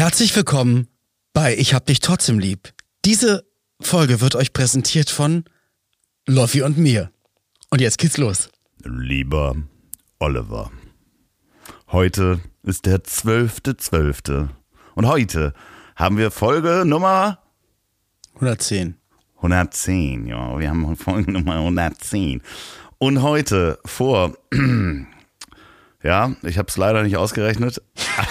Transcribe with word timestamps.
Herzlich 0.00 0.34
willkommen 0.34 0.88
bei 1.34 1.54
Ich 1.58 1.74
hab 1.74 1.84
dich 1.84 2.00
trotzdem 2.00 2.38
lieb. 2.38 2.72
Diese 3.04 3.44
Folge 3.82 4.22
wird 4.22 4.34
euch 4.34 4.54
präsentiert 4.54 5.10
von 5.10 5.44
Loffi 6.26 6.62
und 6.62 6.78
mir. 6.78 7.10
Und 7.68 7.82
jetzt 7.82 7.98
geht's 7.98 8.16
los. 8.16 8.48
Lieber 8.82 9.56
Oliver, 10.18 10.70
heute 11.92 12.40
ist 12.62 12.86
der 12.86 13.00
12.12. 13.00 14.48
Und 14.94 15.06
heute 15.06 15.52
haben 15.96 16.16
wir 16.16 16.30
Folge 16.30 16.84
Nummer 16.86 17.38
110. 18.36 18.96
110. 19.36 20.26
Ja, 20.26 20.58
wir 20.58 20.70
haben 20.70 20.96
Folge 20.96 21.30
Nummer 21.30 21.56
110. 21.56 22.40
Und 22.96 23.20
heute 23.20 23.78
vor, 23.84 24.34
ja, 26.02 26.32
ich 26.42 26.58
habe 26.58 26.68
es 26.68 26.76
leider 26.76 27.02
nicht 27.02 27.16
ausgerechnet. 27.16 27.82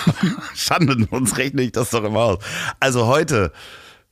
Schande 0.56 1.06
uns 1.12 1.38
rechne 1.38 1.62
ich 1.62 1.72
das 1.72 1.92
doch 1.92 2.04
immer 2.04 2.20
aus. 2.20 2.44
Also 2.80 3.08
heute, 3.08 3.52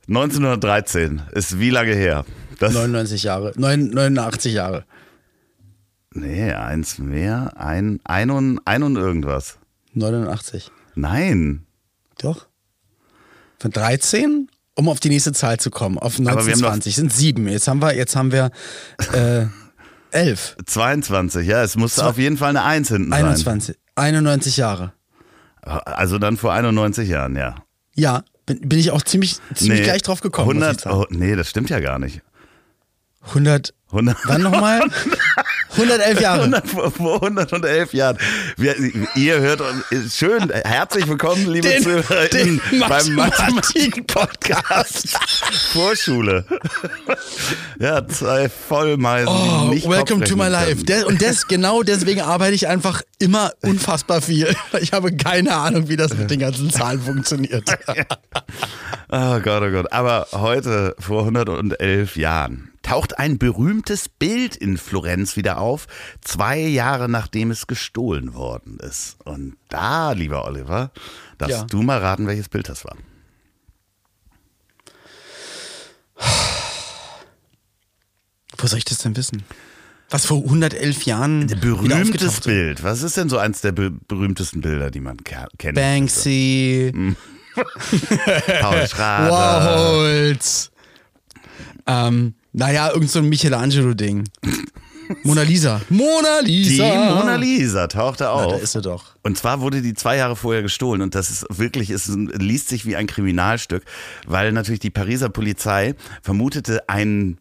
1913, 0.08 1.22
ist 1.32 1.58
wie 1.58 1.70
lange 1.70 1.94
her? 1.94 2.24
Das, 2.58 2.72
99 2.72 3.22
Jahre. 3.24 3.52
Neun- 3.56 3.90
89 3.92 4.52
Jahre. 4.52 4.84
nee, 6.12 6.52
eins 6.52 6.98
mehr, 6.98 7.52
ein, 7.56 8.00
ein 8.04 8.30
und, 8.30 8.60
ein 8.64 8.82
und 8.82 8.96
irgendwas. 8.96 9.58
89. 9.94 10.70
Nein. 10.94 11.66
Doch. 12.18 12.46
Von 13.60 13.70
13, 13.70 14.48
um 14.74 14.88
auf 14.88 15.00
die 15.00 15.08
nächste 15.08 15.32
Zahl 15.32 15.58
zu 15.58 15.70
kommen. 15.70 15.98
Auf 15.98 16.18
wir 16.18 16.26
haben 16.30 16.38
1920 16.38 16.96
sind 16.96 17.12
sieben. 17.12 17.48
Jetzt 17.48 17.68
haben 17.68 17.80
wir, 17.80 17.94
jetzt 17.94 18.16
haben 18.16 18.32
wir 18.32 18.50
äh, 19.12 19.46
11. 20.10 20.56
22, 20.64 21.46
ja, 21.46 21.62
es 21.62 21.76
muss 21.76 21.98
auf 21.98 22.18
jeden 22.18 22.36
Fall 22.36 22.50
eine 22.50 22.64
Eins 22.64 22.88
hinten 22.88 23.12
21. 23.12 23.76
91 23.94 24.56
Jahre. 24.56 24.92
sein. 25.64 25.80
Also 25.84 26.18
dann 26.18 26.36
vor 26.36 26.52
91 26.52 27.08
Jahren, 27.08 27.36
ja. 27.36 27.56
Ja, 27.94 28.22
bin, 28.46 28.60
bin 28.68 28.78
ich 28.78 28.90
auch 28.90 29.02
ziemlich, 29.02 29.36
ziemlich 29.54 29.80
Nee, 29.80 29.84
gleich 29.84 30.02
drauf 30.02 30.20
gekommen. 30.20 30.46
muss 30.46 30.54
100, 30.64 30.76
ich 30.76 30.82
sagen. 30.82 30.96
oh, 30.96 31.06
nee, 31.10 31.36
das 31.36 31.50
stimmt 31.50 31.68
ja 31.70 31.80
gar 31.80 31.98
nicht. 31.98 32.22
100. 33.28 33.74
100, 33.88 34.16
Wann 34.24 34.42
nochmal? 34.42 34.80
111 35.78 36.20
Jahre. 36.20 36.40
100, 36.42 36.68
vor 36.68 36.90
vor 36.90 37.22
111 37.22 37.92
Jahren. 37.94 38.18
Wir, 38.56 38.74
ihr 39.14 39.40
hört 39.40 39.60
uns, 39.60 40.16
schön, 40.16 40.50
herzlich 40.50 41.06
willkommen, 41.08 41.46
liebe 41.46 41.68
Den- 41.68 41.82
ZuhörerInnen, 41.82 42.60
den 42.70 42.80
beim 42.80 42.88
Mathematik- 43.14 43.16
Mathematik-Podcast 43.16 45.16
Vorschule. 45.72 46.44
Ja, 47.78 48.06
zwei 48.08 48.48
Vollmeisen, 48.48 49.28
Oh, 49.32 49.70
welcome 49.90 50.24
to 50.24 50.36
my 50.36 50.48
life. 50.48 50.84
Der, 50.84 51.06
und 51.06 51.22
das, 51.22 51.46
genau 51.46 51.82
deswegen 51.82 52.22
arbeite 52.22 52.54
ich 52.54 52.66
einfach 52.68 53.02
immer 53.18 53.52
unfassbar 53.62 54.20
viel. 54.20 54.54
Ich 54.80 54.92
habe 54.92 55.14
keine 55.14 55.54
Ahnung, 55.54 55.88
wie 55.88 55.96
das 55.96 56.14
mit 56.14 56.30
den 56.30 56.40
ganzen 56.40 56.70
Zahlen 56.70 57.00
funktioniert. 57.00 57.64
Oh 59.10 59.40
Gott, 59.40 59.62
oh 59.62 59.70
Gott. 59.70 59.92
Aber 59.92 60.26
heute, 60.32 60.94
vor 60.98 61.22
111 61.22 62.16
Jahren, 62.16 62.70
taucht 62.88 63.18
ein 63.18 63.38
berühmtes 63.38 64.08
Bild 64.08 64.56
in 64.56 64.78
Florenz 64.78 65.36
wieder 65.36 65.58
auf, 65.58 65.86
zwei 66.22 66.58
Jahre 66.58 67.08
nachdem 67.08 67.50
es 67.50 67.66
gestohlen 67.66 68.34
worden 68.34 68.78
ist. 68.80 69.16
Und 69.24 69.56
da, 69.68 70.12
lieber 70.12 70.46
Oliver, 70.46 70.90
darfst 71.36 71.56
Ja. 71.58 71.64
du 71.64 71.82
mal 71.82 71.98
raten, 71.98 72.26
welches 72.26 72.48
Bild 72.48 72.68
das 72.68 72.84
war. 72.84 72.96
Wo 78.56 78.66
soll 78.66 78.78
ich 78.78 78.84
das 78.84 78.98
denn 78.98 79.16
wissen? 79.16 79.44
Was 80.10 80.24
vor 80.24 80.38
111 80.42 81.02
Jahren 81.04 81.42
wieder 81.50 81.56
Berühmtes? 81.56 82.40
Bild. 82.40 82.82
Was 82.82 83.02
ist 83.02 83.16
denn 83.16 83.28
so 83.28 83.36
eins 83.38 83.60
der 83.60 83.72
be 83.72 83.90
berühmtesten 83.90 84.62
Bilder, 84.62 84.90
die 84.90 85.00
man 85.00 85.18
ke- 85.18 85.48
kennt? 85.58 85.74
Banksy, 85.76 86.92
Paul 87.54 88.88
Schrader. 88.88 89.30
Warhols. 89.30 90.70
Ähm, 91.86 92.34
naja, 92.58 92.90
irgend 92.92 93.08
so 93.08 93.20
ein 93.20 93.28
Michelangelo-Ding. 93.28 94.24
Mona 95.22 95.42
Lisa. 95.42 95.80
Mona 95.88 96.42
Die 96.42 96.64
Lisa. 96.64 97.14
Mona 97.14 97.36
Lisa 97.36 97.86
tauchte 97.86 98.24
Na, 98.24 98.30
auf. 98.30 98.52
da 98.52 98.58
ist 98.58 98.72
sie 98.72 98.82
doch. 98.82 99.14
Und 99.22 99.38
zwar 99.38 99.60
wurde 99.60 99.80
die 99.80 99.94
zwei 99.94 100.16
Jahre 100.16 100.34
vorher 100.36 100.60
gestohlen 100.62 101.00
und 101.00 101.14
das 101.14 101.30
ist 101.30 101.46
wirklich, 101.48 101.88
es 101.90 102.08
liest 102.08 102.68
sich 102.68 102.84
wie 102.84 102.96
ein 102.96 103.06
Kriminalstück, 103.06 103.84
weil 104.26 104.52
natürlich 104.52 104.80
die 104.80 104.90
Pariser 104.90 105.28
Polizei 105.28 105.94
vermutete 106.20 106.88
einen 106.88 107.38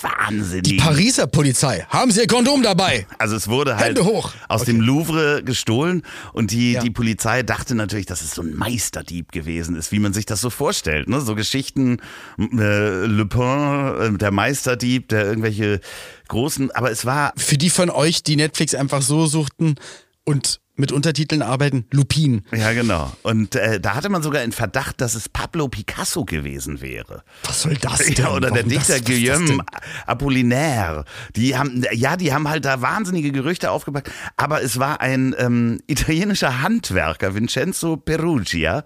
wahnsinnigen. 0.00 0.62
Die 0.62 0.76
Pariser 0.76 1.26
Polizei. 1.26 1.86
Haben 1.90 2.10
Sie 2.10 2.20
Ihr 2.20 2.26
Kondom 2.26 2.62
dabei? 2.62 3.06
also 3.18 3.36
es 3.36 3.48
wurde 3.48 3.76
halt 3.76 3.98
aus 4.00 4.32
Okay. 4.48 4.64
dem 4.72 4.80
Louvre 4.80 5.42
gestohlen 5.44 6.02
und 6.32 6.50
die, 6.50 6.72
Ja. 6.72 6.80
die 6.82 6.90
Polizei 6.90 7.42
dachte 7.42 7.74
natürlich, 7.74 8.06
dass 8.06 8.22
es 8.22 8.32
so 8.32 8.42
ein 8.42 8.54
Meisterdieb 8.54 9.32
gewesen 9.32 9.76
ist, 9.76 9.92
wie 9.92 9.98
man 9.98 10.12
sich 10.12 10.26
das 10.26 10.40
so 10.40 10.50
vorstellt. 10.50 11.08
Ne? 11.08 11.20
So 11.20 11.34
Geschichten, 11.34 11.98
äh, 12.38 13.06
Le 13.06 13.26
Pen, 13.26 14.14
äh, 14.14 14.18
der 14.18 14.30
Meisterdieb, 14.30 15.08
der 15.08 15.26
irgendwelche 15.26 15.80
großen, 16.28 16.70
aber 16.72 16.90
es 16.90 17.04
war 17.04 17.32
Für 17.36 17.56
die 17.58 17.70
von 17.70 17.90
euch, 17.90 18.22
die 18.22 18.36
Netflix 18.36 18.74
einfach 18.74 19.02
so 19.02 19.26
suchten 19.26 19.76
und 20.24 20.60
mit 20.76 20.92
Untertiteln 20.92 21.42
arbeiten, 21.42 21.86
Lupin. 21.90 22.42
Ja, 22.54 22.72
genau. 22.72 23.12
Und 23.22 23.54
äh, 23.54 23.80
da 23.80 23.94
hatte 23.94 24.08
man 24.08 24.22
sogar 24.22 24.42
in 24.42 24.52
Verdacht, 24.52 25.00
dass 25.00 25.14
es 25.14 25.28
Pablo 25.28 25.68
Picasso 25.68 26.24
gewesen 26.24 26.80
wäre. 26.80 27.22
Was 27.44 27.62
soll 27.62 27.76
das 27.76 27.98
denn? 27.98 28.14
Ja, 28.14 28.30
oder 28.30 28.50
der 28.50 28.64
Warum 28.64 28.68
Dichter 28.68 28.98
das, 28.98 29.04
Guillaume? 29.04 29.64
Apollinaire. 30.06 31.04
Die 31.34 31.56
haben, 31.56 31.82
ja, 31.92 32.16
die 32.16 32.32
haben 32.32 32.48
halt 32.48 32.64
da 32.64 32.82
wahnsinnige 32.82 33.32
Gerüchte 33.32 33.70
aufgepackt. 33.70 34.10
Aber 34.36 34.62
es 34.62 34.78
war 34.78 35.00
ein 35.00 35.34
ähm, 35.38 35.80
italienischer 35.86 36.62
Handwerker, 36.62 37.34
Vincenzo 37.34 37.96
Perugia, 37.96 38.84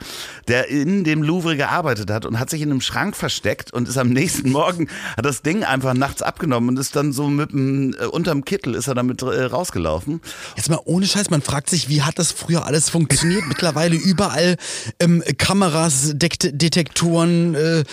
der 0.48 0.68
in 0.68 1.04
dem 1.04 1.22
Louvre 1.22 1.56
gearbeitet 1.56 2.10
hat 2.10 2.24
und 2.24 2.38
hat 2.38 2.50
sich 2.50 2.62
in 2.62 2.70
einem 2.70 2.80
Schrank 2.80 3.16
versteckt 3.16 3.72
und 3.72 3.88
ist 3.88 3.98
am 3.98 4.10
nächsten 4.10 4.50
Morgen, 4.50 4.88
hat 5.16 5.24
das 5.24 5.42
Ding 5.42 5.64
einfach 5.64 5.94
nachts 5.94 6.22
abgenommen 6.22 6.70
und 6.70 6.78
ist 6.78 6.94
dann 6.94 7.12
so 7.12 7.28
mit 7.28 7.50
dem, 7.52 7.94
äh, 7.98 8.06
unterm 8.06 8.44
Kittel 8.44 8.74
ist 8.74 8.86
er 8.86 8.94
damit 8.94 9.22
äh, 9.22 9.42
rausgelaufen. 9.44 10.20
Jetzt 10.56 10.70
mal 10.70 10.80
ohne 10.84 11.06
Scheiß, 11.06 11.30
man 11.30 11.42
fragt 11.42 11.70
sich, 11.70 11.79
wie 11.88 12.02
hat 12.02 12.18
das 12.18 12.32
früher 12.32 12.66
alles 12.66 12.90
funktioniert? 12.90 13.46
Mittlerweile 13.48 13.96
überall 13.96 14.56
ähm, 14.98 15.22
Kameras, 15.38 16.12
Dekt 16.14 16.50
Detektoren, 16.52 17.54
äh, 17.54 17.84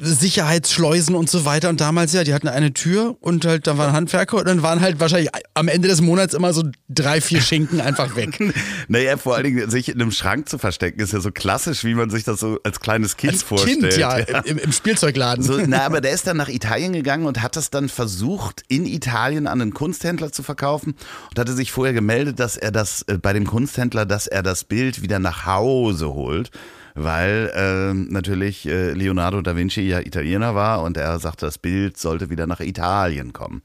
Sicherheitsschleusen 0.00 1.14
und 1.14 1.30
so 1.30 1.44
weiter. 1.44 1.68
Und 1.68 1.80
damals 1.80 2.12
ja, 2.12 2.24
die 2.24 2.34
hatten 2.34 2.48
eine 2.48 2.72
Tür 2.72 3.16
und 3.20 3.44
halt, 3.44 3.66
da 3.66 3.78
waren 3.78 3.92
Handwerker 3.92 4.38
und 4.38 4.46
dann 4.46 4.62
waren 4.62 4.80
halt 4.80 5.00
wahrscheinlich 5.00 5.30
am 5.54 5.68
Ende 5.68 5.88
des 5.88 6.00
Monats 6.00 6.34
immer 6.34 6.52
so 6.52 6.62
drei, 6.88 7.20
vier 7.20 7.40
Schinken 7.40 7.80
einfach 7.80 8.16
weg. 8.16 8.38
Naja, 8.88 9.16
vor 9.16 9.34
allen 9.34 9.44
Dingen 9.44 9.70
sich 9.70 9.88
in 9.88 10.00
einem 10.00 10.12
Schrank 10.12 10.48
zu 10.48 10.58
verstecken, 10.58 11.00
ist 11.00 11.12
ja 11.12 11.20
so 11.20 11.30
klassisch, 11.30 11.84
wie 11.84 11.94
man 11.94 12.10
sich 12.10 12.24
das 12.24 12.40
so 12.40 12.58
als 12.62 12.80
kleines 12.80 13.16
Kind 13.16 13.32
Als 13.32 13.42
vorstellt. 13.42 13.80
Kind, 13.80 13.96
ja, 13.96 14.16
Im, 14.16 14.58
im 14.58 14.72
Spielzeugladen. 14.72 15.42
So, 15.42 15.60
na, 15.66 15.82
aber 15.82 16.00
der 16.00 16.12
ist 16.12 16.26
dann 16.26 16.36
nach 16.36 16.48
Italien 16.48 16.92
gegangen 16.92 17.26
und 17.26 17.42
hat 17.42 17.56
das 17.56 17.70
dann 17.70 17.88
versucht, 17.88 18.62
in 18.68 18.86
Italien 18.86 19.46
an 19.46 19.60
einen 19.60 19.74
Kunsthändler 19.74 20.32
zu 20.32 20.42
verkaufen 20.42 20.94
und 21.30 21.38
hatte 21.38 21.52
sich 21.52 21.72
vorher 21.72 21.94
gemeldet, 21.94 22.38
dass 22.38 22.56
er 22.56 22.70
das 22.70 23.02
äh, 23.02 23.18
bei 23.18 23.32
dem 23.36 23.46
Kunsthändler, 23.46 24.06
dass 24.06 24.26
er 24.26 24.42
das 24.42 24.64
Bild 24.64 25.02
wieder 25.02 25.18
nach 25.18 25.46
Hause 25.46 26.12
holt. 26.12 26.50
Weil 26.98 27.52
ähm, 27.54 28.06
natürlich 28.08 28.66
äh, 28.66 28.92
Leonardo 28.92 29.42
da 29.42 29.54
Vinci 29.54 29.82
ja 29.82 30.00
Italiener 30.00 30.54
war 30.54 30.82
und 30.82 30.96
er 30.96 31.18
sagte, 31.18 31.44
das 31.44 31.58
Bild 31.58 31.98
sollte 31.98 32.30
wieder 32.30 32.46
nach 32.46 32.60
Italien 32.60 33.34
kommen. 33.34 33.60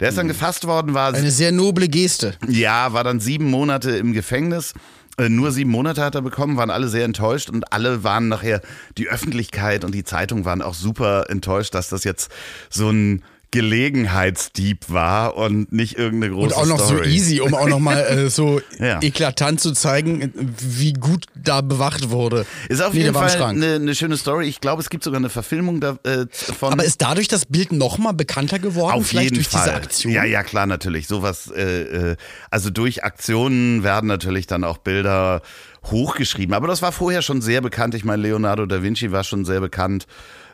Der 0.00 0.10
ist 0.10 0.18
dann 0.18 0.28
gefasst 0.28 0.66
worden, 0.66 0.92
war 0.92 1.14
Eine 1.14 1.30
sehr 1.30 1.50
noble 1.50 1.88
Geste. 1.88 2.34
ja, 2.46 2.92
war 2.92 3.02
dann 3.02 3.20
sieben 3.20 3.50
Monate 3.50 3.92
im 3.92 4.12
Gefängnis. 4.12 4.74
Äh, 5.16 5.30
Nur 5.30 5.50
sieben 5.50 5.70
Monate 5.70 6.04
hat 6.04 6.14
er 6.14 6.20
bekommen, 6.20 6.58
waren 6.58 6.68
alle 6.68 6.88
sehr 6.88 7.06
enttäuscht 7.06 7.48
und 7.48 7.72
alle 7.72 8.04
waren 8.04 8.28
nachher, 8.28 8.60
die 8.98 9.08
Öffentlichkeit 9.08 9.82
und 9.84 9.94
die 9.94 10.04
Zeitung 10.04 10.44
waren 10.44 10.60
auch 10.60 10.74
super 10.74 11.30
enttäuscht, 11.30 11.74
dass 11.74 11.88
das 11.88 12.04
jetzt 12.04 12.30
so 12.68 12.90
ein 12.90 13.22
Gelegenheitsdieb 13.54 14.84
war 14.88 15.36
und 15.36 15.72
nicht 15.72 15.96
irgendeine 15.98 16.32
große 16.34 16.54
Und 16.54 16.60
auch 16.62 16.66
noch 16.66 16.84
Story. 16.84 17.04
so 17.08 17.10
easy, 17.10 17.40
um 17.40 17.54
auch 17.54 17.68
noch 17.68 17.78
mal 17.78 17.98
äh, 17.98 18.28
so 18.30 18.60
Ja. 18.78 19.00
eklatant 19.02 19.60
zu 19.60 19.72
zeigen, 19.72 20.32
wie 20.60 20.92
gut 20.92 21.26
da 21.34 21.60
bewacht 21.60 22.10
wurde. 22.10 22.46
Ist 22.68 22.82
auf 22.82 22.92
Nee, 22.92 23.00
jeden 23.02 23.14
Fall 23.14 23.42
eine, 23.42 23.74
eine 23.74 23.94
schöne 23.94 24.16
Story. 24.16 24.46
Ich 24.48 24.60
glaube, 24.60 24.82
es 24.82 24.90
gibt 24.90 25.04
sogar 25.04 25.18
eine 25.18 25.28
Verfilmung 25.30 25.80
davon. 25.80 26.72
Aber 26.72 26.84
ist 26.84 27.00
dadurch 27.02 27.28
das 27.28 27.46
Bild 27.46 27.72
noch 27.72 27.98
mal 27.98 28.12
bekannter 28.12 28.58
geworden? 28.58 28.94
Auf 28.94 29.06
vielleicht 29.06 29.24
jeden 29.32 29.36
durch 29.36 29.48
Fall. 29.48 29.62
diese 29.64 29.74
Aktion? 29.76 30.12
Ja, 30.12 30.24
ja, 30.24 30.42
klar, 30.42 30.66
natürlich. 30.66 31.06
Sowas, 31.06 31.50
äh, 31.54 32.10
äh, 32.12 32.16
also 32.50 32.70
durch 32.70 33.04
Aktionen 33.04 33.82
werden 33.84 34.06
natürlich 34.06 34.46
dann 34.46 34.64
auch 34.64 34.78
Bilder 34.78 35.42
hochgeschrieben. 35.90 36.54
Aber 36.54 36.66
das 36.66 36.82
war 36.82 36.92
vorher 36.92 37.22
schon 37.22 37.42
sehr 37.42 37.60
bekannt. 37.60 37.94
Ich 37.94 38.04
meine, 38.04 38.22
Leonardo 38.22 38.66
da 38.66 38.82
Vinci 38.82 39.12
war 39.12 39.22
schon 39.24 39.44
sehr 39.44 39.60
bekannt 39.60 40.06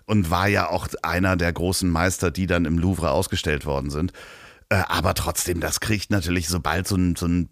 und 0.06 0.30
war 0.30 0.48
ja 0.48 0.68
auch 0.68 0.88
einer 1.02 1.36
der 1.36 1.52
großen 1.52 1.88
Meister, 1.88 2.30
die 2.30 2.46
dann 2.46 2.64
im 2.64 2.78
Louvre 2.78 3.10
ausgestellt 3.10 3.66
worden 3.66 3.90
sind. 3.90 4.12
Äh, 4.68 4.82
aber 4.88 5.14
trotzdem, 5.14 5.60
das 5.60 5.80
kriegt 5.80 6.10
natürlich, 6.10 6.48
sobald 6.48 6.88
so 6.88 6.96
ein, 6.96 7.16
so 7.16 7.26
ein 7.26 7.48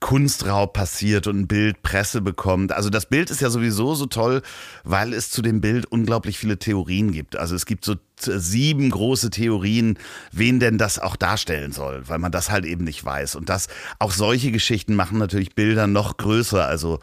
Kunstraub 0.00 0.72
passiert 0.72 1.26
und 1.26 1.40
ein 1.40 1.46
Bild 1.46 1.82
Presse 1.82 2.22
bekommt. 2.22 2.72
Also 2.72 2.88
das 2.88 3.06
Bild 3.06 3.30
ist 3.30 3.42
ja 3.42 3.50
sowieso 3.50 3.94
so 3.94 4.06
toll, 4.06 4.40
weil 4.82 5.12
es 5.12 5.30
zu 5.30 5.42
dem 5.42 5.60
Bild 5.60 5.84
unglaublich 5.84 6.38
viele 6.38 6.58
Theorien 6.58 7.12
gibt. 7.12 7.36
Also 7.36 7.54
es 7.54 7.66
gibt 7.66 7.84
so 7.84 7.96
sieben 8.18 8.90
große 8.90 9.28
Theorien, 9.28 9.98
wen 10.32 10.58
denn 10.58 10.78
das 10.78 10.98
auch 10.98 11.16
darstellen 11.16 11.72
soll, 11.72 12.08
weil 12.08 12.18
man 12.18 12.32
das 12.32 12.50
halt 12.50 12.64
eben 12.64 12.84
nicht 12.84 13.04
weiß. 13.04 13.36
Und 13.36 13.50
das, 13.50 13.68
auch 13.98 14.12
solche 14.12 14.52
Geschichten 14.52 14.94
machen 14.94 15.18
natürlich 15.18 15.54
Bilder 15.54 15.86
noch 15.86 16.16
größer. 16.16 16.66
Also, 16.66 17.00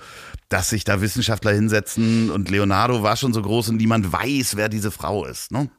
dass 0.49 0.69
sich 0.69 0.83
da 0.83 1.01
Wissenschaftler 1.01 1.51
hinsetzen 1.51 2.29
und 2.31 2.49
Leonardo 2.49 3.03
war 3.03 3.17
schon 3.17 3.33
so 3.33 3.41
groß 3.41 3.69
und 3.69 3.77
niemand 3.77 4.11
weiß, 4.11 4.55
wer 4.55 4.69
diese 4.69 4.91
Frau 4.91 5.25
ist. 5.25 5.51
Ne? 5.51 5.69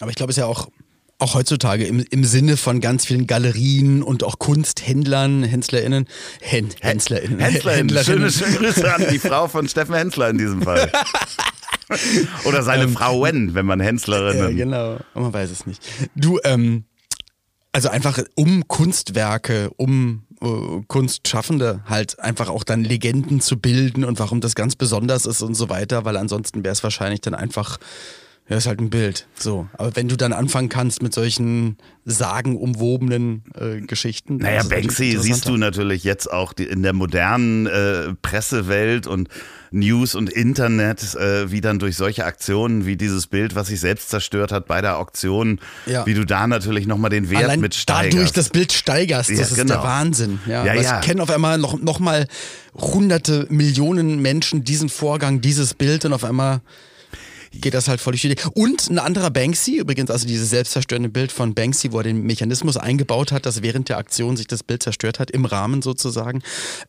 Aber 0.00 0.10
ich 0.10 0.16
glaube, 0.16 0.30
es 0.30 0.36
ist 0.36 0.42
ja 0.42 0.46
auch 0.46 0.68
auch 1.22 1.34
heutzutage 1.34 1.84
im, 1.84 2.04
im 2.10 2.24
Sinne 2.24 2.56
von 2.56 2.80
ganz 2.80 3.06
vielen 3.06 3.28
Galerien 3.28 4.02
und 4.02 4.24
auch 4.24 4.40
Kunsthändlern, 4.40 5.44
HänzlerInnen, 5.44 6.06
Hän, 6.40 6.70
HänzlerInnen, 6.80 7.38
HänzlerInnen. 7.38 8.02
Schöne, 8.02 8.30
schöne 8.32 8.56
Grüße 8.56 8.92
an 8.92 9.06
die 9.08 9.20
Frau 9.20 9.46
von 9.46 9.68
Steffen 9.68 9.94
Hensler 9.94 10.30
in 10.30 10.38
diesem 10.38 10.62
Fall. 10.62 10.90
Oder 12.44 12.64
seine 12.64 12.84
ähm, 12.84 12.92
Frau 12.92 13.22
Wen, 13.22 13.54
wenn 13.54 13.66
man 13.66 13.78
Hänzlerinnen. 13.78 14.56
Ja, 14.58 14.64
genau. 14.64 14.98
Man 15.14 15.32
weiß 15.32 15.50
es 15.52 15.64
nicht. 15.64 15.80
Du, 16.16 16.40
ähm, 16.42 16.84
also 17.70 17.88
einfach 17.88 18.18
um 18.34 18.66
Kunstwerke, 18.66 19.70
um 19.76 20.24
Kunstschaffende 20.88 21.82
halt 21.86 22.18
einfach 22.18 22.48
auch 22.48 22.64
dann 22.64 22.82
Legenden 22.82 23.40
zu 23.40 23.58
bilden 23.58 24.04
und 24.04 24.18
warum 24.18 24.40
das 24.40 24.54
ganz 24.54 24.74
besonders 24.74 25.24
ist 25.26 25.42
und 25.42 25.54
so 25.54 25.68
weiter, 25.68 26.04
weil 26.04 26.16
ansonsten 26.16 26.64
wäre 26.64 26.72
es 26.72 26.82
wahrscheinlich 26.82 27.20
dann 27.20 27.34
einfach 27.34 27.78
ja, 28.48 28.56
ist 28.56 28.66
halt 28.66 28.80
ein 28.80 28.90
Bild. 28.90 29.26
So. 29.34 29.68
Aber 29.74 29.94
wenn 29.96 30.08
du 30.08 30.16
dann 30.16 30.32
anfangen 30.32 30.68
kannst 30.68 31.00
mit 31.02 31.14
solchen 31.14 31.76
sagenumwobenen 32.04 33.44
äh, 33.54 33.80
Geschichten. 33.80 34.38
Naja, 34.38 34.64
Banksy 34.64 35.16
siehst 35.18 35.48
du 35.48 35.56
natürlich 35.56 36.02
jetzt 36.02 36.30
auch 36.30 36.52
die, 36.52 36.64
in 36.64 36.82
der 36.82 36.92
modernen 36.92 37.66
äh, 37.66 38.14
Pressewelt 38.20 39.06
und 39.06 39.28
News 39.70 40.16
und 40.16 40.28
Internet, 40.28 41.14
äh, 41.14 41.50
wie 41.52 41.60
dann 41.60 41.78
durch 41.78 41.96
solche 41.96 42.24
Aktionen 42.24 42.84
wie 42.84 42.96
dieses 42.96 43.28
Bild, 43.28 43.54
was 43.54 43.68
sich 43.68 43.78
selbst 43.78 44.10
zerstört 44.10 44.50
hat 44.50 44.66
bei 44.66 44.80
der 44.80 44.98
Auktion, 44.98 45.60
ja. 45.86 46.04
wie 46.04 46.14
du 46.14 46.26
da 46.26 46.48
natürlich 46.48 46.88
nochmal 46.88 47.10
den 47.10 47.30
Wert 47.30 47.44
Allein 47.44 47.60
mit 47.60 47.74
steigerst. 47.76 48.14
dadurch 48.14 48.32
das 48.32 48.50
Bild 48.50 48.72
steigerst, 48.72 49.30
das 49.30 49.38
ja, 49.38 49.44
ist 49.44 49.54
genau. 49.54 49.74
der 49.74 49.82
Wahnsinn. 49.84 50.40
Ja, 50.46 50.64
ja, 50.64 50.74
ja. 50.74 51.00
kennen 51.00 51.20
auf 51.20 51.30
einmal 51.30 51.58
noch, 51.58 51.80
noch 51.80 52.00
mal 52.00 52.26
hunderte 52.74 53.46
Millionen 53.48 54.20
Menschen 54.20 54.64
diesen 54.64 54.88
Vorgang, 54.88 55.40
dieses 55.40 55.74
Bild 55.74 56.04
und 56.04 56.12
auf 56.12 56.24
einmal 56.24 56.60
geht 57.52 57.74
das 57.74 57.88
halt 57.88 58.00
voll 58.00 58.12
durch 58.12 58.22
die 58.22 58.36
Und 58.54 58.90
ein 58.90 58.98
anderer 58.98 59.30
Banksy, 59.30 59.76
übrigens, 59.78 60.10
also 60.10 60.26
dieses 60.26 60.50
selbstzerstörende 60.50 61.08
Bild 61.08 61.32
von 61.32 61.54
Banksy, 61.54 61.92
wo 61.92 61.98
er 61.98 62.04
den 62.04 62.22
Mechanismus 62.22 62.76
eingebaut 62.76 63.32
hat, 63.32 63.46
dass 63.46 63.62
während 63.62 63.88
der 63.88 63.98
Aktion 63.98 64.36
sich 64.36 64.46
das 64.46 64.62
Bild 64.62 64.82
zerstört 64.82 65.18
hat, 65.18 65.30
im 65.30 65.44
Rahmen 65.44 65.82
sozusagen, 65.82 66.42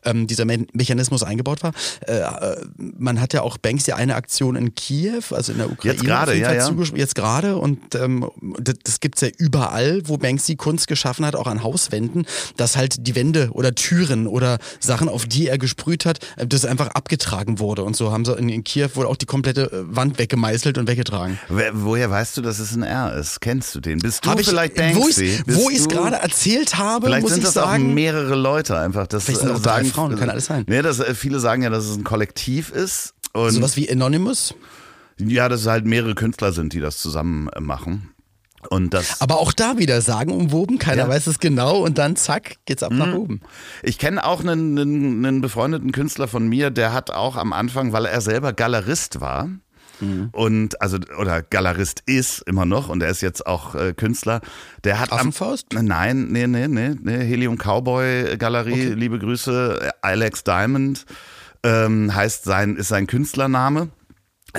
ähm, 0.04 0.26
dieser 0.26 0.44
Me 0.44 0.66
Mechanismus 0.72 1.22
eingebaut 1.22 1.62
war. 1.62 1.72
Äh, 2.06 2.18
äh, 2.18 2.64
man 2.78 3.20
hat 3.20 3.32
ja 3.32 3.42
auch 3.42 3.58
Banksy 3.58 3.92
eine 3.92 4.14
Aktion 4.14 4.56
in 4.56 4.74
Kiew, 4.74 5.22
also 5.30 5.52
in 5.52 5.58
der 5.58 5.70
Ukraine. 5.70 5.94
Jetzt 5.94 6.04
gerade, 6.04 6.34
ja, 6.36 6.52
ja. 6.54 6.70
Jetzt 6.94 7.14
gerade 7.14 7.56
und 7.56 7.94
ähm, 7.94 8.30
das, 8.58 8.76
das 8.82 9.00
gibt's 9.00 9.20
ja 9.20 9.28
überall, 9.38 10.02
wo 10.06 10.16
Banksy 10.16 10.56
Kunst 10.56 10.88
geschaffen 10.88 11.26
hat, 11.26 11.36
auch 11.36 11.46
an 11.46 11.62
Hauswänden, 11.62 12.26
dass 12.56 12.76
halt 12.76 13.06
die 13.06 13.14
Wände 13.14 13.50
oder 13.52 13.74
Türen 13.74 14.26
oder 14.26 14.58
Sachen, 14.80 15.08
auf 15.08 15.26
die 15.26 15.48
er 15.48 15.58
gesprüht 15.58 16.06
hat, 16.06 16.20
äh, 16.36 16.46
das 16.46 16.64
einfach 16.64 16.88
abgetragen 16.88 17.58
wurde. 17.58 17.84
Und 17.84 17.96
so 17.96 18.12
haben 18.12 18.24
sie 18.24 18.32
in, 18.34 18.48
in 18.48 18.64
Kiew 18.64 18.90
wohl 18.94 19.06
auch 19.06 19.16
die 19.16 19.26
komplette 19.26 19.70
äh, 19.72 19.96
Wand 19.96 20.18
weggemeißelt 20.18 20.53
gemeißelt 20.54 20.78
und 20.78 20.88
weggetragen. 20.88 21.38
Woher 21.48 22.10
weißt 22.10 22.36
du, 22.36 22.42
dass 22.42 22.58
es 22.58 22.74
ein 22.74 22.82
R 22.82 23.14
ist? 23.16 23.40
Kennst 23.40 23.74
du 23.74 23.80
den? 23.80 23.98
Bist 23.98 24.24
du 24.24 24.30
Hab 24.30 24.40
vielleicht 24.40 24.74
Banksy? 24.76 25.40
Wo 25.46 25.68
ich 25.70 25.78
es 25.78 25.88
gerade 25.88 26.16
erzählt 26.16 26.78
habe, 26.78 27.06
vielleicht 27.06 27.22
muss 27.22 27.32
sind 27.32 27.40
ich 27.40 27.44
das 27.44 27.54
sagen, 27.54 27.90
auch 27.90 27.94
mehrere 27.94 28.34
Leute 28.34 28.78
einfach. 28.78 29.06
Das 29.06 29.24
vielleicht 29.24 29.40
sind 29.40 29.50
auch 29.50 29.62
sagen, 29.62 29.86
Frauen, 29.86 30.16
kann 30.16 30.30
alles 30.30 30.46
sein. 30.46 30.64
Nee, 30.68 30.82
das, 30.82 31.00
äh, 31.00 31.14
viele 31.14 31.40
sagen 31.40 31.62
ja, 31.62 31.70
dass 31.70 31.84
es 31.84 31.96
ein 31.96 32.04
Kollektiv 32.04 32.70
ist. 32.70 33.14
Und 33.32 33.50
Sowas 33.50 33.76
wie 33.76 33.90
Anonymous? 33.90 34.54
Ja, 35.18 35.48
dass 35.48 35.62
es 35.62 35.66
halt 35.66 35.86
mehrere 35.86 36.14
Künstler 36.14 36.52
sind, 36.52 36.72
die 36.72 36.80
das 36.80 36.98
zusammen 36.98 37.48
äh, 37.48 37.60
machen. 37.60 38.10
Und 38.70 38.94
das 38.94 39.20
Aber 39.20 39.40
auch 39.40 39.52
da 39.52 39.76
wieder 39.76 40.00
sagen 40.00 40.32
umwoben, 40.32 40.78
keiner 40.78 41.02
ja. 41.02 41.08
weiß 41.08 41.26
es 41.26 41.38
genau 41.38 41.84
und 41.84 41.98
dann 41.98 42.16
zack, 42.16 42.56
geht's 42.64 42.82
ab 42.82 42.92
mhm. 42.92 42.98
nach 42.98 43.12
oben. 43.12 43.40
Ich 43.82 43.98
kenne 43.98 44.24
auch 44.24 44.40
einen, 44.40 44.78
einen, 44.78 45.26
einen, 45.26 45.40
befreundeten 45.42 45.92
Künstler 45.92 46.28
von 46.28 46.48
mir, 46.48 46.70
der 46.70 46.94
hat 46.94 47.10
auch 47.10 47.36
am 47.36 47.52
Anfang, 47.52 47.92
weil 47.92 48.06
er 48.06 48.22
selber 48.22 48.54
Galerist 48.54 49.20
war, 49.20 49.50
Mhm. 50.00 50.28
Und 50.32 50.80
also, 50.80 50.98
oder 51.18 51.42
Galerist 51.42 52.02
ist 52.06 52.40
immer 52.42 52.64
noch 52.64 52.88
und 52.88 53.02
er 53.02 53.10
ist 53.10 53.20
jetzt 53.20 53.46
auch 53.46 53.74
äh, 53.74 53.92
Künstler. 53.92 54.40
Der 54.84 54.98
hat 54.98 55.12
Affenfaust? 55.12 55.76
Am, 55.76 55.84
nein, 55.84 56.28
nee, 56.30 56.46
nee, 56.46 56.68
nee, 56.68 56.94
nee. 57.00 57.24
Helium 57.24 57.56
Cowboy 57.58 58.36
Galerie, 58.36 58.72
okay. 58.72 58.94
liebe 58.94 59.18
Grüße. 59.18 59.92
Alex 60.02 60.44
Diamond 60.44 61.06
ähm, 61.62 62.14
heißt 62.14 62.44
sein, 62.44 62.76
ist 62.76 62.88
sein 62.88 63.06
Künstlername. 63.06 63.88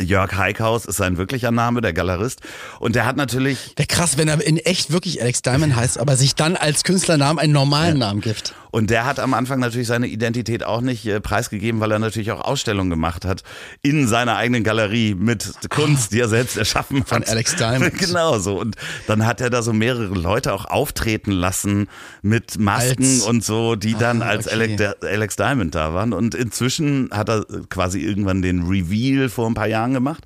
Jörg 0.01 0.35
Heikhaus 0.35 0.85
ist 0.85 0.97
sein 0.97 1.17
wirklicher 1.17 1.51
Name, 1.51 1.79
der 1.79 1.93
Galerist. 1.93 2.41
Und 2.79 2.95
der 2.95 3.05
hat 3.05 3.15
natürlich. 3.15 3.75
Der 3.75 3.85
krass, 3.85 4.17
wenn 4.17 4.27
er 4.27 4.45
in 4.45 4.57
echt 4.57 4.91
wirklich 4.91 5.21
Alex 5.21 5.41
Diamond 5.41 5.75
heißt, 5.75 5.97
aber 5.99 6.17
sich 6.17 6.35
dann 6.35 6.57
als 6.57 6.83
Künstlernamen 6.83 7.39
einen 7.39 7.53
normalen 7.53 7.97
ja. 7.99 8.07
Namen 8.07 8.21
gibt. 8.21 8.55
Und 8.75 8.89
der 8.89 9.05
hat 9.05 9.21
am 9.21 9.33
Anfang 9.33 9.61
natürlich 9.61 9.87
seine 9.87 10.05
Identität 10.07 10.65
auch 10.65 10.81
nicht 10.81 11.05
äh, 11.05 11.21
preisgegeben, 11.21 11.79
weil 11.79 11.93
er 11.93 11.99
natürlich 11.99 12.33
auch 12.33 12.41
Ausstellungen 12.41 12.89
gemacht 12.89 13.23
hat 13.23 13.41
in 13.81 14.05
seiner 14.05 14.35
eigenen 14.35 14.65
Galerie 14.65 15.15
mit 15.15 15.49
Kunst, 15.69 16.11
die 16.11 16.19
er 16.19 16.27
selbst 16.27 16.57
erschaffen 16.57 16.99
hat. 16.99 17.07
Von 17.07 17.23
Alex 17.23 17.55
Diamond. 17.55 17.93
genau 17.97 18.37
so. 18.37 18.59
Und 18.59 18.75
dann 19.07 19.25
hat 19.25 19.39
er 19.39 19.49
da 19.49 19.61
so 19.61 19.71
mehrere 19.71 20.13
Leute 20.13 20.51
auch 20.51 20.65
auftreten 20.65 21.31
lassen 21.31 21.87
mit 22.21 22.59
Masken 22.59 23.05
als, 23.05 23.21
und 23.21 23.45
so, 23.45 23.77
die 23.77 23.93
dann 23.93 24.21
ah, 24.21 24.25
als 24.25 24.47
okay. 24.47 24.55
Alex, 24.55 24.83
Alex 25.03 25.35
Diamond 25.37 25.73
da 25.73 25.93
waren. 25.93 26.11
Und 26.11 26.35
inzwischen 26.35 27.09
hat 27.13 27.29
er 27.29 27.45
quasi 27.69 28.01
irgendwann 28.01 28.41
den 28.41 28.63
Reveal 28.63 29.29
vor 29.29 29.47
ein 29.47 29.53
paar 29.53 29.67
Jahren 29.67 29.93
gemacht 29.93 30.25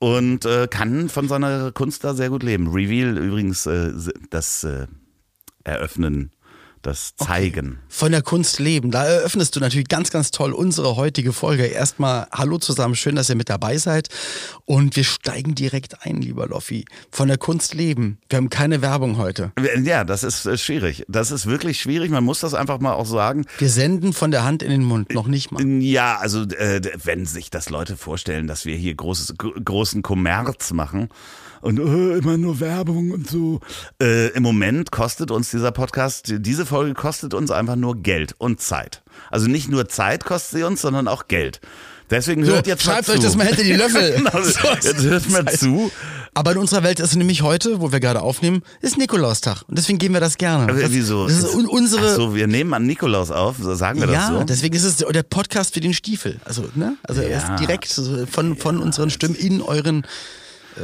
und 0.00 0.44
äh, 0.46 0.66
kann 0.68 1.08
von 1.08 1.28
seiner 1.28 1.70
Kunst 1.70 2.02
da 2.02 2.14
sehr 2.14 2.30
gut 2.30 2.42
leben. 2.42 2.72
Reveal 2.72 3.16
übrigens 3.18 3.66
äh, 3.66 3.92
das 4.30 4.64
äh, 4.64 4.88
Eröffnen 5.62 6.32
das 6.86 7.14
Zeigen. 7.16 7.66
Okay. 7.66 7.78
Von 7.88 8.12
der 8.12 8.22
Kunst 8.22 8.58
leben. 8.58 8.90
Da 8.90 9.04
eröffnest 9.04 9.56
du 9.56 9.60
natürlich 9.60 9.88
ganz, 9.88 10.10
ganz 10.10 10.30
toll 10.30 10.52
unsere 10.52 10.96
heutige 10.96 11.32
Folge. 11.32 11.64
Erstmal 11.64 12.26
Hallo 12.32 12.58
zusammen, 12.58 12.94
schön, 12.94 13.16
dass 13.16 13.28
ihr 13.28 13.36
mit 13.36 13.48
dabei 13.48 13.78
seid. 13.78 14.08
Und 14.64 14.96
wir 14.96 15.04
steigen 15.04 15.54
direkt 15.54 16.04
ein, 16.06 16.20
lieber 16.20 16.46
Loffi. 16.46 16.84
Von 17.10 17.28
der 17.28 17.38
Kunst 17.38 17.74
leben. 17.74 18.18
Wir 18.28 18.38
haben 18.38 18.50
keine 18.50 18.82
Werbung 18.82 19.16
heute. 19.16 19.52
Ja, 19.82 20.04
das 20.04 20.24
ist 20.24 20.46
äh, 20.46 20.58
schwierig. 20.58 21.04
Das 21.08 21.30
ist 21.30 21.46
wirklich 21.46 21.80
schwierig. 21.80 22.10
Man 22.10 22.24
muss 22.24 22.40
das 22.40 22.54
einfach 22.54 22.80
mal 22.80 22.92
auch 22.92 23.06
sagen. 23.06 23.44
Wir 23.58 23.70
senden 23.70 24.12
von 24.12 24.30
der 24.30 24.44
Hand 24.44 24.62
in 24.62 24.70
den 24.70 24.84
Mund, 24.84 25.12
noch 25.14 25.26
nicht 25.26 25.52
mal. 25.52 25.64
Ja, 25.82 26.18
also 26.18 26.42
äh, 26.42 26.80
wenn 27.02 27.26
sich 27.26 27.50
das 27.50 27.70
Leute 27.70 27.96
vorstellen, 27.96 28.46
dass 28.46 28.64
wir 28.64 28.76
hier 28.76 28.94
großes, 28.94 29.34
großen 29.38 30.02
Kommerz 30.02 30.72
machen, 30.72 31.08
und 31.64 31.78
äh, 31.78 32.18
immer 32.18 32.36
nur 32.36 32.60
Werbung 32.60 33.10
und 33.10 33.28
so. 33.28 33.60
Äh, 34.00 34.28
Im 34.28 34.42
Moment 34.42 34.90
kostet 34.90 35.30
uns 35.30 35.50
dieser 35.50 35.72
Podcast, 35.72 36.26
diese 36.28 36.66
Folge 36.66 36.92
kostet 36.92 37.32
uns 37.32 37.50
einfach 37.50 37.76
nur 37.76 37.96
Geld 37.96 38.34
und 38.36 38.60
Zeit. 38.60 39.02
Also 39.30 39.46
nicht 39.46 39.70
nur 39.70 39.88
Zeit 39.88 40.24
kostet 40.24 40.58
sie 40.58 40.64
uns, 40.64 40.82
sondern 40.82 41.08
auch 41.08 41.26
Geld. 41.26 41.60
Deswegen 42.10 42.44
hört 42.44 42.66
so, 42.66 42.70
jetzt 42.70 42.82
schreibt 42.82 43.08
mal 43.08 43.14
euch 43.14 43.20
das 43.20 43.34
mal 43.34 43.46
hinter 43.46 43.62
die 43.62 43.72
Löffel. 43.72 44.12
genau, 44.16 44.38
jetzt 44.74 45.02
hört 45.02 45.30
mal 45.30 45.46
zu. 45.46 45.90
Aber 46.34 46.52
in 46.52 46.58
unserer 46.58 46.82
Welt 46.82 47.00
ist 47.00 47.16
nämlich 47.16 47.40
heute, 47.40 47.80
wo 47.80 47.92
wir 47.92 48.00
gerade 48.00 48.20
aufnehmen, 48.20 48.62
ist 48.82 48.98
Nikolaustag. 48.98 49.62
Und 49.66 49.78
deswegen 49.78 49.98
geben 49.98 50.12
wir 50.12 50.20
das 50.20 50.36
gerne. 50.36 50.64
Aber 50.64 50.78
das, 50.78 50.92
wieso? 50.92 51.26
Das 51.26 51.38
ist 51.38 51.54
unsere. 51.54 52.10
Ach 52.10 52.16
so, 52.16 52.34
wir 52.34 52.46
nehmen 52.46 52.74
an 52.74 52.84
Nikolaus 52.84 53.30
auf, 53.30 53.56
sagen 53.58 54.00
wir 54.00 54.08
ja, 54.08 54.12
das 54.12 54.26
so? 54.26 54.34
Ja, 54.34 54.44
deswegen 54.44 54.76
ist 54.76 54.84
es 54.84 54.96
der 54.96 55.22
Podcast 55.22 55.72
für 55.72 55.80
den 55.80 55.94
Stiefel. 55.94 56.40
Also, 56.44 56.68
ne? 56.74 56.98
Also 57.04 57.22
ja. 57.22 57.28
er 57.28 57.38
ist 57.38 57.60
direkt 57.60 58.00
von, 58.30 58.56
von 58.58 58.80
unseren 58.80 59.08
Stimmen 59.08 59.34
in 59.34 59.62
euren 59.62 60.02
äh, 60.02 60.06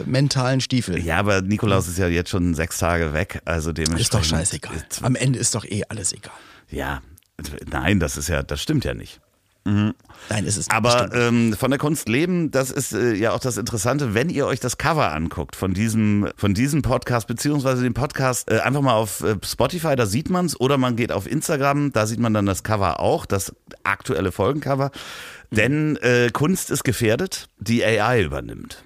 mentalen 0.06 0.60
Stiefel. 0.60 0.98
Ja, 0.98 1.18
aber 1.18 1.42
Nikolaus 1.42 1.88
ist 1.88 1.98
ja 1.98 2.08
jetzt 2.08 2.30
schon 2.30 2.54
sechs 2.54 2.78
Tage 2.78 3.12
weg, 3.12 3.40
also 3.44 3.72
dementsprechend. 3.72 4.00
Ist 4.00 4.14
doch 4.14 4.24
scheißegal. 4.24 4.84
Am 5.02 5.14
Ende 5.14 5.38
ist 5.38 5.54
doch 5.54 5.64
eh 5.64 5.84
alles 5.88 6.12
egal. 6.12 6.32
Ja, 6.70 7.02
nein, 7.70 8.00
das 8.00 8.16
ist 8.16 8.28
ja, 8.28 8.42
das 8.42 8.62
stimmt 8.62 8.84
ja 8.84 8.94
nicht. 8.94 9.20
Mhm. 9.64 9.94
Nein, 10.30 10.46
ist 10.46 10.56
es 10.56 10.70
Aber 10.70 11.12
ähm, 11.14 11.52
von 11.52 11.70
der 11.70 11.78
Kunst 11.78 12.08
leben, 12.08 12.50
das 12.50 12.70
ist 12.70 12.92
äh, 12.92 13.14
ja 13.14 13.32
auch 13.32 13.40
das 13.40 13.58
Interessante, 13.58 14.14
wenn 14.14 14.30
ihr 14.30 14.46
euch 14.46 14.58
das 14.58 14.78
Cover 14.78 15.12
anguckt 15.12 15.54
von 15.54 15.74
diesem, 15.74 16.28
von 16.36 16.54
diesem 16.54 16.80
Podcast, 16.82 17.26
beziehungsweise 17.26 17.82
den 17.82 17.92
Podcast, 17.92 18.50
äh, 18.50 18.60
einfach 18.60 18.80
mal 18.80 18.94
auf 18.94 19.22
äh, 19.22 19.36
Spotify, 19.44 19.96
da 19.96 20.06
sieht 20.06 20.30
man 20.30 20.46
es, 20.46 20.58
oder 20.58 20.78
man 20.78 20.96
geht 20.96 21.12
auf 21.12 21.30
Instagram, 21.30 21.92
da 21.92 22.06
sieht 22.06 22.20
man 22.20 22.32
dann 22.32 22.46
das 22.46 22.62
Cover 22.62 23.00
auch, 23.00 23.26
das 23.26 23.54
aktuelle 23.82 24.32
Folgencover. 24.32 24.92
Mhm. 25.50 25.56
Denn 25.56 25.96
äh, 25.96 26.30
Kunst 26.32 26.70
ist 26.70 26.84
gefährdet, 26.84 27.48
die 27.58 27.84
AI 27.84 28.22
übernimmt. 28.22 28.82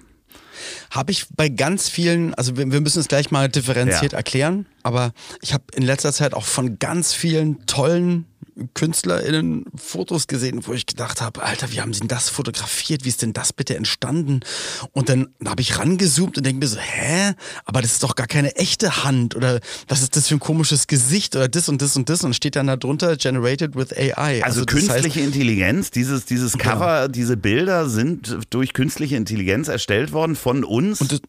Habe 0.91 1.11
ich 1.11 1.25
bei 1.35 1.49
ganz 1.49 1.89
vielen, 1.89 2.33
also 2.33 2.57
wir, 2.57 2.71
wir 2.71 2.81
müssen 2.81 2.99
es 2.99 3.07
gleich 3.07 3.31
mal 3.31 3.49
differenziert 3.49 4.11
ja. 4.13 4.17
erklären. 4.17 4.65
Aber 4.85 5.13
ich 5.41 5.51
habe 5.51 5.63
in 5.73 5.81
letzter 5.81 6.13
Zeit 6.13 6.35
auch 6.35 6.45
von 6.45 6.77
ganz 6.77 7.11
vielen 7.11 7.65
tollen 7.65 8.25
KünstlerInnen 8.75 9.65
Fotos 9.75 10.27
gesehen, 10.27 10.65
wo 10.67 10.73
ich 10.73 10.85
gedacht 10.85 11.21
habe, 11.21 11.41
Alter, 11.41 11.71
wie 11.71 11.81
haben 11.81 11.91
sie 11.91 12.01
denn 12.01 12.07
das 12.07 12.29
fotografiert? 12.29 13.03
Wie 13.03 13.09
ist 13.09 13.23
denn 13.23 13.33
das 13.33 13.51
bitte 13.51 13.75
entstanden? 13.75 14.41
Und 14.93 15.09
dann 15.09 15.29
habe 15.43 15.61
ich 15.61 15.79
rangezoomt 15.79 16.37
und 16.37 16.45
denke 16.45 16.59
mir 16.59 16.67
so, 16.67 16.77
hä? 16.77 17.33
Aber 17.65 17.81
das 17.81 17.93
ist 17.93 18.03
doch 18.03 18.15
gar 18.15 18.27
keine 18.27 18.55
echte 18.57 19.03
Hand 19.03 19.35
oder 19.35 19.59
was 19.87 20.03
ist 20.03 20.15
das 20.15 20.27
für 20.27 20.35
ein 20.35 20.39
komisches 20.39 20.85
Gesicht 20.85 21.35
oder 21.35 21.49
das 21.49 21.67
und 21.67 21.81
das 21.81 21.97
und 21.97 22.07
das 22.07 22.23
und 22.23 22.35
steht 22.35 22.55
dann 22.55 22.67
da 22.67 22.77
drunter 22.77 23.17
generated 23.17 23.75
with 23.75 23.91
AI. 23.91 24.43
Also, 24.43 24.61
also 24.61 24.65
künstliche 24.65 25.19
heißt, 25.19 25.27
Intelligenz, 25.27 25.89
dieses, 25.89 26.25
dieses. 26.25 26.59
Cover, 26.59 27.01
genau. 27.01 27.07
diese 27.07 27.37
Bilder 27.37 27.89
sind 27.89 28.37
durch 28.51 28.73
künstliche 28.73 29.15
Intelligenz 29.15 29.67
erstellt 29.67 30.11
worden 30.13 30.35
von 30.35 30.63
uns. 30.63 31.01
Und 31.01 31.11
das, 31.11 31.21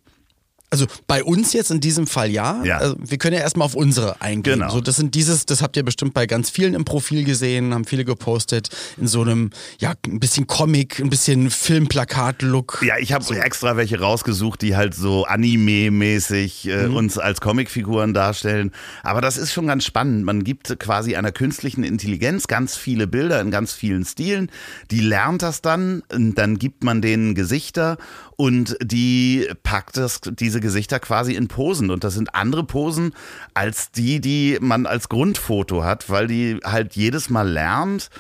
also 0.77 0.87
bei 1.07 1.25
uns 1.25 1.53
jetzt 1.53 1.71
in 1.71 1.81
diesem 1.81 2.07
Fall 2.07 2.31
ja. 2.31 2.63
ja. 2.65 2.79
Also 2.79 2.97
wir 2.99 3.19
können 3.19 3.35
ja 3.35 3.43
erstmal 3.43 3.65
auf 3.65 3.75
unsere 3.75 4.21
eingehen. 4.21 4.61
Genau. 4.61 4.71
So, 4.71 4.81
das 4.81 4.97
sind 4.97 5.15
dieses, 5.15 5.47
das 5.47 5.63
habt 5.63 5.77
ihr 5.77 5.85
bestimmt 5.85 6.15
bei 6.15 6.27
ganz 6.27 6.51
vielen 6.51 6.75
im 6.75 6.85
Profil 6.85 7.25
gesehen, 7.25 7.73
haben 7.73 7.85
viele 7.85 8.05
gepostet, 8.05 8.69
in 8.97 9.07
so 9.07 9.23
einem, 9.23 9.51
ja, 9.79 9.95
ein 10.07 10.21
bisschen 10.21 10.47
Comic, 10.47 11.01
ein 11.01 11.11
bisschen 11.11 11.51
Filmplakat-Look. 11.51 12.83
Ja, 12.87 12.99
ich 12.99 13.13
habe 13.13 13.25
so. 13.25 13.35
extra 13.35 13.77
welche 13.77 13.99
rausgesucht, 13.99 14.63
die 14.63 14.77
halt 14.77 14.95
so 14.95 15.25
Anime-mäßig 15.25 16.69
äh, 16.69 16.89
mhm. 16.89 16.97
uns 16.97 17.19
als 17.19 17.41
Comicfiguren 17.41 18.13
darstellen. 18.15 18.73
Aber 19.03 19.21
das 19.21 19.37
ist 19.37 19.53
schon 19.53 19.67
ganz 19.67 19.85
spannend. 19.85 20.25
Man 20.25 20.45
gibt 20.45 20.79
quasi 20.79 21.17
einer 21.17 21.33
künstlichen 21.33 21.85
Intelligenz 21.85 22.47
ganz 22.47 22.77
viele 22.77 23.07
Bilder 23.07 23.41
in 23.41 23.51
ganz 23.51 23.73
vielen 23.73 24.05
Stilen. 24.05 24.51
Die 24.91 25.01
lernt 25.01 25.43
das 25.43 25.63
dann, 25.63 26.03
und 26.13 26.35
dann 26.35 26.59
gibt 26.59 26.85
man 26.85 27.01
denen 27.01 27.35
Gesichter 27.35 27.97
und 28.37 28.77
die 28.83 29.49
packt 29.63 29.97
das, 29.97 30.21
diese 30.23 30.61
Gesichter 30.61 31.01
quasi 31.01 31.35
in 31.35 31.49
Posen 31.49 31.91
und 31.91 32.05
das 32.05 32.15
sind 32.15 32.35
andere 32.35 32.65
Posen 32.65 33.15
als 33.55 33.91
die, 33.91 34.21
die 34.21 34.59
man 34.61 34.87
als 34.87 35.09
Grundfoto 35.09 35.85
hat, 35.85 36.11
weil 36.11 36.27
die 36.27 36.61
halt 36.63 36.95
jedes 36.95 37.31
Mal 37.31 37.49
lernt, 37.49 38.11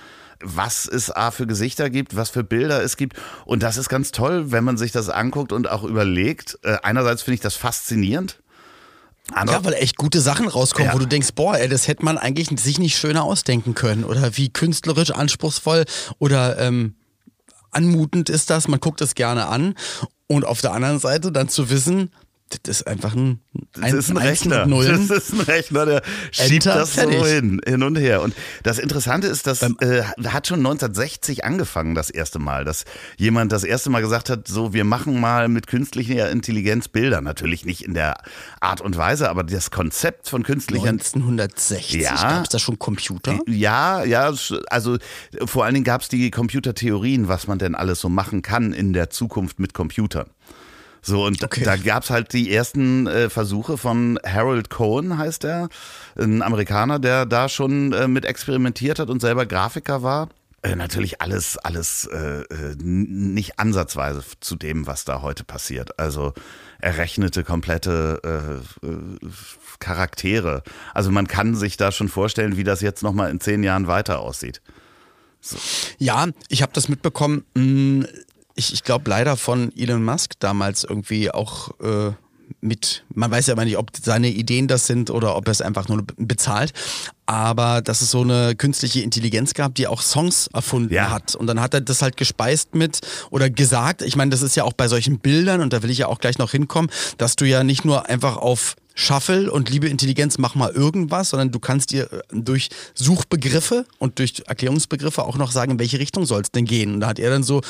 was 0.42 0.86
es 0.86 1.10
A 1.10 1.30
für 1.30 1.46
Gesichter 1.46 1.90
gibt, 1.90 2.16
was 2.16 2.30
für 2.30 2.44
Bilder 2.44 2.82
es 2.82 2.96
gibt. 2.96 3.16
Und 3.44 3.62
das 3.62 3.76
ist 3.76 3.88
ganz 3.88 4.10
toll, 4.10 4.52
wenn 4.52 4.64
man 4.64 4.76
sich 4.76 4.92
das 4.92 5.08
anguckt 5.08 5.52
und 5.52 5.68
auch 5.68 5.84
überlegt. 5.84 6.58
Äh, 6.62 6.76
einerseits 6.82 7.22
finde 7.22 7.36
ich 7.36 7.40
das 7.40 7.56
faszinierend. 7.56 8.38
Andere? 9.32 9.56
Ja, 9.56 9.64
weil 9.64 9.72
echt 9.74 9.96
gute 9.96 10.20
Sachen 10.20 10.46
rauskommen, 10.46 10.88
ja. 10.88 10.94
wo 10.94 10.98
du 10.98 11.06
denkst, 11.06 11.30
boah, 11.34 11.56
ey, 11.56 11.68
das 11.68 11.88
hätte 11.88 12.04
man 12.04 12.16
eigentlich 12.16 12.48
sich 12.60 12.78
nicht 12.78 12.96
schöner 12.96 13.24
ausdenken 13.24 13.74
können. 13.74 14.04
Oder 14.04 14.36
wie 14.36 14.50
künstlerisch 14.50 15.10
anspruchsvoll 15.10 15.84
oder 16.18 16.58
ähm, 16.58 16.94
anmutend 17.76 18.30
ist 18.30 18.50
das, 18.50 18.68
man 18.68 18.80
guckt 18.80 19.00
es 19.00 19.14
gerne 19.14 19.46
an. 19.46 19.74
Und 20.26 20.44
auf 20.44 20.60
der 20.60 20.72
anderen 20.72 20.98
Seite 20.98 21.30
dann 21.30 21.48
zu 21.48 21.70
wissen, 21.70 22.10
das 22.48 22.80
ist 22.80 22.86
einfach 22.86 23.14
ein, 23.14 23.40
ein, 23.74 23.82
das 23.82 23.92
ist 23.92 24.10
ein 24.10 24.16
Rechner. 24.18 24.66
Das 24.66 25.10
ist 25.10 25.32
ein 25.32 25.40
Rechner, 25.40 25.84
der 25.84 26.02
schiebt 26.30 26.66
Enter, 26.66 26.78
das 26.78 26.90
fertig. 26.90 27.18
so 27.18 27.26
hin, 27.26 27.60
hin 27.66 27.82
und 27.82 27.96
her. 27.96 28.22
Und 28.22 28.34
das 28.62 28.78
Interessante 28.78 29.26
ist, 29.26 29.48
das 29.48 29.62
äh, 29.62 30.02
hat 30.26 30.46
schon 30.46 30.60
1960 30.60 31.44
angefangen, 31.44 31.96
das 31.96 32.08
erste 32.08 32.38
Mal, 32.38 32.64
dass 32.64 32.84
jemand 33.16 33.50
das 33.50 33.64
erste 33.64 33.90
Mal 33.90 34.00
gesagt 34.00 34.30
hat, 34.30 34.46
so, 34.46 34.72
wir 34.72 34.84
machen 34.84 35.20
mal 35.20 35.48
mit 35.48 35.66
künstlicher 35.66 36.30
Intelligenz 36.30 36.86
Bilder. 36.86 37.20
Natürlich 37.20 37.64
nicht 37.64 37.84
in 37.84 37.94
der 37.94 38.16
Art 38.60 38.80
und 38.80 38.96
Weise, 38.96 39.28
aber 39.28 39.42
das 39.42 39.72
Konzept 39.72 40.28
von 40.28 40.44
künstlicher 40.44 40.90
1960 40.90 42.02
ja, 42.02 42.14
gab 42.14 42.44
es 42.44 42.50
da 42.50 42.58
schon 42.60 42.78
Computer? 42.78 43.40
Ja, 43.48 44.04
ja, 44.04 44.32
also 44.68 44.98
vor 45.46 45.64
allen 45.64 45.74
Dingen 45.74 45.84
gab 45.84 46.02
es 46.02 46.08
die 46.08 46.30
Computertheorien, 46.30 47.26
was 47.26 47.48
man 47.48 47.58
denn 47.58 47.74
alles 47.74 48.00
so 48.00 48.08
machen 48.08 48.42
kann 48.42 48.72
in 48.72 48.92
der 48.92 49.10
Zukunft 49.10 49.58
mit 49.58 49.74
Computern. 49.74 50.26
So, 51.06 51.24
und 51.24 51.44
okay. 51.44 51.62
da 51.62 51.76
gab's 51.76 52.10
halt 52.10 52.32
die 52.32 52.52
ersten 52.52 53.06
äh, 53.06 53.30
Versuche 53.30 53.78
von 53.78 54.18
Harold 54.26 54.70
Cohen, 54.70 55.16
heißt 55.16 55.44
er, 55.44 55.68
ein 56.18 56.42
Amerikaner, 56.42 56.98
der 56.98 57.26
da 57.26 57.48
schon 57.48 57.92
äh, 57.92 58.08
mit 58.08 58.24
experimentiert 58.24 58.98
hat 58.98 59.08
und 59.08 59.20
selber 59.20 59.46
Grafiker 59.46 60.02
war. 60.02 60.30
Äh, 60.62 60.74
natürlich 60.74 61.20
alles, 61.20 61.58
alles 61.58 62.06
äh, 62.12 62.40
äh 62.40 62.74
nicht 62.80 63.60
ansatzweise 63.60 64.24
zu 64.40 64.56
dem, 64.56 64.88
was 64.88 65.04
da 65.04 65.22
heute 65.22 65.44
passiert. 65.44 65.96
Also 66.00 66.34
errechnete 66.80 67.44
komplette 67.44 68.60
Charaktere. 69.78 70.64
Also 70.92 71.12
man 71.12 71.28
kann 71.28 71.54
sich 71.54 71.76
da 71.76 71.92
schon 71.92 72.08
vorstellen, 72.08 72.56
wie 72.56 72.64
das 72.64 72.80
jetzt 72.80 73.04
nochmal 73.04 73.30
in 73.30 73.40
zehn 73.40 73.62
Jahren 73.62 73.86
weiter 73.86 74.18
aussieht. 74.18 74.60
So. 75.40 75.56
Ja, 75.98 76.26
ich 76.48 76.62
habe 76.62 76.72
das 76.74 76.88
mitbekommen. 76.88 77.44
Ich, 78.56 78.72
ich 78.72 78.82
glaube 78.82 79.08
leider 79.10 79.36
von 79.36 79.72
Elon 79.76 80.04
Musk 80.04 80.32
damals 80.40 80.84
irgendwie 80.84 81.30
auch 81.30 81.78
äh, 81.80 82.12
mit, 82.60 83.04
man 83.14 83.30
weiß 83.30 83.46
ja 83.46 83.54
immer 83.54 83.64
nicht, 83.64 83.76
ob 83.76 83.90
seine 83.96 84.28
Ideen 84.28 84.68
das 84.68 84.86
sind 84.86 85.10
oder 85.10 85.36
ob 85.36 85.46
er 85.46 85.52
es 85.52 85.60
einfach 85.60 85.88
nur 85.88 86.04
bezahlt, 86.16 86.72
aber 87.26 87.82
dass 87.82 88.00
es 88.00 88.10
so 88.10 88.22
eine 88.22 88.54
künstliche 88.54 89.00
Intelligenz 89.00 89.54
gab, 89.54 89.74
die 89.74 89.86
auch 89.86 90.00
Songs 90.00 90.48
erfunden 90.52 90.94
ja. 90.94 91.10
hat. 91.10 91.34
Und 91.34 91.46
dann 91.48 91.60
hat 91.60 91.74
er 91.74 91.80
das 91.80 92.02
halt 92.02 92.16
gespeist 92.16 92.74
mit 92.74 93.00
oder 93.30 93.50
gesagt, 93.50 94.02
ich 94.02 94.16
meine, 94.16 94.30
das 94.30 94.42
ist 94.42 94.56
ja 94.56 94.64
auch 94.64 94.72
bei 94.72 94.88
solchen 94.88 95.18
Bildern, 95.18 95.60
und 95.60 95.72
da 95.72 95.82
will 95.82 95.90
ich 95.90 95.98
ja 95.98 96.06
auch 96.06 96.20
gleich 96.20 96.38
noch 96.38 96.52
hinkommen, 96.52 96.90
dass 97.18 97.36
du 97.36 97.44
ja 97.44 97.64
nicht 97.64 97.84
nur 97.84 98.08
einfach 98.08 98.36
auf 98.36 98.76
Shuffle 98.96 99.52
und 99.52 99.68
liebe 99.68 99.88
Intelligenz, 99.88 100.38
mach 100.38 100.54
mal 100.54 100.70
irgendwas, 100.70 101.30
sondern 101.30 101.52
du 101.52 101.60
kannst 101.60 101.92
dir 101.92 102.10
äh, 102.10 102.22
durch 102.32 102.70
Suchbegriffe 102.94 103.84
und 103.98 104.18
durch 104.18 104.42
Erklärungsbegriffe 104.46 105.22
auch 105.22 105.36
noch 105.36 105.52
sagen, 105.52 105.72
in 105.72 105.78
welche 105.78 105.98
Richtung 105.98 106.24
soll 106.24 106.40
es 106.40 106.50
denn 106.50 106.64
gehen. 106.64 106.94
Und 106.94 107.00
da 107.00 107.08
hat 107.08 107.18
er 107.18 107.28
dann 107.28 107.42
so 107.42 107.60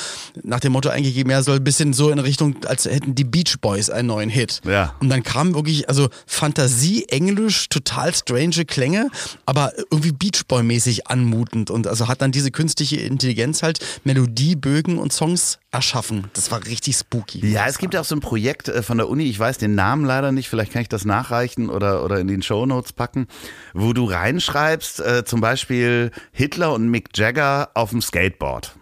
nach 0.43 0.61
dem 0.61 0.71
Motto 0.71 0.87
eingegeben, 0.87 1.29
er 1.29 1.43
soll 1.43 1.57
ein 1.57 1.63
bisschen 1.65 1.91
so 1.91 2.09
in 2.09 2.19
Richtung, 2.19 2.55
als 2.65 2.85
hätten 2.85 3.13
die 3.13 3.25
Beach 3.25 3.57
Boys 3.59 3.89
einen 3.89 4.07
neuen 4.07 4.29
Hit. 4.29 4.61
Ja. 4.65 4.95
Und 5.01 5.09
dann 5.09 5.21
kam 5.21 5.53
wirklich, 5.53 5.89
also 5.89 6.07
Fantasie, 6.25 7.05
Englisch, 7.09 7.67
total 7.67 8.15
strange 8.15 8.63
Klänge, 8.65 9.09
aber 9.47 9.71
irgendwie 9.91 10.11
Beach 10.11 10.45
Boy-mäßig 10.45 11.07
anmutend. 11.07 11.71
Und 11.71 11.87
also 11.87 12.09
hat 12.09 12.21
dann 12.21 12.33
diese 12.33 12.51
künstliche 12.51 12.97
Intelligenz 12.97 13.63
halt 13.63 13.79
Melodiebögen 14.03 14.99
und 14.99 15.13
Songs 15.13 15.57
erschaffen. 15.71 16.27
Das 16.33 16.51
war 16.51 16.65
richtig 16.65 16.97
spooky. 16.97 17.49
Ja, 17.49 17.65
es 17.65 17.77
gibt 17.77 17.95
auch 17.95 18.03
so 18.03 18.13
ein 18.15 18.19
Projekt 18.19 18.67
äh, 18.67 18.83
von 18.83 18.97
der 18.97 19.07
Uni, 19.07 19.23
ich 19.23 19.39
weiß 19.39 19.57
den 19.57 19.73
Namen 19.73 20.03
leider 20.03 20.33
nicht, 20.33 20.49
vielleicht 20.49 20.73
kann 20.73 20.81
ich 20.81 20.89
das 20.89 21.05
nachreichen 21.05 21.69
oder, 21.69 22.03
oder 22.03 22.19
in 22.19 22.27
den 22.27 22.41
Show 22.41 22.65
Notes 22.65 22.91
packen, 22.91 23.27
wo 23.73 23.93
du 23.93 24.03
reinschreibst, 24.03 24.99
äh, 24.99 25.23
zum 25.23 25.39
Beispiel 25.39 26.11
Hitler 26.33 26.73
und 26.73 26.89
Mick 26.89 27.17
Jagger 27.17 27.71
auf 27.73 27.91
dem 27.91 28.01
Skateboard. 28.01 28.75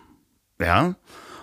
Ja. 0.59 0.95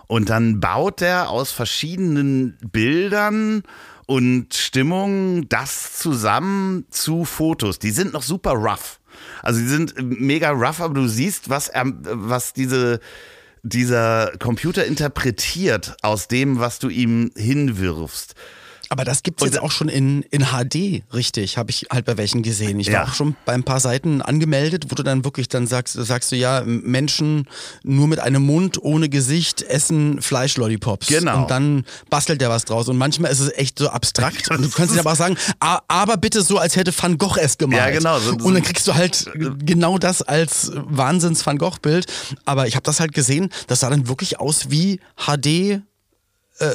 Und 0.09 0.31
dann 0.31 0.59
baut 0.59 1.01
er 1.01 1.31
aus 1.31 1.53
verschiedenen 1.53 2.59
Bildern 2.61 3.63
und 4.07 4.53
Stimmungen 4.53 5.49
das 5.49 5.97
zusammen 5.97 6.87
zu 6.91 7.25
Fotos. 7.25 7.79
Die 7.79 7.93
sind 7.93 8.13
noch 8.13 8.23
super 8.23 8.51
rough. 8.51 8.99
Also 9.43 9.61
die 9.61 9.67
sind 9.67 9.95
mega 10.21 10.51
rough, 10.51 10.81
aber 10.81 10.95
du 10.95 11.07
siehst, 11.09 11.49
was 11.51 11.69
er, 11.69 11.85
was 11.87 12.53
diese 12.53 13.01
dieser 13.63 14.33
Computer 14.39 14.85
interpretiert 14.85 15.97
aus 16.03 16.29
dem, 16.29 16.59
was 16.59 16.79
du 16.79 16.89
ihm 16.89 17.31
hinwirfst. 17.37 18.35
Aber 18.93 19.07
das 19.07 19.23
gibt 19.23 19.41
es 19.41 19.47
jetzt 19.47 19.59
auch 19.59 19.71
schon 19.71 19.89
in, 19.89 20.21
in 20.25 20.49
HD, 20.49 21.03
richtig, 21.15 21.57
habe 21.57 21.71
ich 21.71 21.87
halt 21.91 22.05
bei 22.05 22.19
welchen 22.19 22.43
gesehen. 22.43 22.79
Ich 22.79 22.89
war 22.89 22.93
ja. 22.93 23.05
auch 23.05 23.15
schon 23.15 23.37
bei 23.47 23.55
ein 23.55 23.65
paar 23.65 23.81
Seiten 23.81 24.21
angemeldet, 24.21 24.91
wo 24.91 24.95
du 24.95 25.03
dann 25.03 25.25
wirklich 25.25 25.49
dann 25.49 25.67
sagst, 25.67 25.95
sagst 25.95 26.31
du 26.31 26.37
ja, 26.37 26.63
Menschen 26.67 27.49
nur 27.85 28.07
mit 28.07 28.21
einem 28.21 28.43
Mund, 28.43 28.77
ohne 28.83 29.09
Gesicht, 29.09 29.63
essen 29.63 30.21
Fleischlollipops. 30.21 31.07
Genau. 31.07 31.41
Und 31.41 31.51
dann 31.51 31.87
bastelt 32.11 32.43
der 32.43 32.51
was 32.51 32.67
draus. 32.67 32.87
Und 32.91 32.99
manchmal 32.99 33.33
ist 33.33 33.41
es 33.41 33.51
echt 33.55 33.79
so 33.79 33.89
abstrakt. 33.89 34.51
Und 34.51 34.63
du 34.63 34.69
kannst 34.69 34.95
dir 34.95 35.01
aber 35.01 35.13
auch 35.13 35.17
sagen, 35.17 35.39
aber 35.59 36.19
bitte 36.19 36.43
so, 36.43 36.59
als 36.59 36.77
hätte 36.77 36.93
Van 36.95 37.17
Gogh 37.17 37.39
es 37.41 37.57
gemalt. 37.57 37.81
Ja, 37.81 37.91
genau. 37.91 38.19
So, 38.19 38.33
und 38.33 38.53
dann 38.53 38.63
kriegst 38.63 38.87
du 38.87 38.95
halt 38.95 39.27
genau 39.65 39.97
das 39.97 40.21
als 40.21 40.71
Wahnsinns-Van 40.75 41.57
Gogh-Bild. 41.57 42.13
Aber 42.45 42.67
ich 42.67 42.75
habe 42.75 42.85
das 42.85 43.01
halt 43.01 43.15
gesehen, 43.15 43.49
das 43.69 43.81
sah 43.81 43.89
dann 43.89 44.07
wirklich 44.09 44.39
aus 44.39 44.69
wie 44.69 45.01
HD 45.17 45.81
äh, 46.59 46.75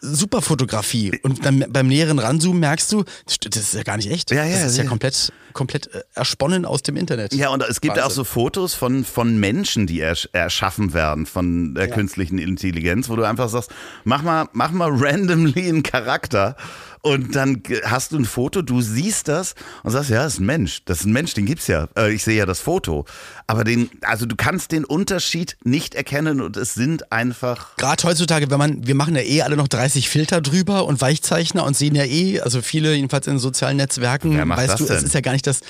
super 0.00 0.42
Fotografie. 0.42 1.18
Und 1.22 1.44
dann 1.44 1.64
beim 1.68 1.88
näheren 1.88 2.18
Ranzoomen 2.18 2.60
merkst 2.60 2.92
du, 2.92 3.04
das 3.50 3.62
ist 3.62 3.74
ja 3.74 3.82
gar 3.82 3.96
nicht 3.96 4.10
echt. 4.10 4.30
Ja, 4.30 4.44
ja, 4.44 4.56
das 4.56 4.72
ist 4.72 4.76
ja, 4.76 4.84
ja 4.84 4.88
komplett, 4.88 5.32
komplett 5.52 5.92
äh, 5.94 6.02
ersponnen 6.14 6.64
aus 6.64 6.82
dem 6.82 6.96
Internet. 6.96 7.34
Ja, 7.34 7.48
und 7.48 7.62
es 7.62 7.80
gibt 7.80 7.96
ja 7.96 8.04
auch 8.04 8.10
so 8.10 8.24
Fotos 8.24 8.74
von, 8.74 9.04
von 9.04 9.38
Menschen, 9.38 9.86
die 9.86 10.00
ersch 10.00 10.28
erschaffen 10.32 10.92
werden 10.92 11.26
von 11.26 11.74
der 11.74 11.88
ja. 11.88 11.94
künstlichen 11.94 12.38
Intelligenz, 12.38 13.08
wo 13.08 13.16
du 13.16 13.24
einfach 13.24 13.48
sagst, 13.48 13.70
mach 14.04 14.22
mal, 14.22 14.48
mach 14.52 14.70
mal 14.70 14.90
randomly 14.92 15.68
einen 15.68 15.82
Charakter 15.82 16.56
und 17.06 17.36
dann 17.36 17.62
hast 17.84 18.10
du 18.10 18.18
ein 18.18 18.24
Foto, 18.24 18.62
du 18.62 18.80
siehst 18.80 19.28
das 19.28 19.54
und 19.84 19.92
sagst, 19.92 20.10
ja, 20.10 20.24
das 20.24 20.34
ist 20.34 20.40
ein 20.40 20.46
Mensch. 20.46 20.82
Das 20.86 21.00
ist 21.00 21.06
ein 21.06 21.12
Mensch, 21.12 21.34
den 21.34 21.46
gibt's 21.46 21.68
ja. 21.68 21.86
Äh, 21.96 22.12
ich 22.12 22.24
sehe 22.24 22.36
ja 22.36 22.46
das 22.46 22.58
Foto. 22.58 23.04
Aber 23.46 23.62
den, 23.62 23.88
also 24.00 24.26
du 24.26 24.34
kannst 24.34 24.72
den 24.72 24.84
Unterschied 24.84 25.56
nicht 25.62 25.94
erkennen 25.94 26.40
und 26.40 26.56
es 26.56 26.74
sind 26.74 27.12
einfach. 27.12 27.76
Gerade 27.76 28.02
heutzutage, 28.02 28.50
wenn 28.50 28.58
man, 28.58 28.88
wir 28.88 28.96
machen 28.96 29.14
ja 29.14 29.22
eh 29.22 29.42
alle 29.42 29.56
noch 29.56 29.68
30 29.68 30.08
Filter 30.08 30.40
drüber 30.40 30.84
und 30.84 31.00
Weichzeichner 31.00 31.64
und 31.64 31.76
sehen 31.76 31.94
ja 31.94 32.02
eh, 32.02 32.40
also 32.40 32.60
viele 32.60 32.92
jedenfalls 32.92 33.28
in 33.28 33.38
sozialen 33.38 33.76
Netzwerken, 33.76 34.36
Wer 34.36 34.44
macht 34.44 34.58
weißt 34.58 34.72
das 34.72 34.80
du, 34.80 34.86
denn? 34.86 34.96
es 34.96 35.02
ist 35.04 35.14
ja 35.14 35.20
gar 35.20 35.32
nicht 35.32 35.46
das. 35.46 35.60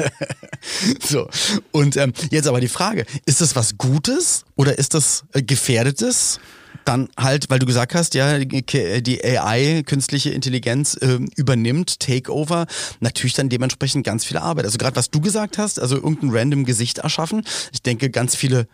so. 1.08 1.28
Und 1.70 1.96
ähm, 1.96 2.12
jetzt 2.32 2.48
aber 2.48 2.60
die 2.60 2.66
Frage, 2.66 3.06
ist 3.26 3.40
das 3.40 3.54
was 3.54 3.78
Gutes 3.78 4.44
oder 4.56 4.76
ist 4.76 4.94
das 4.94 5.22
äh, 5.34 5.42
Gefährdetes? 5.42 6.40
Dann 6.84 7.08
halt, 7.16 7.50
weil 7.50 7.58
du 7.58 7.66
gesagt 7.66 7.94
hast, 7.94 8.14
ja, 8.14 8.38
die 8.38 9.24
AI, 9.24 9.82
künstliche 9.84 10.30
Intelligenz, 10.30 10.94
äh, 10.94 11.18
übernimmt, 11.36 12.00
Takeover, 12.00 12.66
natürlich 13.00 13.34
dann 13.34 13.48
dementsprechend 13.48 14.04
ganz 14.04 14.24
viel 14.24 14.36
Arbeit. 14.36 14.64
Also 14.64 14.78
gerade 14.78 14.96
was 14.96 15.10
du 15.10 15.20
gesagt 15.20 15.58
hast, 15.58 15.80
also 15.80 15.96
irgendein 15.96 16.30
random 16.30 16.64
Gesicht 16.64 16.98
erschaffen. 16.98 17.44
Ich 17.72 17.82
denke, 17.82 18.10
ganz 18.10 18.36
viele 18.36 18.66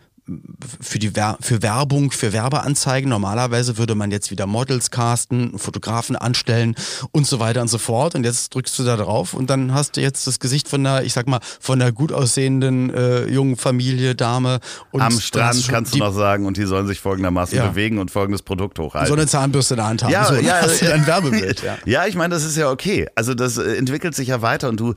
für 0.81 0.99
die 0.99 1.15
Wer 1.15 1.37
für 1.41 1.61
Werbung, 1.61 2.11
für 2.11 2.33
Werbeanzeigen. 2.33 3.09
Normalerweise 3.09 3.77
würde 3.77 3.95
man 3.95 4.11
jetzt 4.11 4.31
wieder 4.31 4.45
Models 4.45 4.91
casten, 4.91 5.57
Fotografen 5.57 6.15
anstellen 6.15 6.75
und 7.11 7.27
so 7.27 7.39
weiter 7.39 7.61
und 7.61 7.67
so 7.67 7.77
fort. 7.77 8.15
Und 8.15 8.23
jetzt 8.23 8.53
drückst 8.53 8.77
du 8.79 8.83
da 8.83 8.97
drauf 8.97 9.33
und 9.33 9.49
dann 9.49 9.73
hast 9.73 9.97
du 9.97 10.01
jetzt 10.01 10.27
das 10.27 10.39
Gesicht 10.39 10.67
von 10.67 10.85
einer, 10.85 11.03
ich 11.03 11.13
sag 11.13 11.27
mal, 11.27 11.39
von 11.59 11.81
einer 11.81 11.91
gut 11.91 12.11
aussehenden 12.11 12.93
äh, 12.93 13.25
jungen 13.25 13.55
Familie, 13.55 14.15
Dame. 14.15 14.59
Und 14.91 15.01
Am 15.01 15.19
Strand 15.19 15.67
kannst 15.67 15.93
du 15.93 15.97
noch 15.99 16.13
sagen, 16.13 16.45
und 16.45 16.57
die 16.57 16.65
sollen 16.65 16.87
sich 16.87 16.99
folgendermaßen 16.99 17.57
ja. 17.57 17.67
bewegen 17.67 17.97
und 17.97 18.11
folgendes 18.11 18.41
Produkt 18.41 18.79
hochhalten. 18.79 19.07
So 19.07 19.15
eine 19.15 19.27
Zahnbürste 19.27 19.73
in 19.73 19.77
der 19.77 19.87
Hand 19.87 20.03
haben. 20.03 20.11
Ja, 20.11 20.25
so, 20.25 20.35
ja, 20.35 20.61
hast 20.61 20.81
ja, 20.81 20.93
ein 20.93 21.05
Werbebild. 21.05 21.63
Ja, 21.69 21.77
ja 21.85 22.05
ich 22.05 22.15
meine, 22.15 22.33
das 22.33 22.45
ist 22.45 22.55
ja 22.55 22.69
okay. 22.69 23.07
Also 23.15 23.33
das 23.33 23.57
äh, 23.57 23.75
entwickelt 23.75 24.15
sich 24.15 24.29
ja 24.29 24.41
weiter 24.41 24.69
und 24.69 24.79
du, 24.79 24.93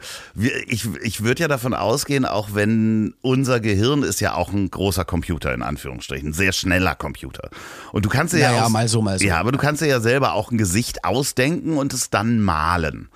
ich, 0.67 0.87
ich 1.03 1.25
würde 1.25 1.43
ja 1.43 1.49
davon 1.49 1.75
ausgehen, 1.75 2.25
auch 2.25 2.51
wenn 2.53 3.15
unser 3.21 3.59
Gehirn 3.61 4.03
ist 4.03 4.21
ja 4.21 4.35
auch 4.35 4.53
ein 4.53 4.71
großer 4.71 5.05
Computer 5.05 5.22
in 5.55 5.63
Anführungszeichen. 5.63 5.93
Anführungsstrichen, 5.93 6.33
sehr 6.33 6.53
schneller 6.53 6.95
Computer. 6.95 7.51
Und 7.93 8.05
du 8.05 8.09
kannst 8.09 8.35
dir 8.35 8.41
ja, 8.41 8.53
ja, 8.53 8.69
mal 8.69 8.89
so, 8.89 9.03
mal 9.03 9.19
so. 9.19 9.25
Ja, 9.25 9.39
aber 9.39 9.53
du 9.53 9.59
kannst 9.59 9.83
dir 9.83 9.87
ja 9.87 10.01
selber 10.01 10.35
auch 10.35 10.51
ein 10.51 10.59
Gesicht 10.59 11.05
ausdenken 11.05 11.77
und 11.77 11.93
es 11.93 12.11
dann 12.11 12.41
malen. 12.41 13.09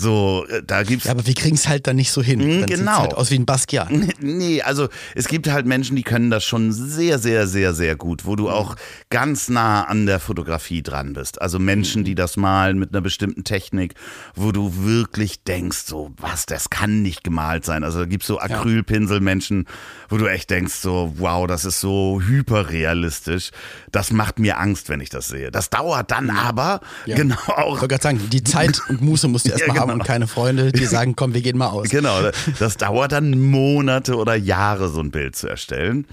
So, 0.00 0.46
äh, 0.48 0.62
da 0.64 0.84
gibt's. 0.84 1.06
Ja, 1.06 1.10
aber 1.10 1.26
wir 1.26 1.34
kriegen 1.34 1.56
es 1.56 1.66
halt 1.66 1.88
dann 1.88 1.96
nicht 1.96 2.12
so 2.12 2.22
hin. 2.22 2.38
Dann 2.38 2.66
genau. 2.66 2.98
Halt 2.98 3.14
aus 3.14 3.32
wie 3.32 3.34
ein 3.34 3.46
Basquiat. 3.46 3.90
Nee, 4.20 4.62
also 4.62 4.88
es 5.16 5.26
gibt 5.26 5.48
halt 5.50 5.66
Menschen, 5.66 5.96
die 5.96 6.04
können 6.04 6.30
das 6.30 6.44
schon 6.44 6.70
sehr, 6.70 7.18
sehr, 7.18 7.48
sehr, 7.48 7.74
sehr 7.74 7.96
gut, 7.96 8.24
wo 8.24 8.36
du 8.36 8.44
mhm. 8.44 8.50
auch 8.50 8.76
ganz 9.10 9.48
nah 9.48 9.82
an 9.82 10.06
der 10.06 10.20
Fotografie 10.20 10.82
dran 10.82 11.14
bist. 11.14 11.42
Also 11.42 11.58
Menschen, 11.58 12.04
die 12.04 12.14
das 12.14 12.36
malen 12.36 12.78
mit 12.78 12.90
einer 12.90 13.00
bestimmten 13.00 13.42
Technik, 13.42 13.94
wo 14.36 14.52
du 14.52 14.84
wirklich 14.84 15.42
denkst, 15.42 15.78
so, 15.86 16.12
was, 16.16 16.46
das 16.46 16.70
kann 16.70 17.02
nicht 17.02 17.24
gemalt 17.24 17.64
sein. 17.64 17.82
Also 17.82 17.98
da 17.98 18.04
gibt's 18.04 18.28
so 18.28 18.38
Acrylpinselmenschen, 18.38 19.66
wo 20.08 20.16
du 20.16 20.26
echt 20.26 20.48
denkst, 20.50 20.74
so, 20.74 21.14
wow, 21.16 21.48
das 21.48 21.64
ist 21.64 21.80
so 21.80 22.20
hyperrealistisch. 22.24 23.50
Das 23.90 24.12
macht 24.12 24.38
mir 24.38 24.60
Angst, 24.60 24.90
wenn 24.90 25.00
ich 25.00 25.10
das 25.10 25.26
sehe. 25.26 25.50
Das 25.50 25.70
dauert 25.70 26.12
dann 26.12 26.30
aber 26.30 26.82
ja. 27.04 27.16
genau 27.16 27.36
auch. 27.48 27.74
Ich 27.74 27.80
wollte 27.80 27.88
gerade 27.88 28.02
sagen, 28.02 28.20
die 28.30 28.44
Zeit 28.44 28.80
und 28.88 29.00
Muße 29.00 29.26
musst 29.26 29.46
du 29.46 29.50
erstmal 29.52 29.76
ja, 29.76 29.82
genau 29.82 29.87
haben 29.87 29.87
und 29.90 30.04
keine 30.04 30.26
Freunde, 30.26 30.72
die 30.72 30.84
sagen, 30.86 31.16
komm, 31.16 31.34
wir 31.34 31.42
gehen 31.42 31.58
mal 31.58 31.68
aus. 31.68 31.88
Genau, 31.88 32.30
das 32.58 32.76
dauert 32.76 33.12
dann 33.12 33.38
Monate 33.40 34.16
oder 34.16 34.34
Jahre, 34.34 34.88
so 34.88 35.00
ein 35.00 35.10
Bild 35.10 35.36
zu 35.36 35.48
erstellen. 35.48 36.06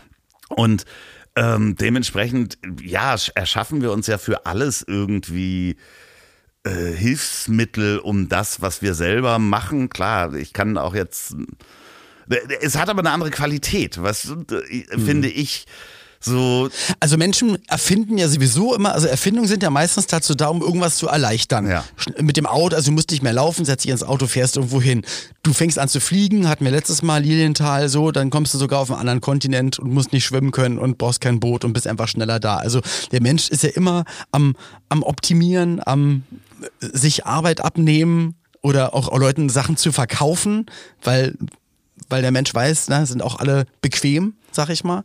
Und 0.49 0.85
ähm, 1.35 1.75
dementsprechend, 1.75 2.57
ja, 2.81 3.15
erschaffen 3.35 3.81
wir 3.81 3.91
uns 3.91 4.07
ja 4.07 4.17
für 4.17 4.45
alles 4.45 4.83
irgendwie 4.87 5.75
äh, 6.63 6.91
Hilfsmittel, 6.93 7.99
um 7.99 8.29
das, 8.29 8.61
was 8.61 8.81
wir 8.81 8.93
selber 8.93 9.37
machen. 9.37 9.89
Klar, 9.89 10.33
ich 10.33 10.53
kann 10.53 10.77
auch 10.77 10.95
jetzt. 10.95 11.35
Es 12.61 12.77
hat 12.77 12.89
aber 12.89 13.01
eine 13.01 13.11
andere 13.11 13.29
Qualität, 13.29 14.01
was 14.01 14.25
äh, 14.25 14.95
mhm. 14.95 15.05
finde 15.05 15.27
ich 15.27 15.65
so. 16.19 16.69
Also 16.99 17.17
Menschen 17.17 17.57
erfinden 17.67 18.17
ja 18.17 18.27
sowieso 18.27 18.75
immer, 18.75 18.93
also 18.93 19.07
Erfindungen 19.07 19.47
sind 19.47 19.63
ja 19.63 19.69
meistens 19.69 20.07
dazu 20.07 20.35
da, 20.35 20.47
um 20.47 20.61
irgendwas 20.61 20.97
zu 20.97 21.07
erleichtern. 21.07 21.67
Ja. 21.67 21.83
Mit 22.19 22.37
dem 22.37 22.45
Auto, 22.45 22.75
also 22.75 22.91
du 22.91 22.93
musst 22.93 23.11
nicht 23.11 23.23
mehr 23.23 23.33
laufen, 23.33 23.65
setzt 23.65 23.85
dich 23.85 23.91
ins 23.91 24.03
Auto, 24.03 24.27
fährst 24.27 24.57
irgendwo 24.57 24.81
hin. 24.81 25.03
Du 25.43 25.53
fängst 25.53 25.79
an 25.79 25.89
zu 25.89 25.99
fliegen, 25.99 26.47
hatten 26.47 26.65
wir 26.65 26.71
letztes 26.71 27.01
Mal 27.01 27.21
Lilienthal 27.21 27.89
so, 27.89 28.11
dann 28.11 28.29
kommst 28.29 28.53
du 28.53 28.57
sogar 28.57 28.79
auf 28.79 28.91
einen 28.91 28.99
anderen 28.99 29.21
Kontinent 29.21 29.79
und 29.79 29.93
musst 29.93 30.13
nicht 30.13 30.25
schwimmen 30.25 30.51
können 30.51 30.79
und 30.79 30.97
brauchst 30.97 31.21
kein 31.21 31.39
Boot 31.39 31.63
und 31.65 31.73
bist 31.73 31.87
einfach 31.87 32.07
schneller 32.07 32.39
da. 32.39 32.57
Also 32.57 32.81
der 33.11 33.21
Mensch 33.21 33.49
ist 33.49 33.63
ja 33.63 33.69
immer 33.69 34.05
am, 34.31 34.55
am 34.89 35.03
Optimieren, 35.03 35.81
am 35.85 36.23
sich 36.79 37.25
Arbeit 37.25 37.61
abnehmen 37.61 38.35
oder 38.61 38.93
auch 38.93 39.15
Leuten 39.15 39.49
Sachen 39.49 39.77
zu 39.77 39.91
verkaufen, 39.91 40.65
weil 41.03 41.35
weil 42.09 42.21
der 42.21 42.31
Mensch 42.31 42.53
weiß, 42.53 42.89
ne, 42.89 43.05
sind 43.05 43.21
auch 43.21 43.39
alle 43.39 43.65
bequem, 43.81 44.33
sag 44.51 44.69
ich 44.69 44.83
mal. 44.83 45.03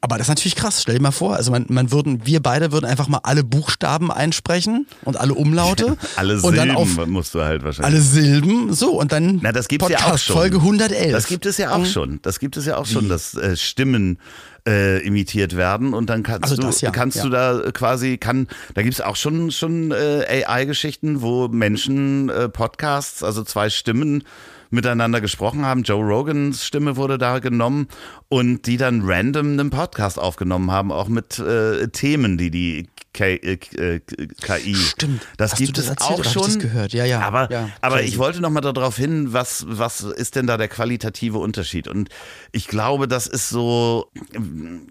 Aber 0.00 0.16
das 0.16 0.26
ist 0.26 0.30
natürlich 0.30 0.56
krass. 0.56 0.82
Stell 0.82 0.96
dir 0.96 1.02
mal 1.02 1.10
vor, 1.10 1.36
also 1.36 1.50
man, 1.50 1.66
man 1.68 1.92
würden, 1.92 2.26
wir 2.26 2.40
beide 2.40 2.72
würden 2.72 2.86
einfach 2.86 3.08
mal 3.08 3.20
alle 3.22 3.44
Buchstaben 3.44 4.10
einsprechen 4.10 4.86
und 5.04 5.18
alle 5.18 5.34
Umlaute. 5.34 5.96
alle 6.16 6.38
Silben 6.38 6.48
und 6.48 6.56
dann 6.56 6.70
auf, 6.76 7.06
musst 7.06 7.34
du 7.34 7.42
halt 7.42 7.62
wahrscheinlich. 7.62 7.94
Alle 7.94 8.02
Silben, 8.02 8.72
so 8.72 8.98
und 8.98 9.12
dann 9.12 9.40
Na, 9.42 9.52
das 9.52 9.68
gibt's 9.68 9.86
Podcast 9.86 10.06
ja 10.06 10.14
auch 10.14 10.18
schon. 10.18 10.36
Folge 10.36 10.56
111. 10.58 11.12
Das 11.12 11.26
gibt 11.26 11.46
es 11.46 11.58
ja 11.58 11.72
auch 11.72 11.78
mhm. 11.78 11.86
schon. 11.86 12.18
Das 12.22 12.38
gibt 12.38 12.56
es 12.56 12.66
ja 12.66 12.76
auch 12.76 12.86
Wie? 12.86 12.92
schon, 12.92 13.08
dass 13.08 13.34
äh, 13.34 13.56
Stimmen 13.56 14.18
äh, 14.66 14.98
imitiert 15.06 15.56
werden 15.56 15.94
und 15.94 16.10
dann 16.10 16.22
kannst 16.22 16.44
also 16.44 16.56
du 16.56 16.62
das, 16.62 16.80
ja. 16.80 16.90
kannst 16.90 17.16
ja. 17.16 17.22
du 17.22 17.30
da 17.30 17.70
quasi 17.72 18.18
kann 18.18 18.46
da 18.74 18.82
gibt's 18.82 19.00
auch 19.00 19.16
schon 19.16 19.50
schon 19.52 19.90
äh, 19.90 20.44
AI 20.44 20.66
Geschichten 20.66 21.22
wo 21.22 21.48
Menschen 21.48 22.28
äh, 22.28 22.50
Podcasts 22.50 23.22
also 23.22 23.42
zwei 23.42 23.70
Stimmen 23.70 24.22
miteinander 24.70 25.20
gesprochen 25.20 25.64
haben. 25.64 25.82
Joe 25.82 26.02
Rogans 26.02 26.64
Stimme 26.64 26.96
wurde 26.96 27.18
da 27.18 27.38
genommen 27.38 27.88
und 28.28 28.66
die 28.66 28.76
dann 28.76 29.02
random 29.04 29.52
einen 29.52 29.70
Podcast 29.70 30.18
aufgenommen 30.18 30.70
haben, 30.70 30.92
auch 30.92 31.08
mit 31.08 31.38
äh, 31.38 31.88
Themen, 31.88 32.38
die 32.38 32.50
die 32.50 32.88
K, 33.12 33.34
äh, 33.34 33.56
KI. 33.56 34.74
Stimmt. 34.76 35.26
Das 35.36 35.52
Hast 35.52 35.58
gibt 35.58 35.78
das 35.78 35.84
es 35.84 35.90
erzählt, 35.90 36.20
auch 36.20 36.24
schon. 36.24 36.44
Das 36.44 36.58
gehört? 36.58 36.92
Ja, 36.92 37.04
ja. 37.04 37.20
Aber, 37.20 37.50
ja, 37.50 37.68
aber 37.80 38.02
ich 38.02 38.18
wollte 38.18 38.40
noch 38.40 38.50
mal 38.50 38.60
darauf 38.60 38.96
hin, 38.96 39.32
was, 39.32 39.64
was 39.68 40.02
ist 40.02 40.36
denn 40.36 40.46
da 40.46 40.56
der 40.56 40.68
qualitative 40.68 41.38
Unterschied? 41.38 41.88
Und 41.88 42.08
ich 42.52 42.68
glaube, 42.68 43.08
das 43.08 43.26
ist 43.26 43.48
so, 43.48 44.10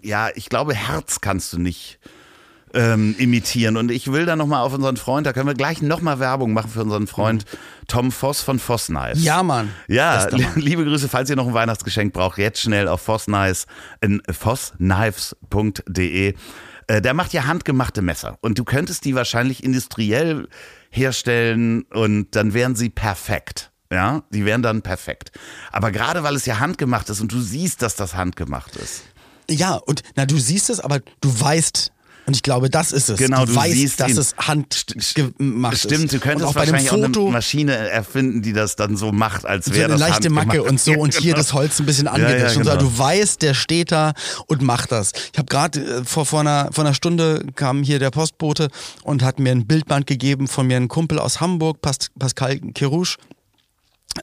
ja, 0.02 0.28
ich 0.34 0.50
glaube, 0.50 0.74
Herz 0.74 1.20
kannst 1.20 1.52
du 1.54 1.58
nicht 1.58 1.98
ähm, 2.74 3.14
imitieren. 3.18 3.76
Und 3.76 3.90
ich 3.90 4.12
will 4.12 4.26
da 4.26 4.36
nochmal 4.36 4.62
auf 4.62 4.72
unseren 4.72 4.96
Freund, 4.96 5.26
da 5.26 5.32
können 5.32 5.46
wir 5.46 5.54
gleich 5.54 5.82
nochmal 5.82 6.20
Werbung 6.20 6.52
machen 6.52 6.70
für 6.70 6.82
unseren 6.82 7.06
Freund 7.06 7.44
Tom 7.88 8.12
Voss 8.12 8.42
von 8.42 8.58
Voss 8.58 8.86
Knives. 8.86 9.22
Ja, 9.22 9.42
Mann. 9.42 9.70
Ja, 9.88 10.28
liebe 10.54 10.84
Grüße, 10.84 11.08
falls 11.08 11.30
ihr 11.30 11.36
noch 11.36 11.48
ein 11.48 11.54
Weihnachtsgeschenk 11.54 12.12
braucht, 12.12 12.38
jetzt 12.38 12.60
schnell 12.60 12.88
auf 12.88 13.02
Voss 13.02 13.24
Knives 13.24 13.66
in 14.00 14.22
vossknives.de. 14.30 16.34
Äh, 16.86 17.02
der 17.02 17.14
macht 17.14 17.32
ja 17.32 17.46
handgemachte 17.46 18.02
Messer 18.02 18.38
und 18.40 18.58
du 18.58 18.64
könntest 18.64 19.04
die 19.04 19.14
wahrscheinlich 19.14 19.64
industriell 19.64 20.48
herstellen 20.90 21.82
und 21.82 22.34
dann 22.34 22.54
wären 22.54 22.74
sie 22.74 22.90
perfekt. 22.90 23.70
Ja, 23.92 24.22
die 24.30 24.44
wären 24.44 24.62
dann 24.62 24.82
perfekt. 24.82 25.32
Aber 25.72 25.90
gerade 25.90 26.22
weil 26.22 26.36
es 26.36 26.46
ja 26.46 26.60
handgemacht 26.60 27.10
ist 27.10 27.20
und 27.20 27.32
du 27.32 27.40
siehst, 27.40 27.82
dass 27.82 27.96
das 27.96 28.14
handgemacht 28.14 28.76
ist. 28.76 29.02
Ja, 29.50 29.74
und 29.74 30.04
na, 30.14 30.26
du 30.26 30.38
siehst 30.38 30.70
es, 30.70 30.78
aber 30.78 31.00
du 31.20 31.40
weißt, 31.40 31.90
und 32.26 32.36
ich 32.36 32.42
glaube, 32.42 32.70
das 32.70 32.92
ist 32.92 33.08
es. 33.08 33.18
Genau, 33.18 33.44
du, 33.44 33.52
du 33.52 33.56
weißt, 33.56 33.72
siehst 33.72 34.00
dass 34.00 34.10
ihn. 34.10 34.18
es 34.18 34.36
handgemacht 34.36 35.74
ist. 35.74 35.82
Stimmt, 35.84 36.12
du 36.12 36.18
könntest 36.20 36.46
auch 36.48 36.54
wahrscheinlich 36.54 36.90
bei 36.90 36.96
dem 36.96 37.04
Foto, 37.04 37.20
auch 37.20 37.24
eine 37.26 37.32
Maschine 37.32 37.76
erfinden, 37.76 38.42
die 38.42 38.52
das 38.52 38.76
dann 38.76 38.96
so 38.96 39.12
macht, 39.12 39.44
als 39.44 39.72
wäre 39.72 39.90
so 39.90 39.98
das 39.98 40.02
eine 40.02 40.10
leichte 40.10 40.30
Macke 40.30 40.62
und 40.62 40.80
so 40.80 40.92
und 40.98 41.14
hier 41.14 41.32
genau. 41.32 41.36
das 41.36 41.52
Holz 41.52 41.78
ein 41.80 41.86
bisschen 41.86 42.08
angedischt 42.08 42.38
ja, 42.38 42.48
ja, 42.52 42.58
und 42.58 42.64
so. 42.64 42.70
genau. 42.70 42.82
Du 42.82 42.98
weißt, 42.98 43.42
der 43.42 43.54
steht 43.54 43.92
da 43.92 44.12
und 44.46 44.62
macht 44.62 44.92
das. 44.92 45.12
Ich 45.32 45.38
habe 45.38 45.46
gerade 45.46 45.80
äh, 45.80 46.04
vor, 46.04 46.26
vor, 46.26 46.40
einer, 46.40 46.70
vor 46.72 46.84
einer 46.84 46.94
Stunde 46.94 47.44
kam 47.54 47.82
hier 47.82 47.98
der 47.98 48.10
Postbote 48.10 48.68
und 49.02 49.22
hat 49.22 49.38
mir 49.38 49.52
ein 49.52 49.66
Bildband 49.66 50.06
gegeben 50.06 50.48
von 50.48 50.66
mir, 50.66 50.76
ein 50.76 50.88
Kumpel 50.88 51.18
aus 51.18 51.40
Hamburg, 51.40 51.80
Pas 51.80 51.98
Pascal 52.18 52.60
Kerouche. 52.74 53.16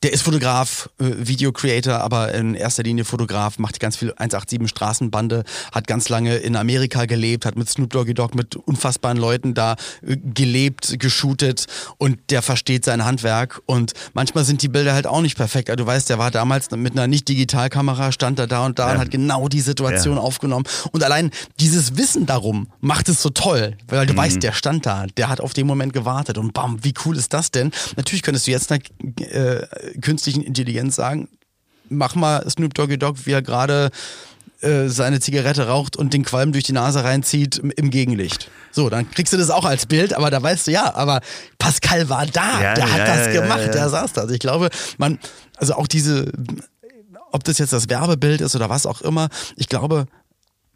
Der 0.03 0.11
ist 0.11 0.21
Fotograf, 0.23 0.89
äh, 0.99 1.05
Video 1.17 1.53
Creator, 1.53 2.01
aber 2.01 2.33
in 2.33 2.55
erster 2.55 2.83
Linie 2.83 3.05
Fotograf, 3.05 3.57
macht 3.57 3.79
ganz 3.79 3.95
viel 3.95 4.13
187 4.17 4.67
Straßenbande, 4.69 5.45
hat 5.71 5.87
ganz 5.87 6.09
lange 6.09 6.35
in 6.35 6.57
Amerika 6.57 7.05
gelebt, 7.05 7.45
hat 7.45 7.55
mit 7.55 7.69
Snoop 7.69 7.91
Doggy 7.91 8.13
Dogg 8.13 8.35
mit 8.35 8.57
unfassbaren 8.57 9.17
Leuten 9.17 9.53
da 9.53 9.75
äh, 10.05 10.17
gelebt, 10.17 10.99
geshootet 10.99 11.67
und 11.97 12.19
der 12.31 12.41
versteht 12.41 12.83
sein 12.83 13.05
Handwerk 13.05 13.61
und 13.65 13.93
manchmal 14.13 14.43
sind 14.43 14.61
die 14.61 14.67
Bilder 14.67 14.93
halt 14.93 15.07
auch 15.07 15.21
nicht 15.21 15.37
perfekt. 15.37 15.69
Also 15.69 15.77
du 15.85 15.87
weißt, 15.87 16.09
der 16.09 16.19
war 16.19 16.31
damals 16.31 16.69
mit 16.71 16.91
einer 16.91 17.07
nicht 17.07 17.29
Digitalkamera, 17.29 18.11
stand 18.11 18.39
da 18.39 18.45
da 18.45 18.65
und 18.65 18.79
da 18.79 18.87
Ja. 18.89 18.93
und 18.95 18.99
hat 18.99 19.09
genau 19.09 19.47
die 19.47 19.61
Situation 19.61 20.17
Ja. 20.17 20.21
aufgenommen 20.21 20.65
und 20.91 21.01
allein 21.01 21.31
dieses 21.61 21.95
Wissen 21.95 22.25
darum 22.25 22.67
macht 22.81 23.07
es 23.07 23.21
so 23.21 23.29
toll, 23.29 23.77
weil 23.87 24.05
du 24.05 24.15
weißt, 24.17 24.43
der 24.43 24.51
stand 24.51 24.85
da, 24.85 25.05
der 25.15 25.29
hat 25.29 25.39
auf 25.39 25.53
den 25.53 25.65
Moment 25.65 25.93
gewartet 25.93 26.37
und 26.37 26.53
bam, 26.53 26.83
wie 26.83 26.93
cool 27.05 27.15
ist 27.15 27.31
das 27.33 27.51
denn? 27.51 27.71
Natürlich 27.95 28.21
könntest 28.21 28.47
du 28.47 28.51
jetzt 28.51 28.69
äh, 28.69 29.65
künstlichen 30.01 30.43
Intelligenz 30.43 30.95
sagen, 30.95 31.29
mach 31.89 32.15
mal 32.15 32.47
Snoop 32.49 32.73
Doggy 32.73 32.97
Dogg, 32.97 33.19
wie 33.25 33.31
er 33.31 33.41
gerade 33.41 33.91
äh, 34.61 34.87
seine 34.87 35.19
Zigarette 35.19 35.67
raucht 35.67 35.95
und 35.95 36.13
den 36.13 36.25
Qualm 36.25 36.51
durch 36.51 36.63
die 36.63 36.71
Nase 36.71 37.03
reinzieht 37.03 37.57
im, 37.57 37.91
Gegenlicht. 37.91 38.49
So, 38.71 38.89
dann 38.89 39.09
kriegst 39.11 39.31
du 39.31 39.37
das 39.37 39.51
auch 39.51 39.65
als 39.65 39.85
Bild, 39.85 40.13
aber 40.13 40.31
da 40.31 40.41
weißt 40.41 40.67
du, 40.67 40.71
ja, 40.71 40.95
aber 40.95 41.21
Pascal 41.59 42.09
war 42.09 42.25
da, 42.25 42.61
Ja, 42.61 42.73
der 42.73 42.91
hat 42.91 42.97
ja, 42.97 43.05
das 43.05 43.35
ja, 43.35 43.41
gemacht, 43.41 43.73
der 43.73 43.89
saß 43.89 44.13
da. 44.13 44.21
Also 44.21 44.33
ich 44.33 44.39
glaube, 44.39 44.69
man, 44.97 45.19
also 45.57 45.75
auch 45.75 45.87
diese, 45.87 46.31
ob 47.31 47.43
das 47.43 47.59
jetzt 47.59 47.71
das 47.71 47.87
Werbebild 47.89 48.41
ist 48.41 48.55
oder 48.55 48.67
was 48.67 48.87
auch 48.87 49.01
immer, 49.01 49.29
ich 49.57 49.69
glaube, 49.69 50.07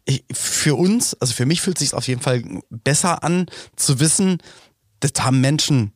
ich, 0.04 0.24
für 0.32 0.76
uns, 0.76 1.14
also 1.20 1.34
für 1.34 1.46
mich 1.46 1.60
fühlt 1.60 1.76
es 1.76 1.80
sich 1.88 1.94
auf 1.94 2.06
jeden 2.06 2.20
Fall 2.20 2.42
besser 2.70 3.24
an, 3.24 3.46
zu 3.74 3.98
wissen, 3.98 4.38
das 5.00 5.12
haben 5.20 5.40
Menschen 5.40 5.92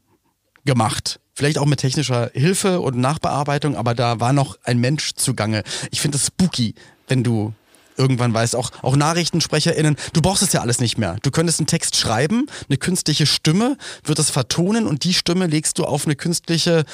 gemacht. 0.64 1.20
Vielleicht 1.36 1.58
auch 1.58 1.66
mit 1.66 1.80
technischer 1.80 2.30
Hilfe 2.32 2.80
und 2.80 2.96
Nachbearbeitung, 2.96 3.76
aber 3.76 3.94
da 3.94 4.20
war 4.20 4.32
noch 4.32 4.56
ein 4.64 4.78
Mensch 4.78 5.12
zugange. 5.16 5.64
Ich 5.90 6.00
finde 6.00 6.16
es 6.16 6.28
spooky, 6.28 6.74
wenn 7.08 7.22
du 7.22 7.52
irgendwann 7.98 8.32
weißt. 8.32 8.56
Auch, 8.56 8.70
auch 8.80 8.96
NachrichtensprecherInnen, 8.96 9.96
du 10.14 10.22
brauchst 10.22 10.42
es 10.42 10.54
ja 10.54 10.62
alles 10.62 10.80
nicht 10.80 10.96
mehr. 10.96 11.16
Du 11.22 11.30
könntest 11.30 11.60
einen 11.60 11.66
Text 11.66 11.96
schreiben, 11.96 12.46
eine 12.68 12.78
künstliche 12.78 13.26
Stimme 13.26 13.76
wird 14.02 14.18
das 14.18 14.30
vertonen 14.30 14.86
und 14.86 15.04
die 15.04 15.12
Stimme 15.12 15.46
legst 15.46 15.78
du 15.78 15.84
auf 15.84 16.06
eine 16.06 16.16
künstliche 16.16 16.84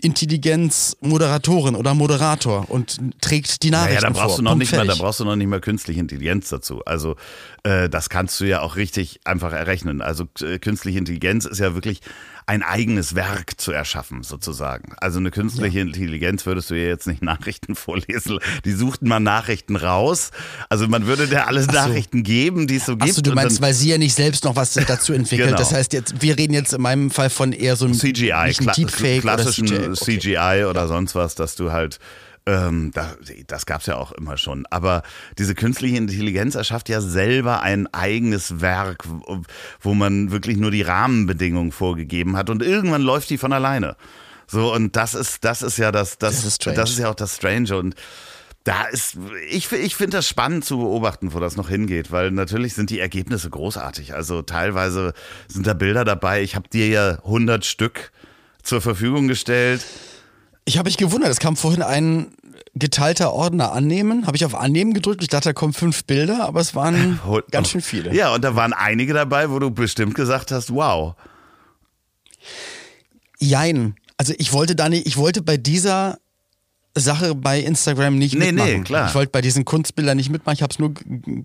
Intelligenz 0.00 0.96
Moderatorin 1.00 1.76
oder 1.76 1.94
Moderator 1.94 2.68
und 2.70 2.98
trägt 3.20 3.62
die 3.62 3.70
Nachrichten 3.70 4.02
naja, 4.02 4.12
da 4.14 4.18
brauchst 4.20 4.34
vor. 4.34 4.36
du 4.38 4.42
noch 4.42 4.50
Punkt, 4.52 4.62
nicht 4.62 4.72
mal, 4.72 4.78
da 4.78 4.84
fertig. 4.86 5.02
brauchst 5.02 5.20
du 5.20 5.24
noch 5.24 5.36
nicht 5.36 5.48
mal 5.48 5.60
künstliche 5.60 6.00
Intelligenz 6.00 6.48
dazu. 6.48 6.82
Also 6.84 7.14
äh, 7.62 7.88
das 7.88 8.08
kannst 8.08 8.40
du 8.40 8.46
ja 8.46 8.62
auch 8.62 8.74
richtig 8.74 9.20
einfach 9.24 9.52
errechnen. 9.52 10.02
Also 10.02 10.24
äh, 10.40 10.58
künstliche 10.58 10.98
Intelligenz 10.98 11.44
ist 11.44 11.60
ja 11.60 11.74
wirklich 11.74 12.00
ein 12.52 12.62
eigenes 12.62 13.14
Werk 13.14 13.58
zu 13.58 13.72
erschaffen, 13.72 14.22
sozusagen. 14.22 14.92
Also 14.98 15.18
eine 15.18 15.30
künstliche 15.30 15.80
Intelligenz 15.80 16.44
würdest 16.44 16.68
du 16.68 16.74
ja 16.74 16.86
jetzt 16.86 17.06
nicht 17.06 17.22
Nachrichten 17.22 17.74
vorlesen. 17.74 18.40
Die 18.66 18.72
suchten 18.72 19.08
mal 19.08 19.20
Nachrichten 19.20 19.76
raus. 19.76 20.32
Also 20.68 20.86
man 20.86 21.06
würde 21.06 21.28
dir 21.28 21.46
alles 21.46 21.64
so. 21.64 21.72
Nachrichten 21.72 22.22
geben, 22.22 22.66
die 22.66 22.76
es 22.76 22.84
so 22.84 22.92
gibt. 22.92 23.10
Achso, 23.10 23.22
du 23.22 23.32
meinst, 23.32 23.62
weil 23.62 23.72
sie 23.72 23.88
ja 23.88 23.96
nicht 23.96 24.14
selbst 24.14 24.44
noch 24.44 24.54
was 24.54 24.74
dazu 24.74 25.12
entwickelt. 25.14 25.48
Genau. 25.48 25.58
Das 25.58 25.72
heißt 25.72 25.94
jetzt, 25.94 26.20
wir 26.20 26.36
reden 26.36 26.52
jetzt 26.52 26.74
in 26.74 26.82
meinem 26.82 27.10
Fall 27.10 27.30
von 27.30 27.52
eher 27.52 27.74
so 27.76 27.86
einem 27.86 27.94
CGI, 27.94 28.48
nicht 28.48 28.76
Deepfake 28.76 29.22
klassischen 29.22 29.68
oder 29.68 29.94
CGI. 29.94 30.18
Okay. 30.18 30.18
CGI 30.18 30.64
oder 30.68 30.88
sonst 30.88 31.14
was, 31.14 31.34
dass 31.34 31.56
du 31.56 31.72
halt, 31.72 32.00
ähm, 32.46 32.90
da, 32.92 33.14
das 33.46 33.66
gab's 33.66 33.86
ja 33.86 33.96
auch 33.96 34.12
immer 34.12 34.36
schon. 34.36 34.66
Aber 34.70 35.02
diese 35.38 35.54
künstliche 35.54 35.96
Intelligenz 35.96 36.54
erschafft 36.54 36.88
ja 36.88 37.00
selber 37.00 37.62
ein 37.62 37.86
eigenes 37.94 38.60
Werk, 38.60 39.04
wo- 39.06 39.94
man 39.94 40.30
wirklich 40.32 40.56
nur 40.56 40.70
die 40.70 40.82
Rahmenbedingungen 40.82 41.72
vorgegeben 41.72 42.36
hat 42.36 42.50
und 42.50 42.62
irgendwann 42.62 43.02
läuft 43.02 43.30
die 43.30 43.38
von 43.38 43.52
alleine. 43.52 43.96
So, 44.48 44.74
und 44.74 44.96
das 44.96 45.14
ist, 45.14 45.44
das 45.44 45.62
ist 45.62 45.78
ja 45.78 45.92
das, 45.92 46.18
das, 46.18 46.36
Das 46.36 46.44
ist 46.44 46.62
das 46.76 46.90
ist 46.90 46.98
ja 46.98 47.08
auch 47.10 47.14
das 47.14 47.36
Strange 47.36 47.76
und 47.76 47.94
da 48.64 48.84
ist, 48.84 49.16
ich, 49.50 49.72
ich 49.72 49.96
finde 49.96 50.18
das 50.18 50.28
spannend 50.28 50.64
zu 50.64 50.78
beobachten, 50.78 51.32
wo 51.32 51.40
das 51.40 51.56
noch 51.56 51.68
hingeht, 51.68 52.12
weil 52.12 52.30
natürlich 52.30 52.74
sind 52.74 52.90
die 52.90 53.00
Ergebnisse 53.00 53.50
großartig. 53.50 54.14
Also 54.14 54.42
teilweise 54.42 55.14
sind 55.48 55.66
da 55.66 55.74
Bilder 55.74 56.04
dabei. 56.04 56.42
Ich 56.42 56.54
habe 56.54 56.68
dir 56.68 56.86
ja 56.88 57.10
100 57.24 57.64
Stück 57.64 58.12
zur 58.62 58.80
Verfügung 58.80 59.26
gestellt. 59.26 59.84
Ich 60.64 60.78
habe 60.78 60.86
mich 60.88 60.96
gewundert, 60.96 61.30
es 61.30 61.40
kam 61.40 61.56
vorhin 61.56 61.82
ein 61.82 62.32
geteilter 62.74 63.32
Ordner 63.32 63.72
annehmen, 63.72 64.26
habe 64.26 64.36
ich 64.36 64.44
auf 64.44 64.54
annehmen 64.54 64.94
gedrückt, 64.94 65.22
ich 65.22 65.28
dachte, 65.28 65.50
da 65.50 65.52
kommen 65.52 65.72
fünf 65.72 66.04
Bilder, 66.04 66.44
aber 66.46 66.60
es 66.60 66.74
waren 66.74 67.20
ganz 67.50 67.68
schön 67.70 67.80
viele. 67.82 68.14
Ja, 68.14 68.32
und 68.34 68.42
da 68.44 68.54
waren 68.56 68.72
einige 68.72 69.12
dabei, 69.12 69.50
wo 69.50 69.58
du 69.58 69.70
bestimmt 69.70 70.14
gesagt 70.14 70.50
hast, 70.52 70.72
wow. 70.72 71.14
Jein. 73.38 73.96
Also 74.16 74.34
ich 74.38 74.52
wollte 74.52 74.76
da 74.76 74.88
nicht, 74.88 75.06
ich 75.06 75.16
wollte 75.16 75.42
bei 75.42 75.56
dieser 75.56 76.18
Sache 76.94 77.34
bei 77.34 77.58
Instagram 77.58 78.16
nicht 78.18 78.34
Nee, 78.34 78.52
nee, 78.52 78.52
mitmachen. 78.52 78.84
klar. 78.84 79.08
Ich 79.08 79.14
wollte 79.14 79.30
bei 79.32 79.40
diesen 79.40 79.64
Kunstbildern 79.64 80.16
nicht 80.16 80.30
mitmachen. 80.30 80.54
Ich 80.56 80.62
habe 80.62 80.72
es 80.72 80.78
nur 80.78 80.92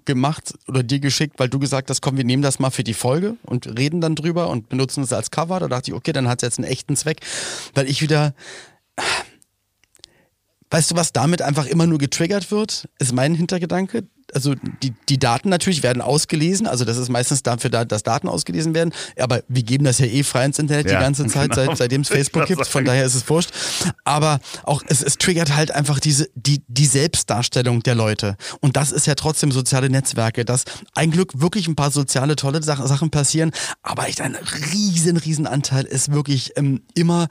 gemacht 0.06 0.54
oder 0.68 0.84
dir 0.84 1.00
geschickt, 1.00 1.40
weil 1.40 1.48
du 1.50 1.58
gesagt 1.58 1.90
hast, 1.90 2.02
komm, 2.02 2.18
wir 2.18 2.26
nehmen 2.26 2.44
das 2.44 2.60
mal 2.60 2.70
für 2.70 2.84
die 2.84 2.94
Folge 2.94 3.38
und 3.44 3.66
reden 3.80 4.02
dann 4.02 4.16
drüber 4.16 4.50
und 4.50 4.68
benutzen 4.70 5.04
es 5.04 5.14
als 5.14 5.32
Cover. 5.32 5.60
Da 5.62 5.68
dachte 5.70 5.92
ich, 5.92 5.96
okay, 5.96 6.12
dann 6.12 6.28
hat 6.28 6.44
es 6.44 6.48
jetzt 6.48 6.60
einen 6.60 6.68
echten 6.68 6.96
Zweck, 6.98 7.22
weil 7.74 7.90
ich 7.90 8.02
wieder 8.02 8.34
Weißt 10.70 10.92
du, 10.92 10.96
was 10.96 11.14
damit 11.14 11.42
einfach 11.42 11.66
immer 11.66 11.88
nur 11.88 11.98
getriggert 11.98 12.52
wird, 12.52 12.90
ist 13.00 13.14
mein 13.14 13.36
Hintergedanke. 13.36 14.08
Also 14.34 14.56
die, 14.84 14.94
die 15.08 15.18
Daten 15.20 15.50
natürlich 15.50 15.84
werden 15.84 16.02
ausgelesen, 16.02 16.68
also 16.68 16.84
das 16.84 16.98
ist 16.98 17.10
meistens 17.10 17.44
dafür 17.44 17.70
da, 17.70 17.86
dass 17.86 18.04
Daten 18.04 18.28
ausgelesen 18.28 18.76
werden, 18.76 18.94
aber 19.18 19.42
wir 19.48 19.64
geben 19.64 19.86
das 19.86 20.00
ja 20.00 20.06
eh 20.06 20.24
frei 20.24 20.46
ins 20.46 20.60
Internet 20.60 20.90
Ja, 20.90 20.98
die 20.98 21.04
ganze 21.04 21.26
Zeit, 21.28 21.52
genau. 21.52 21.68
seit, 21.68 21.78
seitdem 21.78 22.02
es 22.02 22.08
Facebook 22.10 22.46
gibt, 22.46 22.68
von 22.68 22.84
daher 22.84 23.06
ist 23.06 23.16
es 23.16 23.30
wurscht. 23.30 23.52
Aber 24.04 24.40
auch 24.64 24.84
es, 24.88 25.02
es 25.02 25.18
triggert 25.18 25.56
halt 25.56 25.72
einfach 25.72 26.00
diese, 26.00 26.28
die, 26.36 26.62
die 26.68 26.86
Selbstdarstellung 26.86 27.84
der 27.84 27.96
Leute. 27.96 28.36
Und 28.60 28.76
das 28.76 28.92
ist 28.92 29.08
ja 29.08 29.16
trotzdem 29.16 29.52
soziale 29.52 29.90
Netzwerke, 29.90 30.44
dass 30.46 30.66
ein 30.94 31.12
Glück 31.12 31.40
wirklich 31.40 31.68
ein 31.68 31.76
paar 31.76 31.92
soziale, 31.92 32.36
tolle 32.36 32.62
Sach- 32.64 32.86
Sachen 32.86 33.10
passieren, 33.10 33.52
aber 33.82 34.08
echt 34.10 34.20
ein 34.22 34.36
riesen, 34.74 35.18
riesen 35.18 35.48
Anteil 35.48 35.86
ist 35.86 36.12
wirklich 36.12 36.52
ähm, 36.58 36.82
immer 36.96 37.28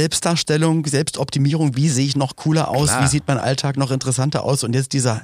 Selbstdarstellung, 0.00 0.86
Selbstoptimierung, 0.86 1.74
wie 1.74 1.88
sehe 1.88 2.06
ich 2.06 2.14
noch 2.16 2.36
cooler 2.36 2.68
aus, 2.68 2.90
Klar. 2.90 3.02
wie 3.02 3.08
sieht 3.08 3.24
mein 3.26 3.38
Alltag 3.38 3.76
noch 3.76 3.90
interessanter 3.90 4.44
aus 4.44 4.62
und 4.62 4.74
jetzt 4.74 4.92
diese 4.92 5.22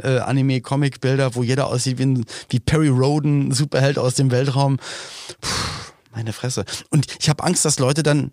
äh, 0.00 0.18
Anime-Comic-Bilder, 0.18 1.34
wo 1.34 1.42
jeder 1.42 1.68
aussieht 1.68 1.98
wie, 1.98 2.04
ein, 2.04 2.24
wie 2.48 2.60
Perry 2.60 2.88
Roden, 2.88 3.52
Superheld 3.52 3.98
aus 3.98 4.14
dem 4.14 4.30
Weltraum. 4.30 4.78
Puh, 5.40 5.48
meine 6.14 6.32
Fresse. 6.32 6.64
Und 6.90 7.06
ich 7.20 7.28
habe 7.28 7.44
Angst, 7.44 7.64
dass 7.64 7.78
Leute 7.78 8.02
dann 8.02 8.32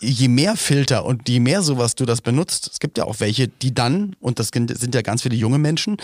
je 0.00 0.28
mehr 0.28 0.56
Filter 0.56 1.04
und 1.04 1.28
je 1.28 1.40
mehr 1.40 1.62
sowas 1.62 1.94
du 1.94 2.04
das 2.04 2.20
benutzt, 2.20 2.68
es 2.72 2.80
gibt 2.80 2.98
ja 2.98 3.04
auch 3.04 3.20
welche, 3.20 3.48
die 3.48 3.72
dann, 3.72 4.14
und 4.20 4.38
das 4.38 4.48
sind 4.52 4.94
ja 4.94 5.02
ganz 5.02 5.22
viele 5.22 5.36
junge 5.36 5.58
Menschen, 5.58 5.96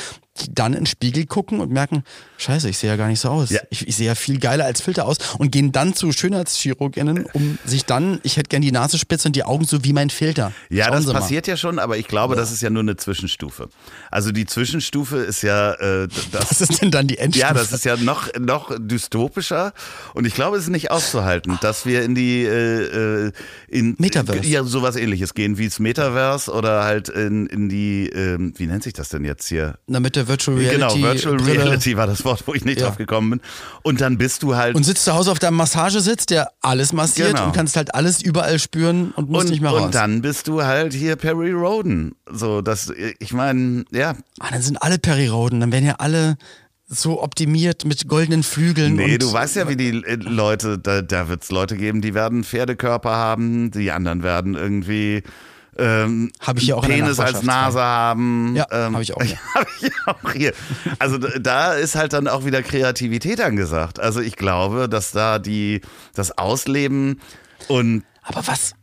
dann 0.51 0.73
in 0.73 0.81
den 0.81 0.87
Spiegel 0.87 1.27
gucken 1.27 1.61
und 1.61 1.71
merken, 1.71 2.05
scheiße, 2.39 2.69
ich 2.69 2.79
sehe 2.79 2.91
ja 2.91 2.97
gar 2.97 3.09
nicht 3.09 3.21
so 3.21 3.29
aus. 3.29 3.51
Ja. 3.51 3.61
Ich, 3.71 3.87
ich 3.87 3.97
sehe 3.97 4.07
ja 4.07 4.15
viel 4.15 4.39
geiler 4.39 4.65
als 4.65 4.81
Filter 4.81 5.05
aus 5.07 5.19
und 5.39 5.53
gehen 5.53 5.73
dann 5.73 5.95
zu 5.95 6.11
Schönheitschirurginnen, 6.13 7.27
um 7.33 7.59
sich 7.65 7.85
dann, 7.85 8.19
ich 8.23 8.37
hätte 8.37 8.49
gern 8.49 8.63
die 8.63 8.73
Nasenspitze 8.73 9.29
und 9.29 9.37
die 9.37 9.45
Augen 9.45 9.65
so 9.65 9.85
wie 9.85 9.93
mein 9.93 10.11
Filter. 10.11 10.53
Ja, 10.71 10.87
Schauen 10.87 10.95
das 10.95 11.05
Sie 11.05 11.13
mal. 11.13 11.21
passiert 11.21 11.47
ja 11.47 11.57
schon, 11.57 11.79
aber 11.79 11.99
ich 11.99 12.09
glaube, 12.09 12.35
das 12.35 12.51
ist 12.51 12.63
ja 12.63 12.71
nur 12.71 12.83
eine 12.83 12.97
Zwischenstufe. 12.97 13.69
Also 14.11 14.33
die 14.33 14.47
Zwischenstufe 14.47 15.19
ist 15.19 15.43
ja 15.43 15.73
äh, 15.75 16.09
das. 16.33 16.51
Was 16.51 16.61
ist 16.63 16.81
denn 16.83 16.91
dann 16.91 17.07
die 17.07 17.19
Endstufe? 17.19 17.47
Ja, 17.47 17.53
das 17.53 17.73
ist 17.73 17.85
ja 17.85 17.97
noch, 17.97 18.29
noch 18.39 18.75
dystopischer 18.79 19.73
und 20.15 20.27
ich 20.27 20.35
glaube, 20.35 20.57
es 20.57 20.65
ist 20.65 20.71
nicht 20.71 20.91
auszuhalten, 20.91 21.59
dass 21.61 21.85
wir 21.85 22.03
in 22.03 22.15
die 22.15 22.45
äh, 22.45 23.27
äh, 23.27 23.33
in 23.69 23.97
Metaverse. 23.99 24.47
Ja, 24.47 24.65
sowas 24.65 24.97
ähnliches 24.97 25.35
gehen 25.35 25.59
wie 25.59 25.67
das 25.69 25.79
Metaverse 25.79 26.51
oder 26.51 26.85
halt 26.85 27.09
in, 27.09 27.47
in 27.47 27.69
die, 27.69 28.09
ähm, 28.09 28.55
wie 28.57 28.67
nennt 28.67 28.83
sich 28.83 28.93
das 28.95 29.11
denn 29.11 29.25
jetzt 29.25 29.47
hier? 29.47 29.79
Na, 29.87 30.01
mit 30.01 30.17
der 30.23 30.29
Virtual 30.29 30.57
Reality. 30.57 30.97
genau, 30.97 31.09
Virtual 31.13 31.37
Brille. 31.37 31.65
Reality 31.65 31.97
war 31.97 32.07
das 32.07 32.25
Wort, 32.25 32.43
wo 32.47 32.55
ich 32.55 32.65
nicht 32.65 32.81
Ja. 32.81 32.87
drauf 32.89 32.97
gekommen 32.99 33.31
bin. 33.31 33.41
Und 33.83 34.01
dann 34.01 34.19
bist 34.19 34.43
du 34.43 34.57
halt 34.57 34.75
Und 34.77 34.85
sitzt 34.85 35.05
zu 35.05 35.13
Hause 35.15 35.31
auf 35.33 35.39
deinem 35.39 35.57
Massagesitz, 35.57 36.27
der 36.27 36.51
alles 36.61 36.93
massiert 36.93 37.31
Genau. 37.35 37.47
und 37.47 37.53
kannst 37.53 37.77
halt 37.77 37.95
alles 37.95 38.23
überall 38.23 38.59
spüren 38.59 39.13
und 39.17 39.31
musst 39.31 39.45
und, 39.47 39.51
nicht 39.51 39.61
mehr 39.61 39.71
raus. 39.71 39.83
und 39.87 39.95
dann 39.95 40.23
bist 40.23 40.49
du 40.49 40.63
halt 40.63 40.93
hier 40.93 41.17
Perry 41.17 41.53
Roden. 41.53 42.15
So, 42.31 42.63
das, 42.63 42.93
ich 43.19 43.33
meine, 43.33 43.85
ja, 43.93 44.15
Ah, 44.41 44.49
dann 44.51 44.63
sind 44.63 44.77
alle 44.83 44.99
Perry 44.99 45.29
Roden, 45.29 45.61
dann 45.61 45.73
werden 45.73 45.87
ja 45.87 45.97
alle 45.99 46.37
so 46.89 47.23
optimiert 47.23 47.85
mit 47.87 48.07
goldenen 48.07 48.43
Flügeln. 48.43 48.97
Nee, 48.97 49.15
und 49.15 49.23
du 49.23 49.33
weißt 49.33 49.57
ja, 49.57 49.67
wie 49.69 49.77
die 49.77 50.03
äh, 50.05 50.17
Leute, 50.17 50.79
da, 50.79 51.01
da 51.01 51.29
wird 51.29 51.43
es 51.43 51.51
Leute 51.51 51.77
geben, 51.77 52.03
die 52.03 52.13
werden 52.13 52.45
Pferdekörper 52.45 53.11
haben, 53.17 53.71
die 53.71 53.91
anderen 53.93 54.23
werden 54.23 54.55
irgendwie 54.55 55.23
ähm, 55.79 56.31
Hab 56.41 56.59
ich 56.59 56.67
ja 56.67 56.75
auch 56.77 56.87
Penis 56.87 57.19
als 57.19 57.43
Nase 57.43 57.81
haben. 57.81 58.55
Ja, 58.57 58.67
ähm, 58.71 58.95
hab 58.95 59.03
ich 59.03 59.15
auch 59.15 59.23
hier. 59.23 59.39
hab 59.55 59.67
ich 59.81 59.91
auch 60.07 60.33
hier. 60.33 60.53
Also 60.99 61.19
da- 61.19 61.39
da 61.39 61.73
ist 61.75 61.95
halt 61.95 62.13
dann 62.13 62.29
auch 62.29 62.45
wieder 62.45 62.63
Kreativität 62.63 63.41
angesagt. 63.41 63.99
Also 64.01 64.21
ich 64.21 64.37
glaube, 64.37 64.89
dass 64.89 65.13
da 65.13 65.39
die 65.39 65.81
das 66.15 66.37
Ausleben 66.37 67.21
und 67.69 68.05
Aber 68.23 68.47
was? 68.47 68.75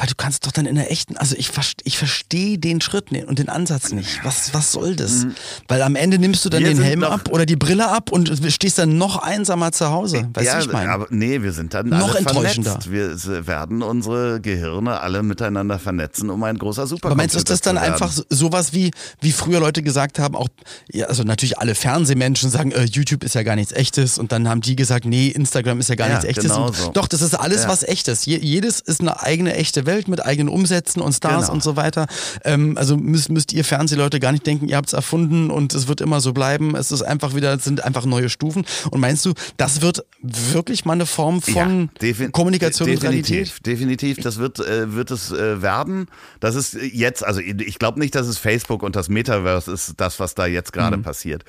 Aber 0.00 0.06
du 0.06 0.14
kannst 0.16 0.46
doch 0.46 0.52
dann 0.52 0.64
in 0.64 0.76
der 0.76 0.90
echten, 0.90 1.18
also 1.18 1.36
ich, 1.36 1.50
ich 1.84 1.98
verstehe 1.98 2.56
den 2.56 2.80
Schritt 2.80 3.12
nicht 3.12 3.26
und 3.26 3.38
den 3.38 3.50
Ansatz 3.50 3.92
nicht. 3.92 4.20
Was, 4.24 4.54
was 4.54 4.72
soll 4.72 4.96
das? 4.96 5.26
Weil 5.68 5.82
am 5.82 5.94
Ende 5.94 6.18
nimmst 6.18 6.42
du 6.42 6.48
dann 6.48 6.62
Mhm. 6.62 6.66
Wir 6.66 6.74
den 6.74 6.82
Helm 6.82 7.04
ab 7.04 7.28
oder 7.30 7.44
die 7.44 7.56
Brille 7.56 7.86
ab 7.90 8.10
und 8.10 8.32
stehst 8.50 8.78
dann 8.78 8.96
noch 8.96 9.18
einsamer 9.18 9.72
zu 9.72 9.90
Hause. 9.90 10.26
Weißt 10.32 10.46
ja, 10.46 10.58
du, 10.58 10.66
ich 10.66 10.72
meine? 10.72 10.90
aber 10.90 11.06
nee, 11.10 11.42
wir 11.42 11.52
sind 11.52 11.74
dann 11.74 11.90
Noch 11.90 12.14
enttäuschender. 12.14 12.80
vernetzt. 12.80 13.26
Wir 13.28 13.46
werden 13.46 13.82
unsere 13.82 14.40
Gehirne 14.40 15.00
alle 15.00 15.22
miteinander 15.22 15.78
vernetzen, 15.78 16.30
um 16.30 16.42
ein 16.44 16.56
großer 16.56 16.86
Supercomputer 16.86 17.06
Aber 17.08 17.16
meinst 17.16 17.34
du, 17.34 17.38
ist 17.38 17.50
das 17.50 17.60
dann 17.60 17.76
zu 17.76 17.82
werden. 17.82 17.92
einfach 17.92 18.10
so- 18.10 18.24
sowas 18.30 18.72
wie, 18.72 18.90
wie 19.20 19.32
früher 19.32 19.60
Leute 19.60 19.82
gesagt 19.82 20.18
haben, 20.18 20.34
auch, 20.34 20.48
ja, 20.90 21.06
also 21.08 21.24
natürlich 21.24 21.58
alle 21.58 21.74
Fernsehmenschen 21.74 22.48
sagen, 22.48 22.72
äh, 22.72 22.84
YouTube 22.84 23.22
ist 23.22 23.34
ja 23.34 23.42
gar 23.42 23.56
nichts 23.56 23.72
echtes 23.72 24.16
und 24.18 24.32
dann 24.32 24.48
haben 24.48 24.62
die 24.62 24.76
gesagt, 24.76 25.04
nee, 25.04 25.28
Instagram 25.28 25.78
ist 25.80 25.88
ja 25.90 25.94
gar 25.94 26.08
Ja, 26.08 26.14
nichts 26.14 26.24
echtes. 26.26 26.44
genau 26.44 26.72
so. 26.72 26.90
Doch, 26.92 27.06
das 27.06 27.20
ist 27.20 27.34
alles 27.34 27.64
Ja. 27.64 27.68
was 27.68 27.82
echtes. 27.82 28.24
Je, 28.24 28.38
jedes 28.38 28.80
ist 28.80 29.00
eine 29.02 29.20
eigene 29.22 29.54
echte 29.54 29.84
Welt 29.84 29.89
mit 30.08 30.24
eigenen 30.24 30.48
Umsätzen 30.48 31.00
und 31.02 31.12
Stars 31.12 31.42
Genau. 31.46 31.52
und 31.54 31.62
so 31.62 31.76
weiter. 31.76 32.06
Ähm, 32.44 32.76
also 32.78 32.96
müsst, 32.96 33.30
müsst 33.30 33.52
ihr 33.52 33.64
Fernsehleute 33.64 34.20
gar 34.20 34.32
nicht 34.32 34.46
denken, 34.46 34.68
ihr 34.68 34.76
habt 34.76 34.88
es 34.88 34.92
erfunden 34.92 35.50
und 35.50 35.74
es 35.74 35.88
wird 35.88 36.00
immer 36.00 36.20
so 36.20 36.32
bleiben. 36.32 36.74
Es 36.76 36.90
ist 36.92 37.02
einfach 37.02 37.34
wieder, 37.34 37.54
es 37.54 37.64
sind 37.64 37.84
einfach 37.84 38.04
neue 38.06 38.28
Stufen. 38.28 38.64
Und 38.90 39.00
meinst 39.00 39.24
du, 39.26 39.32
das 39.56 39.80
wird 39.82 40.04
wirklich 40.22 40.84
mal 40.84 40.94
eine 40.94 41.06
Form 41.06 41.42
von 41.42 41.90
defin- 42.00 42.30
Kommunikation 42.30 42.86
de- 42.86 42.96
und 42.96 43.02
Realität? 43.02 43.30
definitiv, 43.30 43.60
Definitiv, 43.60 44.16
das 44.18 44.38
wird, 44.38 44.58
äh, 44.60 44.94
wird 44.94 45.10
es 45.10 45.30
äh, 45.32 45.62
werden. 45.62 46.06
Das 46.40 46.54
ist 46.54 46.74
jetzt, 46.74 47.24
also 47.24 47.40
ich 47.40 47.78
glaube 47.78 47.98
nicht, 47.98 48.14
dass 48.14 48.26
es 48.26 48.38
Facebook 48.38 48.82
und 48.82 48.96
das 48.96 49.08
Metaverse 49.08 49.72
ist, 49.72 49.94
das, 49.96 50.20
was 50.20 50.34
da 50.34 50.46
jetzt 50.46 50.72
gerade 50.72 50.96
Mhm. 50.98 51.02
passiert. 51.02 51.44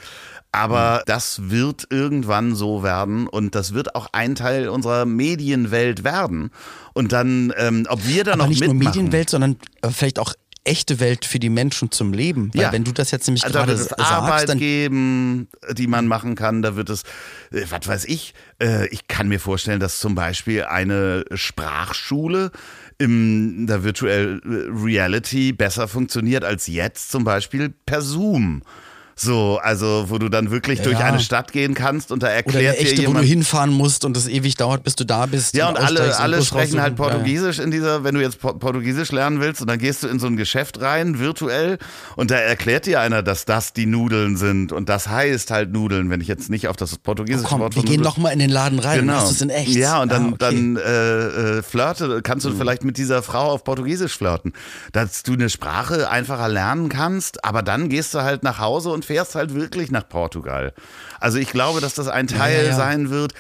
Aber 0.51 1.03
das 1.05 1.49
wird 1.49 1.87
irgendwann 1.89 2.55
so 2.55 2.83
werden 2.83 3.27
und 3.27 3.55
das 3.55 3.73
wird 3.73 3.95
auch 3.95 4.07
ein 4.11 4.35
Teil 4.35 4.67
unserer 4.67 5.05
Medienwelt 5.05 6.03
werden. 6.03 6.51
Und 6.93 7.13
dann, 7.13 7.53
ähm, 7.57 7.85
ob 7.89 8.05
wir 8.05 8.23
da 8.25 8.35
noch 8.35 8.47
nicht 8.47 8.59
mitmachen. 8.59 8.79
nur 8.79 8.89
Medienwelt, 8.91 9.29
sondern 9.29 9.55
äh, 9.81 9.89
vielleicht 9.89 10.19
auch 10.19 10.33
echte 10.63 10.99
Welt 10.99 11.25
für 11.25 11.39
die 11.39 11.49
Menschen 11.49 11.89
zum 11.89 12.13
Leben. 12.13 12.51
Weil 12.53 12.63
Ja. 12.63 12.71
wenn 12.71 12.83
du 12.83 12.91
das 12.91 13.11
jetzt 13.11 13.25
nämlich 13.27 13.43
Also 13.43 13.57
gerade 13.57 13.75
sagst, 13.75 13.99
Arbeit 13.99 14.49
dann 14.49 14.59
geben, 14.59 15.47
die 15.71 15.87
man 15.87 16.05
machen 16.05 16.35
kann. 16.35 16.61
Da 16.61 16.75
wird 16.75 16.89
es, 16.89 17.03
äh, 17.51 17.63
was 17.69 17.87
weiß 17.87 18.05
ich, 18.05 18.33
äh, 18.61 18.87
ich 18.89 19.07
kann 19.07 19.27
mir 19.27 19.39
vorstellen, 19.39 19.79
dass 19.79 19.99
zum 19.99 20.13
Beispiel 20.15 20.63
eine 20.65 21.25
Sprachschule 21.33 22.51
in 22.99 23.65
der 23.65 23.83
Virtual 23.83 24.39
Reality 24.45 25.53
besser 25.53 25.87
funktioniert 25.87 26.43
als 26.43 26.67
jetzt 26.67 27.09
zum 27.09 27.23
Beispiel 27.23 27.73
per 27.85 28.01
Zoom. 28.01 28.61
So, 29.23 29.59
also 29.61 30.05
wo 30.07 30.17
du 30.17 30.29
dann 30.29 30.49
wirklich 30.49 30.79
Ja, 30.79 30.85
durch 30.85 30.97
eine 30.97 31.19
Stadt 31.19 31.51
gehen 31.51 31.73
kannst 31.75 32.11
und 32.11 32.23
da 32.23 32.27
oder 32.27 32.35
erklärt 32.35 32.77
eine 32.77 32.87
echte, 32.87 32.95
dir 32.95 33.07
wo 33.07 33.13
du 33.13 33.19
jemand. 33.19 33.27
hinfahren 33.27 33.71
musst 33.71 34.03
und 34.03 34.17
es 34.17 34.27
ewig 34.27 34.55
dauert, 34.55 34.83
bis 34.83 34.95
du 34.95 35.05
da 35.05 35.27
bist. 35.27 35.55
Ja, 35.55 35.69
und 35.69 35.77
alle, 35.77 35.99
aussteigst 35.99 36.19
alle 36.19 36.37
Bus 36.37 36.47
sprechen 36.47 36.81
halt 36.81 36.93
raussuchen. 36.93 37.09
Ja. 37.11 37.17
Portugiesisch 37.17 37.59
in 37.59 37.69
dieser, 37.71 38.03
wenn 38.03 38.15
du 38.15 38.21
jetzt 38.21 38.39
Po- 38.39 38.53
Portugiesisch 38.53 39.11
lernen 39.11 39.39
willst 39.39 39.61
und 39.61 39.69
dann 39.69 39.77
gehst 39.77 40.01
du 40.01 40.07
in 40.07 40.19
so 40.19 40.25
ein 40.27 40.37
Geschäft 40.37 40.81
rein, 40.81 41.19
virtuell, 41.19 41.77
und 42.15 42.31
da 42.31 42.35
erklärt 42.35 42.87
dir 42.87 42.99
einer, 42.99 43.21
dass 43.21 43.45
das 43.45 43.73
die 43.73 43.85
Nudeln 43.85 44.37
sind 44.37 44.71
und 44.71 44.89
das 44.89 45.07
heißt 45.07 45.51
halt 45.51 45.71
Nudeln, 45.71 46.09
wenn 46.09 46.21
ich 46.21 46.27
jetzt 46.27 46.49
nicht 46.49 46.67
auf 46.67 46.75
das 46.75 46.97
portugiesische 46.97 47.47
Komm, 47.47 47.59
Wort 47.61 47.75
wir 47.75 47.83
gehen 47.83 47.97
Nudeln- 47.97 48.03
noch 48.03 48.17
mal 48.17 48.29
in 48.31 48.39
den 48.39 48.49
Laden 48.49 48.79
rein 48.79 49.01
Genau. 49.01 49.19
und 49.19 49.27
du 49.27 49.31
es 49.33 49.41
in 49.41 49.49
echt. 49.51 49.69
Ja, 49.75 50.01
und 50.01 50.11
dann, 50.11 50.23
Ah, 50.23 50.27
okay. 50.29 50.37
dann 50.39 50.77
äh, 50.77 51.57
äh, 51.59 51.61
flirte, 51.61 52.21
kannst 52.23 52.45
du 52.45 52.49
Mhm. 52.49 52.57
vielleicht 52.57 52.83
mit 52.83 52.97
dieser 52.97 53.21
Frau 53.21 53.51
auf 53.51 53.63
Portugiesisch 53.63 54.17
flirten. 54.17 54.53
Dass 54.93 55.21
du 55.23 55.33
eine 55.33 55.49
Sprache 55.49 56.09
einfacher 56.09 56.49
lernen 56.49 56.89
kannst, 56.89 57.45
aber 57.45 57.61
dann 57.61 57.89
gehst 57.89 58.13
du 58.15 58.21
halt 58.21 58.41
nach 58.43 58.57
Hause 58.59 58.89
und 58.89 59.05
fährst 59.11 59.35
halt 59.35 59.53
wirklich 59.53 59.91
nach 59.91 60.07
Portugal. 60.07 60.73
Also 61.19 61.37
ich 61.37 61.51
glaube, 61.51 61.81
dass 61.81 61.93
das 61.95 62.07
ein 62.07 62.27
Teil 62.27 62.65
ja, 62.67 62.75
sein 62.75 63.09
wird. 63.09 63.33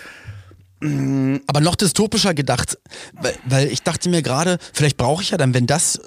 Aber 1.47 1.61
noch 1.61 1.75
dystopischer 1.75 2.33
gedacht, 2.33 2.77
weil, 3.13 3.35
weil 3.45 3.67
ich 3.67 3.83
dachte 3.83 4.09
mir 4.09 4.21
gerade, 4.21 4.57
vielleicht 4.73 4.97
brauche 4.97 5.21
ich 5.21 5.29
ja 5.29 5.37
dann, 5.37 5.53
wenn 5.53 5.67
das 5.67 6.01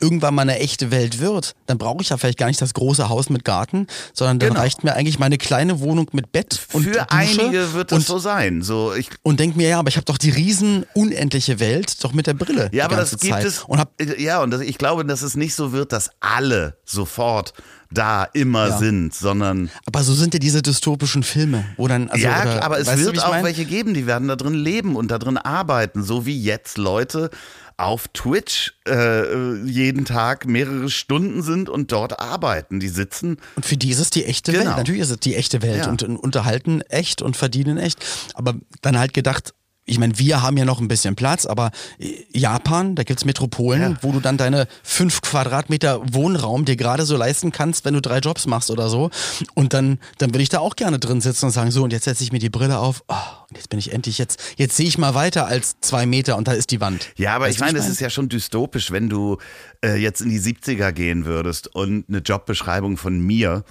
irgendwann 0.00 0.34
mal 0.34 0.42
eine 0.42 0.58
echte 0.60 0.90
Welt 0.92 1.18
wird, 1.18 1.54
dann 1.66 1.76
brauche 1.78 2.02
ich 2.02 2.10
ja 2.10 2.16
vielleicht 2.16 2.38
gar 2.38 2.46
nicht 2.46 2.60
das 2.62 2.72
große 2.74 3.08
Haus 3.08 3.30
mit 3.30 3.44
Garten, 3.44 3.86
sondern 4.12 4.38
dann 4.38 4.50
Genau. 4.50 4.60
reicht 4.60 4.84
mir 4.84 4.94
eigentlich 4.94 5.18
meine 5.18 5.38
kleine 5.38 5.80
Wohnung 5.80 6.08
mit 6.12 6.30
Bett 6.30 6.60
und 6.72 6.84
Für 6.84 6.90
Dusche 6.92 7.10
einige 7.10 7.72
wird 7.72 7.90
das 7.90 7.98
und, 7.98 8.06
so 8.06 8.18
sein. 8.18 8.62
So, 8.62 8.92
ich 8.94 9.08
und 9.22 9.40
denk 9.40 9.56
mir, 9.56 9.68
ja, 9.68 9.78
aber 9.80 9.88
ich 9.88 9.96
habe 9.96 10.04
doch 10.04 10.18
die 10.18 10.30
riesen 10.30 10.84
unendliche 10.94 11.58
Welt 11.58 12.02
doch 12.04 12.12
mit 12.12 12.26
der 12.28 12.34
Brille 12.34 12.70
Ja, 12.72 12.84
aber 12.84 12.96
das 12.96 13.10
gibt 13.18 13.32
Zeit. 13.32 13.44
es. 13.44 13.64
Und 13.64 13.78
hab, 13.80 13.92
ja, 14.18 14.40
und 14.42 14.52
das, 14.52 14.60
ich 14.60 14.78
glaube, 14.78 15.04
dass 15.04 15.22
es 15.22 15.36
nicht 15.36 15.54
so 15.56 15.72
wird, 15.72 15.92
dass 15.92 16.10
alle 16.20 16.76
sofort 16.84 17.52
da 17.90 18.24
immer 18.24 18.68
Ja. 18.68 18.78
sind, 18.78 19.14
sondern 19.14 19.70
aber 19.86 20.02
so 20.02 20.12
sind 20.14 20.34
ja 20.34 20.40
diese 20.40 20.60
dystopischen 20.62 21.22
Filme, 21.22 21.64
wo 21.76 21.88
dann 21.88 22.08
also 22.10 22.22
ja, 22.24 22.42
oder, 22.42 22.62
aber 22.64 22.78
es 22.78 22.86
du, 22.88 22.98
wird 22.98 23.16
ich 23.16 23.22
auch 23.22 23.30
mein? 23.30 23.44
welche 23.44 23.64
geben, 23.64 23.94
die 23.94 24.06
werden 24.06 24.28
da 24.28 24.36
drin 24.36 24.54
leben 24.54 24.94
und 24.96 25.10
da 25.10 25.18
drin 25.18 25.38
arbeiten, 25.38 26.02
so 26.02 26.26
wie 26.26 26.38
jetzt 26.40 26.76
Leute 26.78 27.30
auf 27.78 28.08
Twitch 28.08 28.74
äh, 28.88 29.54
jeden 29.64 30.04
Tag 30.04 30.46
mehrere 30.46 30.90
Stunden 30.90 31.42
sind 31.42 31.68
und 31.68 31.92
dort 31.92 32.18
arbeiten. 32.18 32.80
Die 32.80 32.88
sitzen. 32.88 33.36
Und 33.54 33.64
für 33.64 33.76
die 33.76 33.90
ist 33.90 34.00
es 34.00 34.10
die 34.10 34.24
echte 34.24 34.50
Genau. 34.50 34.64
Welt. 34.66 34.76
Natürlich 34.78 35.02
ist 35.02 35.10
es 35.10 35.20
die 35.20 35.36
echte 35.36 35.62
Welt 35.62 35.84
Ja. 35.84 35.88
und, 35.88 36.02
und 36.02 36.16
unterhalten 36.16 36.80
echt 36.82 37.22
und 37.22 37.36
verdienen 37.36 37.78
echt. 37.78 38.04
Aber 38.34 38.54
dann 38.82 38.98
halt 38.98 39.14
gedacht, 39.14 39.54
ich 39.88 39.98
meine, 39.98 40.18
wir 40.18 40.42
haben 40.42 40.56
ja 40.56 40.64
noch 40.64 40.80
ein 40.80 40.88
bisschen 40.88 41.16
Platz, 41.16 41.46
aber 41.46 41.70
äh, 41.98 42.24
Japan, 42.32 42.94
da 42.94 43.02
gibt's 43.02 43.24
Metropolen, 43.24 43.92
Ja. 43.92 43.98
wo 44.02 44.12
du 44.12 44.20
dann 44.20 44.36
deine 44.36 44.68
fünf 44.82 45.20
Quadratmeter 45.22 46.00
Wohnraum 46.12 46.64
dir 46.64 46.76
gerade 46.76 47.04
so 47.06 47.16
leisten 47.16 47.52
kannst, 47.52 47.84
wenn 47.84 47.94
du 47.94 48.00
drei 48.00 48.18
Jobs 48.18 48.46
machst 48.46 48.70
oder 48.70 48.88
so. 48.88 49.10
Und 49.54 49.72
dann, 49.74 49.98
dann 50.18 50.30
würde 50.30 50.42
ich 50.42 50.48
da 50.50 50.58
auch 50.60 50.76
gerne 50.76 50.98
drin 50.98 51.20
sitzen 51.20 51.46
und 51.46 51.52
sagen, 51.52 51.70
so, 51.70 51.82
und 51.82 51.92
jetzt 51.92 52.04
setze 52.04 52.22
ich 52.22 52.32
mir 52.32 52.38
die 52.38 52.50
Brille 52.50 52.78
auf. 52.78 53.02
Oh, 53.08 53.14
und 53.48 53.56
jetzt 53.56 53.70
bin 53.70 53.78
ich 53.78 53.92
endlich, 53.92 54.18
jetzt, 54.18 54.40
jetzt 54.56 54.76
sehe 54.76 54.86
ich 54.86 54.98
mal 54.98 55.14
weiter 55.14 55.46
als 55.46 55.76
zwei 55.80 56.06
Meter 56.06 56.36
und 56.36 56.46
da 56.48 56.52
ist 56.52 56.70
die 56.70 56.80
Wand. 56.80 57.08
Ja, 57.16 57.34
aber 57.34 57.46
Weißt 57.46 57.56
ich 57.56 57.60
meine, 57.60 57.78
es 57.78 57.88
ist 57.88 58.00
ja 58.00 58.10
schon 58.10 58.28
dystopisch, 58.28 58.90
wenn 58.90 59.08
du 59.08 59.38
äh, 59.84 59.96
jetzt 59.96 60.20
in 60.20 60.28
die 60.28 60.40
70er 60.40 60.92
gehen 60.92 61.24
würdest 61.24 61.74
und 61.74 62.04
eine 62.08 62.18
Jobbeschreibung 62.18 62.96
von 62.98 63.18
mir 63.20 63.64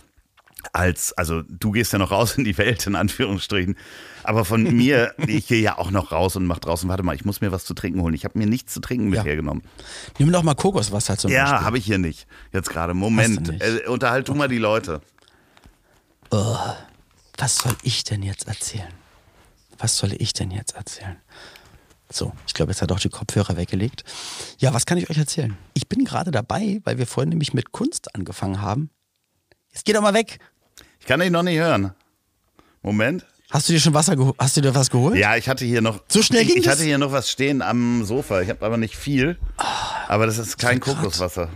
als, 0.73 1.13
also 1.13 1.43
du 1.43 1.71
gehst 1.71 1.93
ja 1.93 1.99
noch 1.99 2.11
raus 2.11 2.37
in 2.37 2.43
die 2.43 2.57
Welt, 2.57 2.85
in 2.87 2.95
Anführungsstrichen, 2.95 3.77
aber 4.23 4.43
von 4.43 4.63
mir, 4.75 5.13
ich 5.27 5.47
gehe 5.47 5.61
ja 5.61 5.77
auch 5.77 5.91
noch 5.91 6.11
raus 6.11 6.35
und 6.35 6.45
mach 6.45 6.59
draußen, 6.59 6.89
warte 6.89 7.03
mal, 7.03 7.15
ich 7.15 7.25
muss 7.25 7.41
mir 7.41 7.51
was 7.51 7.63
zu 7.65 7.73
trinken 7.73 8.01
holen. 8.01 8.13
Ich 8.13 8.25
habe 8.25 8.37
mir 8.37 8.47
nichts 8.47 8.73
zu 8.73 8.79
trinken 8.79 9.09
mit 9.09 9.17
Ja. 9.17 9.23
hergenommen. 9.23 9.63
Nimm 10.19 10.31
doch 10.31 10.43
mal 10.43 10.55
Kokoswasser 10.55 11.17
zum 11.17 11.31
Ja, 11.31 11.43
Beispiel. 11.51 11.65
habe 11.65 11.77
ich 11.77 11.85
hier 11.85 11.97
nicht. 11.99 12.27
Jetzt 12.51 12.69
gerade. 12.69 12.93
Moment. 12.93 13.49
Äh, 13.61 13.87
unterhalt 13.87 14.27
du 14.27 14.33
mal 14.35 14.47
die 14.47 14.57
Leute. 14.57 15.01
Was 16.29 17.55
soll 17.57 17.75
ich 17.83 18.03
denn 18.03 18.23
jetzt 18.23 18.47
erzählen? 18.47 18.91
Was 19.77 19.97
soll 19.97 20.13
ich 20.17 20.33
denn 20.33 20.51
jetzt 20.51 20.75
erzählen? 20.75 21.17
So, 22.09 22.33
ich 22.47 22.53
glaube, 22.53 22.71
jetzt 22.71 22.81
hat 22.81 22.91
auch 22.91 22.99
die 22.99 23.09
Kopfhörer 23.09 23.57
weggelegt. 23.57 24.03
Ja, 24.57 24.73
was 24.73 24.85
kann 24.85 24.97
ich 24.97 25.09
euch 25.09 25.17
erzählen? 25.17 25.55
Ich 25.73 25.87
bin 25.87 26.03
gerade 26.05 26.31
dabei, 26.31 26.79
weil 26.83 26.97
wir 26.97 27.05
vorhin 27.05 27.29
nämlich 27.29 27.53
mit 27.53 27.71
Kunst 27.73 28.15
angefangen 28.15 28.61
haben. 28.61 28.89
Jetzt 29.77 29.85
geh 29.85 29.93
doch 29.93 30.01
mal 30.01 30.15
weg. 30.15 30.39
Ich 30.99 31.05
kann 31.05 31.19
dich 31.19 31.29
noch 31.29 31.43
nicht 31.43 31.59
hören. 31.59 31.93
Moment. 32.81 33.27
Hast 33.51 33.69
du 33.69 33.73
dir 33.73 33.79
schon 33.79 33.93
Wasser 33.93 34.15
geholt? 34.15 34.35
Hast 34.39 34.57
du 34.57 34.61
dir 34.61 34.73
was 34.73 34.89
geholt? 34.89 35.15
Ja, 35.15 35.35
ich 35.35 35.47
hatte 35.47 35.65
hier 35.65 35.81
noch. 35.81 36.01
So 36.07 36.23
schnell 36.23 36.41
ich, 36.41 36.47
ging 36.47 36.57
Ich 36.57 36.63
das? 36.63 36.73
hatte 36.77 36.83
hier 36.85 36.97
noch 36.97 37.11
was 37.11 37.29
stehen 37.29 37.61
am 37.61 38.03
Sofa. 38.03 38.41
Ich 38.41 38.49
habe 38.49 38.65
aber 38.65 38.77
nicht 38.77 38.97
viel. 38.97 39.37
Aber 40.07 40.25
das 40.25 40.39
ist 40.39 40.57
kein 40.57 40.79
Kokoswasser. 40.79 41.49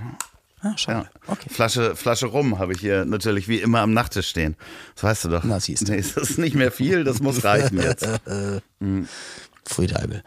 Ah, 0.62 0.78
schade. 0.78 1.10
Ja. 1.26 1.32
Okay. 1.34 1.50
Flasche, 1.50 1.96
Flasche 1.96 2.28
rum 2.28 2.60
habe 2.60 2.74
ich 2.74 2.80
hier 2.80 3.06
natürlich 3.06 3.48
wie 3.48 3.58
immer 3.58 3.80
am 3.80 3.92
Nachttisch 3.92 4.28
stehen. 4.28 4.56
Das 4.94 5.04
weißt 5.04 5.26
du 5.26 5.30
doch. 5.30 5.44
Na, 5.44 5.60
siehst 5.60 5.88
du. 5.88 5.92
Nee, 5.94 5.98
das 5.98 6.16
ist 6.16 6.38
nicht 6.38 6.54
mehr 6.54 6.72
viel, 6.72 7.04
das 7.04 7.22
muss 7.22 7.44
reichen 7.44 7.82
jetzt. 7.82 8.08
Pfui 9.66 9.88
Deibel. 9.88 10.24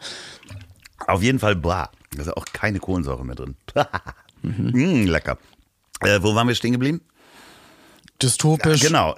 Auf 1.07 1.23
jeden 1.23 1.39
Fall, 1.39 1.55
blah. 1.55 1.89
Da 2.13 2.21
ist 2.23 2.35
auch 2.35 2.45
keine 2.51 2.79
Kohlensäure 2.79 3.23
mehr 3.25 3.35
drin. 3.35 3.55
Mhm. 4.41 5.03
mm, 5.03 5.07
lecker. 5.07 5.39
Äh, 6.01 6.21
wo 6.21 6.35
waren 6.35 6.47
wir 6.47 6.53
stehen 6.53 6.73
geblieben? 6.73 7.01
Dystopisch. 8.21 8.81
Genau, 8.81 9.15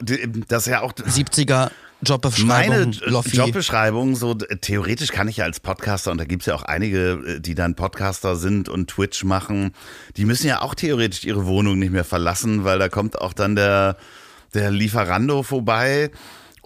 das 0.48 0.66
ist 0.66 0.72
ja 0.72 0.82
auch 0.82 0.94
70er 0.94 1.70
Jobbeschreibung. 2.02 2.48
meine 2.48 2.92
Loffi. 3.06 3.38
Jobbeschreibung. 3.38 4.16
So 4.16 4.34
theoretisch 4.36 5.12
kann 5.12 5.28
ich 5.28 5.38
ja 5.38 5.46
als 5.46 5.60
Podcaster 5.60 6.12
und 6.12 6.20
da 6.20 6.26
gibt's 6.26 6.46
ja 6.46 6.56
auch 6.56 6.64
einige, 6.64 7.12
äh, 7.26 7.40
die 7.40 7.56
dann 7.56 7.76
Podcaster 7.76 8.36
sind 8.36 8.70
und 8.70 8.90
Twitch 8.90 9.24
machen. 9.24 9.74
Die 10.16 10.26
müssen 10.26 10.48
ja 10.48 10.62
auch 10.62 10.76
theoretisch 10.76 11.24
ihre 11.26 11.46
Wohnung 11.46 11.80
nicht 11.80 11.92
mehr 11.92 12.04
verlassen, 12.04 12.64
weil 12.64 12.80
da 12.80 12.90
kommt 12.90 13.20
auch 13.20 13.34
dann 13.34 13.56
der 13.56 13.98
der 14.54 14.72
Lieferando 14.72 15.44
vorbei. 15.44 16.12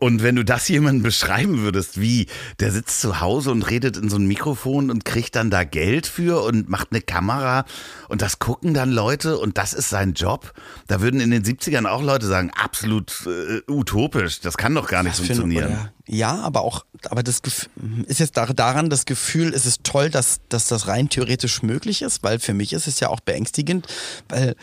Und 0.01 0.23
wenn 0.23 0.35
du 0.35 0.43
das 0.43 0.67
jemandem 0.67 1.03
beschreiben 1.03 1.59
würdest, 1.59 2.01
wie 2.01 2.25
der 2.59 2.71
sitzt 2.71 3.01
zu 3.01 3.21
Hause 3.21 3.51
und 3.51 3.61
redet 3.69 3.97
in 3.97 4.09
so 4.09 4.17
ein 4.17 4.25
Mikrofon 4.25 4.89
und 4.89 5.05
kriegt 5.05 5.35
dann 5.35 5.51
da 5.51 5.63
Geld 5.63 6.07
für 6.07 6.41
und 6.43 6.67
macht 6.69 6.87
eine 6.89 7.01
Kamera 7.01 7.65
und 8.09 8.23
das 8.23 8.39
gucken 8.39 8.73
dann 8.73 8.91
Leute 8.91 9.37
und 9.37 9.59
das 9.59 9.73
ist 9.73 9.89
sein 9.89 10.13
Job, 10.13 10.53
da 10.87 11.01
würden 11.01 11.19
in 11.19 11.29
den 11.29 11.43
70ern 11.43 11.85
auch 11.87 12.01
Leute 12.01 12.25
sagen, 12.25 12.49
absolut 12.59 13.13
äh, 13.27 13.61
utopisch, 13.71 14.39
das 14.39 14.57
kann 14.57 14.73
doch 14.73 14.87
gar 14.87 15.03
nicht 15.03 15.19
Was 15.19 15.27
funktionieren. 15.27 15.89
Ja, 16.07 16.39
aber 16.41 16.61
auch, 16.61 16.83
aber 17.09 17.21
das 17.21 17.39
ist 18.07 18.19
jetzt 18.19 18.35
dar- 18.37 18.55
daran 18.55 18.89
das 18.89 19.05
Gefühl, 19.05 19.53
es 19.53 19.67
ist 19.67 19.83
toll, 19.83 20.09
dass, 20.09 20.41
dass 20.49 20.67
das 20.67 20.87
rein 20.87 21.09
theoretisch 21.09 21.61
möglich 21.61 22.01
ist, 22.01 22.23
weil 22.23 22.39
für 22.39 22.55
mich 22.55 22.73
ist 22.73 22.87
es 22.87 22.99
ja 22.99 23.09
auch 23.09 23.19
beängstigend, 23.19 23.85
weil 24.29 24.55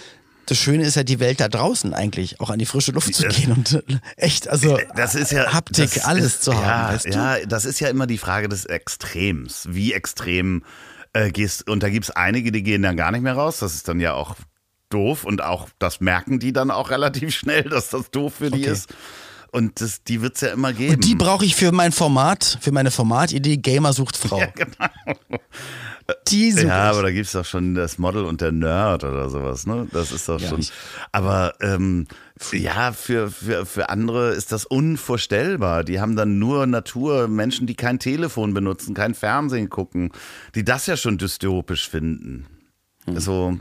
das 0.48 0.58
Schöne 0.58 0.84
ist 0.84 0.94
ja 0.96 1.02
die 1.04 1.20
Welt 1.20 1.40
da 1.40 1.48
draußen 1.48 1.94
eigentlich, 1.94 2.40
auch 2.40 2.50
an 2.50 2.58
die 2.58 2.66
frische 2.66 2.92
Luft 2.92 3.14
zu 3.14 3.26
gehen 3.28 3.52
und 3.52 3.72
äh, 3.72 3.82
echt, 4.16 4.48
also 4.48 4.78
Das 4.96 5.14
ist 5.14 5.30
ja 5.32 5.52
Haptik, 5.52 6.06
alles 6.06 6.24
ist, 6.26 6.42
zu 6.44 6.54
haben, 6.54 6.64
ja, 6.64 6.88
weißt 6.94 7.06
du? 7.06 7.10
Ja, 7.10 7.46
das 7.46 7.64
ist 7.64 7.80
ja 7.80 7.88
immer 7.88 8.06
die 8.06 8.18
Frage 8.18 8.48
des 8.48 8.64
Extrems. 8.64 9.66
Wie 9.70 9.92
extrem 9.92 10.62
äh, 11.12 11.30
gehst 11.30 11.68
und 11.68 11.82
da 11.82 11.88
gibt's 11.90 12.10
einige, 12.10 12.50
die 12.52 12.62
gehen 12.62 12.82
dann 12.82 12.96
gar 12.96 13.10
nicht 13.12 13.22
mehr 13.22 13.34
raus. 13.34 13.58
Das 13.58 13.74
ist 13.74 13.88
dann 13.88 14.00
ja 14.00 14.14
auch 14.14 14.36
doof 14.90 15.24
und 15.24 15.42
auch 15.42 15.68
das 15.78 16.00
merken 16.00 16.38
die 16.38 16.52
dann 16.52 16.70
auch 16.70 16.90
relativ 16.96 17.34
schnell, 17.34 17.64
dass 17.64 17.90
das 17.90 18.10
doof 18.10 18.34
für 18.38 18.50
die 18.50 18.62
Okay. 18.62 18.72
ist. 18.72 18.94
Und 19.50 19.80
das, 19.80 20.02
die 20.02 20.20
wird's 20.20 20.42
ja 20.42 20.48
immer 20.48 20.74
geben. 20.74 20.96
Und 20.96 21.04
die 21.06 21.14
brauche 21.14 21.42
ich 21.44 21.54
für 21.56 21.72
mein 21.72 21.90
Format, 21.90 22.58
für 22.60 22.70
meine 22.70 22.90
Formatidee 22.90 23.56
Gamer 23.56 23.94
sucht 23.94 24.18
Frau. 24.18 24.38
ja, 24.40 24.46
genau. 24.54 25.38
Die 26.28 26.52
suche 26.52 26.66
Ja, 26.66 26.84
ich. 26.90 26.96
aber 26.96 27.02
da 27.02 27.10
gibt's 27.12 27.32
doch 27.32 27.44
schon 27.44 27.74
das 27.74 27.98
Model 27.98 28.24
und 28.24 28.40
der 28.40 28.52
Nerd 28.52 29.04
oder 29.04 29.28
sowas, 29.28 29.66
ne? 29.66 29.86
Das 29.92 30.10
ist 30.10 30.28
doch 30.28 30.40
Ja, 30.40 30.48
schon. 30.48 30.60
ich- 30.60 30.72
Aber 31.12 31.54
ähm, 31.60 32.06
ja, 32.52 32.92
für, 32.92 33.30
für, 33.30 33.66
für 33.66 33.90
andere 33.90 34.30
ist 34.30 34.50
das 34.52 34.64
unvorstellbar. 34.64 35.84
Die 35.84 36.00
haben 36.00 36.16
dann 36.16 36.38
nur 36.38 36.66
Natur, 36.66 37.28
Menschen, 37.28 37.66
die 37.66 37.74
kein 37.74 37.98
Telefon 37.98 38.54
benutzen, 38.54 38.94
kein 38.94 39.14
Fernsehen 39.14 39.68
gucken, 39.68 40.10
die 40.54 40.64
das 40.64 40.86
ja 40.86 40.96
schon 40.96 41.18
dystopisch 41.18 41.88
finden. 41.90 42.46
Hm. 43.04 43.18
So, 43.18 43.58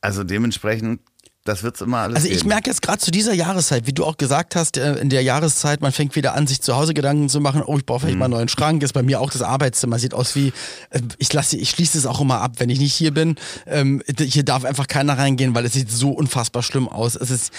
also 0.00 0.22
dementsprechend, 0.22 1.00
das 1.44 1.62
wird's 1.62 1.80
immer 1.82 1.98
alles 1.98 2.16
Also 2.16 2.28
ich 2.28 2.38
geben. 2.38 2.48
merke 2.48 2.70
jetzt 2.70 2.80
gerade 2.82 2.98
zu 2.98 3.10
dieser 3.10 3.34
Jahreszeit, 3.34 3.86
wie 3.86 3.92
du 3.92 4.04
auch 4.04 4.16
gesagt 4.16 4.56
hast, 4.56 4.76
äh, 4.78 4.94
in 4.94 5.10
der 5.10 5.22
Jahreszeit, 5.22 5.82
man 5.82 5.92
fängt 5.92 6.16
wieder 6.16 6.34
an, 6.34 6.46
sich 6.46 6.62
zu 6.62 6.74
Hause 6.74 6.94
Gedanken 6.94 7.28
zu 7.28 7.40
machen, 7.40 7.62
oh, 7.64 7.76
ich 7.76 7.84
brauche 7.84 8.00
vielleicht 8.00 8.18
mal 8.18 8.24
einen 8.24 8.34
neuen 8.34 8.48
Schrank, 8.48 8.82
ist 8.82 8.94
bei 8.94 9.02
mir 9.02 9.20
auch 9.20 9.30
das 9.30 9.42
Arbeitszimmer, 9.42 9.98
sieht 9.98 10.14
aus 10.14 10.34
wie, 10.34 10.48
äh, 10.90 11.00
ich 11.18 11.32
lasse, 11.32 11.56
ich 11.56 11.70
schließe 11.70 11.98
es 11.98 12.06
auch 12.06 12.20
immer 12.20 12.40
ab, 12.40 12.54
wenn 12.58 12.70
ich 12.70 12.80
nicht 12.80 12.94
hier 12.94 13.12
bin. 13.12 13.36
Ähm, 13.66 14.02
hier 14.18 14.42
darf 14.44 14.64
einfach 14.64 14.86
keiner 14.86 15.18
reingehen, 15.18 15.54
weil 15.54 15.66
es 15.66 15.74
sieht 15.74 15.90
so 15.90 16.10
unfassbar 16.10 16.62
schlimm 16.62 16.88
aus. 16.88 17.14
Es 17.14 17.30
ist, 17.30 17.52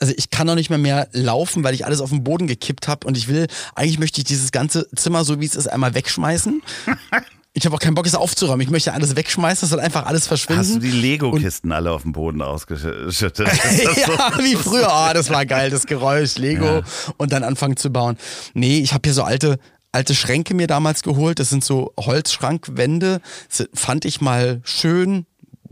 also 0.00 0.12
ich 0.16 0.30
kann 0.30 0.46
noch 0.46 0.54
nicht 0.54 0.68
mehr 0.70 0.78
mehr 0.78 1.08
laufen, 1.12 1.64
weil 1.64 1.74
ich 1.74 1.86
alles 1.86 2.00
auf 2.00 2.10
den 2.10 2.22
Boden 2.24 2.46
gekippt 2.46 2.88
habe 2.88 3.06
und 3.06 3.16
ich 3.16 3.28
will, 3.28 3.46
eigentlich 3.74 3.98
möchte 3.98 4.20
ich 4.20 4.24
dieses 4.24 4.52
ganze 4.52 4.86
Zimmer, 4.96 5.24
so 5.24 5.40
wie 5.40 5.46
es 5.46 5.54
ist, 5.56 5.66
einmal 5.66 5.94
wegschmeißen 5.94 6.62
Ich 7.52 7.66
habe 7.66 7.74
auch 7.74 7.80
keinen 7.80 7.94
Bock, 7.94 8.06
es 8.06 8.14
aufzuräumen. 8.14 8.60
Ich 8.60 8.70
möchte 8.70 8.92
alles 8.92 9.16
wegschmeißen, 9.16 9.66
es 9.66 9.70
soll 9.70 9.80
einfach 9.80 10.06
alles 10.06 10.28
verschwinden. 10.28 10.60
Hast 10.60 10.74
du 10.76 10.78
die 10.78 10.90
Lego-Kisten 10.90 11.72
alle 11.72 11.90
auf 11.90 12.02
dem 12.02 12.12
Boden 12.12 12.42
ausgeschüttet? 12.42 13.48
ja, 13.96 14.32
wie 14.38 14.54
früher. 14.56 14.88
Oh, 14.88 15.12
das 15.12 15.30
war 15.30 15.44
geil, 15.46 15.70
das 15.70 15.86
Geräusch, 15.86 16.36
Lego 16.38 16.64
ja. 16.64 16.82
und 17.16 17.32
dann 17.32 17.42
anfangen 17.42 17.76
zu 17.76 17.90
bauen. 17.90 18.16
Nee, 18.54 18.78
ich 18.78 18.92
habe 18.92 19.02
hier 19.04 19.14
so 19.14 19.24
alte 19.24 19.58
alte 19.92 20.14
Schränke 20.14 20.54
mir 20.54 20.68
damals 20.68 21.02
geholt. 21.02 21.40
Das 21.40 21.50
sind 21.50 21.64
so 21.64 21.92
Holzschrankwände. 21.98 23.20
Das 23.48 23.68
fand 23.74 24.04
ich 24.04 24.20
mal 24.20 24.60
schön 24.62 25.26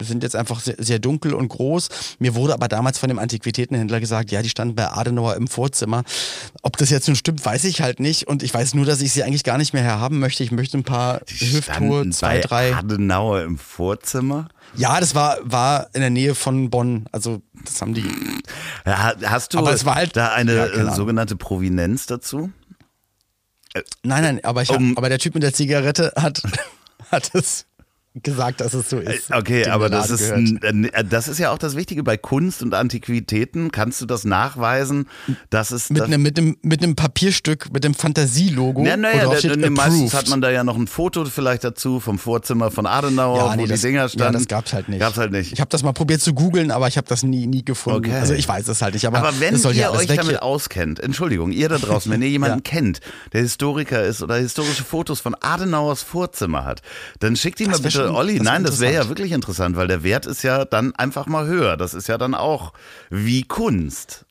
sind 0.07 0.23
jetzt 0.23 0.37
einfach 0.37 0.61
sehr, 0.61 0.77
sehr, 0.79 0.99
dunkel 0.99 1.35
und 1.35 1.49
groß. 1.49 1.89
Mir 2.19 2.35
wurde 2.35 2.55
aber 2.55 2.69
damals 2.69 2.99
von 2.99 3.09
dem 3.09 3.19
Antiquitätenhändler 3.19 4.01
gesagt, 4.01 4.31
ja, 4.31 4.43
die 4.43 4.49
standen 4.49 4.75
bei 4.75 4.89
Adenauer 4.91 5.37
im 5.37 5.49
Vorzimmer. 5.49 6.05
Ob 6.63 6.77
das 6.77 6.91
jetzt 6.91 7.09
nun 7.09 7.17
stimmt, 7.17 7.45
weiß 7.45 7.65
ich 7.65 7.81
halt 7.83 8.01
nicht. 8.01 8.29
Und 8.29 8.43
ich 8.43 8.53
weiß 8.53 8.75
nur, 8.75 8.85
dass 8.85 9.01
ich 9.01 9.13
sie 9.13 9.23
eigentlich 9.23 9.45
gar 9.45 9.59
nicht 9.59 9.73
mehr 9.73 9.83
herhaben 9.83 10.19
möchte. 10.19 10.45
Ich 10.45 10.53
möchte 10.53 10.79
ein 10.79 10.85
paar 10.85 11.21
Hüfthohe, 11.27 12.11
zwei, 12.11 12.41
drei. 12.41 12.75
Adenauer 12.75 13.43
im 13.43 13.59
Vorzimmer? 13.59 14.49
Ja, 14.77 15.01
das 15.01 15.15
war, 15.15 15.39
war 15.43 15.89
in 15.95 16.01
der 16.01 16.11
Nähe 16.11 16.35
von 16.35 16.71
Bonn. 16.71 17.07
Also, 17.13 17.43
das 17.65 17.81
haben 17.81 17.95
die. 17.95 18.05
Ja, 18.87 19.15
hast 19.25 19.55
du 19.55 19.59
aber 19.59 19.73
es 19.73 19.85
war 19.85 19.95
halt, 19.95 20.17
da 20.17 20.33
eine 20.33 20.55
ja, 20.55 20.95
sogenannte 20.95 21.37
Provinenz 21.37 22.07
dazu? 22.07 22.53
Nein, 24.03 24.23
nein, 24.23 24.45
aber, 24.45 24.63
ich 24.63 24.71
hab, 24.71 24.79
um, 24.79 24.97
aber 24.97 25.09
der 25.09 25.19
Typ 25.19 25.35
mit 25.35 25.43
der 25.43 25.53
Zigarette 25.53 26.13
hat, 26.17 26.43
hat 27.11 27.31
es 27.35 27.67
gesagt, 28.23 28.61
dass 28.61 28.75
es 28.75 28.91
so 28.91 28.99
ist. 28.99 29.31
Äh, 29.31 29.37
okay, 29.37 29.67
aber 29.67 29.89
das 29.89 30.11
ist, 30.11 30.31
äh, 30.31 31.05
das 31.05 31.29
ist 31.29 31.39
ja 31.39 31.51
auch 31.51 31.59
das 31.59 31.77
Wichtige 31.77 32.03
bei 32.03 32.17
Kunst 32.17 32.63
und 32.63 32.75
Antiquitäten. 32.75 33.71
Kannst 33.71 34.01
du 34.01 34.07
das 34.07 34.25
nachweisen, 34.25 35.09
dass 35.51 35.71
es. 35.71 35.91
Mit, 35.91 36.03
einem, 36.03 36.23
mit, 36.23 36.39
einem, 36.39 36.57
mit 36.63 36.83
einem 36.83 36.97
Papierstück, 36.97 37.73
mit 37.73 37.85
dem 37.85 37.95
Fantasielogo. 37.95 38.85
Ja, 38.85 38.97
naja, 38.97 39.27
da, 39.27 39.57
ne, 39.57 39.71
meistens 39.71 40.15
hat 40.15 40.29
man 40.29 40.41
da 40.41 40.51
ja 40.51 40.65
noch 40.65 40.77
ein 40.77 40.87
Foto 40.87 41.25
vielleicht 41.25 41.65
dazu 41.65 42.01
vom 42.01 42.19
Vorzimmer 42.19 42.71
von 42.71 42.87
Adenauer, 42.87 43.39
ja, 43.39 43.57
nee, 43.57 43.63
wo 43.63 43.67
das, 43.67 43.81
die 43.81 43.89
Dinger 43.89 44.09
standen. 44.09 44.35
Ja, 44.35 44.39
das 44.39 44.49
gab's 44.49 44.73
halt 44.73 44.89
nicht. 44.89 45.01
Gab's 45.01 45.17
halt 45.17 45.33
nicht. 45.33 45.53
Ich 45.53 45.61
habe 45.61 45.71
das 45.71 45.83
mal 45.83 45.93
probiert 45.93 46.21
zu 46.21 46.35
googeln, 46.35 46.71
aber 46.71 46.89
ich 46.89 46.97
habe 46.97 47.07
das 47.07 47.23
nie, 47.23 47.47
nie 47.47 47.65
gefunden. 47.65 48.11
Okay. 48.11 48.15
Also 48.15 48.35
ich 48.35 48.49
weiß 48.49 48.69
es 48.69 48.83
halt 48.83 48.95
nicht. 48.95 49.07
Aber, 49.07 49.19
aber 49.19 49.41
wenn 49.41 49.57
ihr 49.57 49.73
ja 49.73 49.91
euch 49.91 50.07
damit 50.07 50.43
auskennt, 50.43 51.01
Entschuldigung, 51.01 51.53
ihr 51.53 51.69
da 51.69 51.79
draußen, 51.79 52.11
wenn 52.11 52.23
ihr 52.23 52.29
jemanden 52.39 52.63
ja. 52.65 52.71
kennt, 52.71 53.01
der 53.33 53.43
Historiker 53.43 54.03
ist 54.03 54.23
oder 54.23 54.37
historische 54.37 54.85
Fotos 54.85 55.21
von 55.21 55.35
Adenauers 55.41 56.03
Vorzimmer 56.03 56.65
hat, 56.65 56.83
dann 57.21 57.37
schickt 57.37 57.61
ihn 57.61 57.71
mal 57.71 57.79
bitte 57.79 58.08
schon, 58.09 58.17
Olli. 58.17 58.41
Nein, 58.41 58.65
das 58.65 58.81
wäre 58.81 58.95
ja 58.95 59.09
wirklich 59.09 59.33
interessant, 59.33 59.77
weil 59.77 59.89
der 59.89 60.03
Wert 60.03 60.27
ist 60.27 60.43
ja 60.43 60.65
dann 60.65 60.95
einfach 60.97 61.27
mal 61.27 61.47
höher. 61.47 61.77
Das 61.77 61.95
ist 61.95 62.09
ja 62.09 62.19
dann 62.19 62.35
auch 62.35 62.73
wie 63.11 63.43
Kunst. 63.43 64.25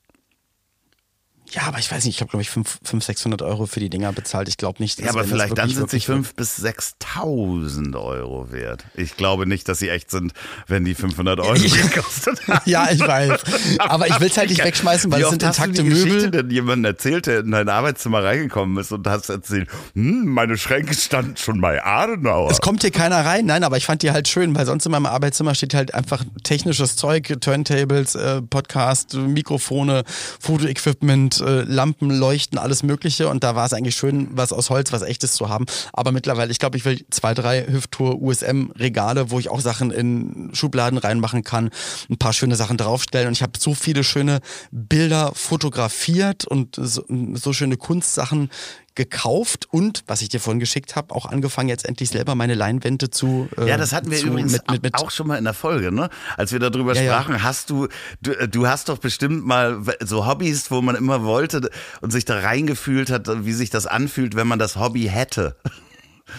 Ja, 1.52 1.62
aber 1.66 1.78
ich 1.78 1.90
weiß 1.90 2.04
nicht, 2.04 2.16
ich 2.16 2.20
habe 2.20 2.30
glaube 2.30 2.42
ich 2.42 2.50
500, 2.50 3.02
600 3.02 3.42
Euro 3.42 3.66
für 3.66 3.80
die 3.80 3.90
Dinger 3.90 4.12
bezahlt. 4.12 4.48
Ich 4.48 4.56
glaube 4.56 4.82
nicht. 4.82 5.00
Ja, 5.00 5.10
aber 5.10 5.24
vielleicht 5.24 5.56
dann 5.56 5.70
sind 5.70 5.90
sie 5.90 6.00
5 6.00 6.34
bis 6.34 6.58
6.000 6.58 7.98
Euro 8.00 8.52
wert. 8.52 8.84
Ich 8.94 9.16
glaube 9.16 9.46
nicht, 9.46 9.68
dass 9.68 9.78
sie 9.78 9.88
echt 9.88 10.10
sind, 10.10 10.32
wenn 10.66 10.84
die 10.84 10.94
500 10.94 11.40
Euro 11.40 11.54
gekostet 11.54 12.40
haben. 12.48 12.60
ja, 12.66 12.90
ich 12.90 13.00
weiß. 13.00 13.40
Aber 13.78 14.06
ich 14.08 14.20
will 14.20 14.28
es 14.28 14.36
halt 14.36 14.50
nicht 14.50 14.62
wegschmeißen, 14.64 15.10
weil 15.10 15.22
es 15.22 15.30
sind 15.30 15.42
intakte 15.42 15.82
Möbel. 15.82 16.04
Geschichte 16.04 16.30
denn 16.30 16.50
jemand 16.50 16.84
erzählt, 16.84 17.26
der 17.26 17.40
in 17.40 17.50
dein 17.50 17.68
Arbeitszimmer 17.68 18.22
reingekommen 18.22 18.76
ist 18.78 18.92
und 18.92 19.06
hast 19.06 19.28
erzählt, 19.28 19.68
hm, 19.94 20.26
meine 20.26 20.56
Schränke 20.58 20.94
standen 20.94 21.36
schon 21.36 21.60
bei 21.60 21.82
Adenauer. 21.84 22.50
Es 22.50 22.60
kommt 22.60 22.82
hier 22.82 22.90
keiner 22.90 23.24
rein, 23.24 23.46
nein, 23.46 23.64
aber 23.64 23.76
ich 23.76 23.86
fand 23.86 24.02
die 24.02 24.10
halt 24.10 24.28
schön, 24.28 24.54
weil 24.54 24.66
sonst 24.66 24.84
in 24.86 24.92
meinem 24.92 25.06
Arbeitszimmer 25.06 25.54
steht 25.54 25.74
halt 25.74 25.94
einfach 25.94 26.24
technisches 26.42 26.96
Zeug, 26.96 27.36
Turntables, 27.40 28.14
äh, 28.14 28.42
Podcast, 28.42 29.14
Mikrofone, 29.14 30.04
Fotoequipment, 30.40 31.37
äh, 31.40 31.62
Lampen, 31.62 32.10
Leuchten, 32.10 32.58
alles 32.58 32.82
Mögliche. 32.82 33.28
Und 33.28 33.44
da 33.44 33.54
war 33.54 33.66
es 33.66 33.72
eigentlich 33.72 33.96
schön, 33.96 34.28
was 34.32 34.52
aus 34.52 34.70
Holz, 34.70 34.92
was 34.92 35.02
echtes 35.02 35.34
zu 35.34 35.48
haben. 35.48 35.66
Aber 35.92 36.12
mittlerweile, 36.12 36.50
ich 36.50 36.58
glaube, 36.58 36.76
ich 36.76 36.84
will 36.84 37.04
zwei, 37.10 37.34
drei 37.34 37.66
Hüfttour 37.66 38.20
USM-Regale, 38.20 39.30
wo 39.30 39.38
ich 39.38 39.48
auch 39.48 39.60
Sachen 39.60 39.90
in 39.90 40.50
Schubladen 40.52 40.98
reinmachen 40.98 41.44
kann, 41.44 41.70
ein 42.10 42.18
paar 42.18 42.32
schöne 42.32 42.56
Sachen 42.56 42.76
draufstellen. 42.76 43.28
Und 43.28 43.34
ich 43.34 43.42
habe 43.42 43.52
so 43.58 43.74
viele 43.74 44.04
schöne 44.04 44.40
Bilder 44.70 45.32
fotografiert 45.34 46.44
und 46.44 46.76
so, 46.76 47.04
so 47.34 47.52
schöne 47.52 47.76
Kunstsachen 47.76 48.50
gekauft 48.98 49.68
und, 49.70 50.02
was 50.08 50.22
ich 50.22 50.28
dir 50.28 50.40
vorhin 50.40 50.58
geschickt 50.58 50.96
habe, 50.96 51.14
auch 51.14 51.24
angefangen, 51.24 51.68
jetzt 51.68 51.86
endlich 51.86 52.10
selber 52.10 52.34
meine 52.34 52.54
Leinwände 52.54 53.10
zu. 53.10 53.48
Äh, 53.56 53.68
ja, 53.68 53.76
das 53.76 53.92
hatten 53.92 54.10
wir 54.10 54.20
übrigens 54.20 54.52
mit, 54.52 54.68
mit, 54.68 54.82
mit 54.82 54.94
auch 54.96 55.12
schon 55.12 55.28
mal 55.28 55.36
in 55.36 55.44
der 55.44 55.54
Folge, 55.54 55.92
ne? 55.92 56.10
Als 56.36 56.50
wir 56.50 56.58
darüber 56.58 56.94
ja, 56.94 57.02
sprachen, 57.02 57.36
ja. 57.36 57.42
hast 57.44 57.70
du, 57.70 57.86
du, 58.20 58.48
du 58.48 58.66
hast 58.66 58.88
doch 58.88 58.98
bestimmt 58.98 59.46
mal 59.46 59.80
so 60.00 60.26
Hobbys, 60.26 60.72
wo 60.72 60.82
man 60.82 60.96
immer 60.96 61.22
wollte 61.22 61.70
und 62.00 62.10
sich 62.10 62.24
da 62.24 62.40
reingefühlt 62.40 63.08
hat, 63.10 63.28
wie 63.44 63.52
sich 63.52 63.70
das 63.70 63.86
anfühlt, 63.86 64.34
wenn 64.34 64.48
man 64.48 64.58
das 64.58 64.74
Hobby 64.74 65.04
hätte. 65.04 65.56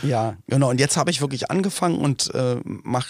Ja, 0.03 0.35
genau. 0.47 0.69
Und 0.69 0.79
jetzt 0.81 0.97
habe 0.97 1.09
ich 1.11 1.21
wirklich 1.21 1.49
angefangen 1.49 1.97
und 1.97 2.33
äh, 2.35 2.57
mache 2.63 3.07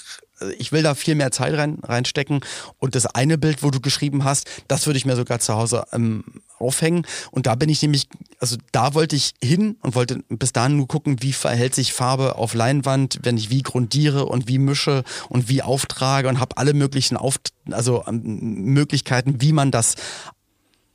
ich 0.57 0.71
will 0.71 0.83
da 0.83 0.95
viel 0.95 1.15
mehr 1.15 1.31
Zeit 1.31 1.53
rein, 1.57 1.79
reinstecken. 1.83 2.39
Und 2.77 2.95
das 2.95 3.05
eine 3.05 3.37
Bild, 3.37 3.61
wo 3.61 3.71
du 3.71 3.81
geschrieben 3.81 4.23
hast, 4.23 4.49
das 4.69 4.85
würde 4.85 4.97
ich 4.97 5.05
mir 5.05 5.17
sogar 5.17 5.39
zu 5.39 5.55
Hause 5.55 5.85
ähm, 5.91 6.23
aufhängen. 6.59 7.05
Und 7.31 7.47
da 7.47 7.55
bin 7.55 7.69
ich 7.69 7.81
nämlich, 7.81 8.07
also 8.39 8.57
da 8.71 8.93
wollte 8.93 9.15
ich 9.15 9.33
hin 9.43 9.77
und 9.81 9.95
wollte 9.95 10.23
bis 10.29 10.53
dahin 10.53 10.77
nur 10.77 10.87
gucken, 10.87 11.21
wie 11.21 11.33
verhält 11.33 11.75
sich 11.75 11.93
Farbe 11.93 12.35
auf 12.35 12.53
Leinwand, 12.53 13.19
wenn 13.23 13.37
ich 13.37 13.49
wie 13.49 13.61
grundiere 13.61 14.25
und 14.25 14.47
wie 14.47 14.59
mische 14.59 15.03
und 15.29 15.49
wie 15.49 15.61
auftrage 15.61 16.27
und 16.27 16.39
habe 16.39 16.57
alle 16.57 16.73
möglichen 16.73 17.17
auf, 17.17 17.39
also 17.71 18.03
ähm, 18.07 18.21
Möglichkeiten, 18.23 19.41
wie 19.41 19.53
man 19.53 19.71
das 19.71 19.95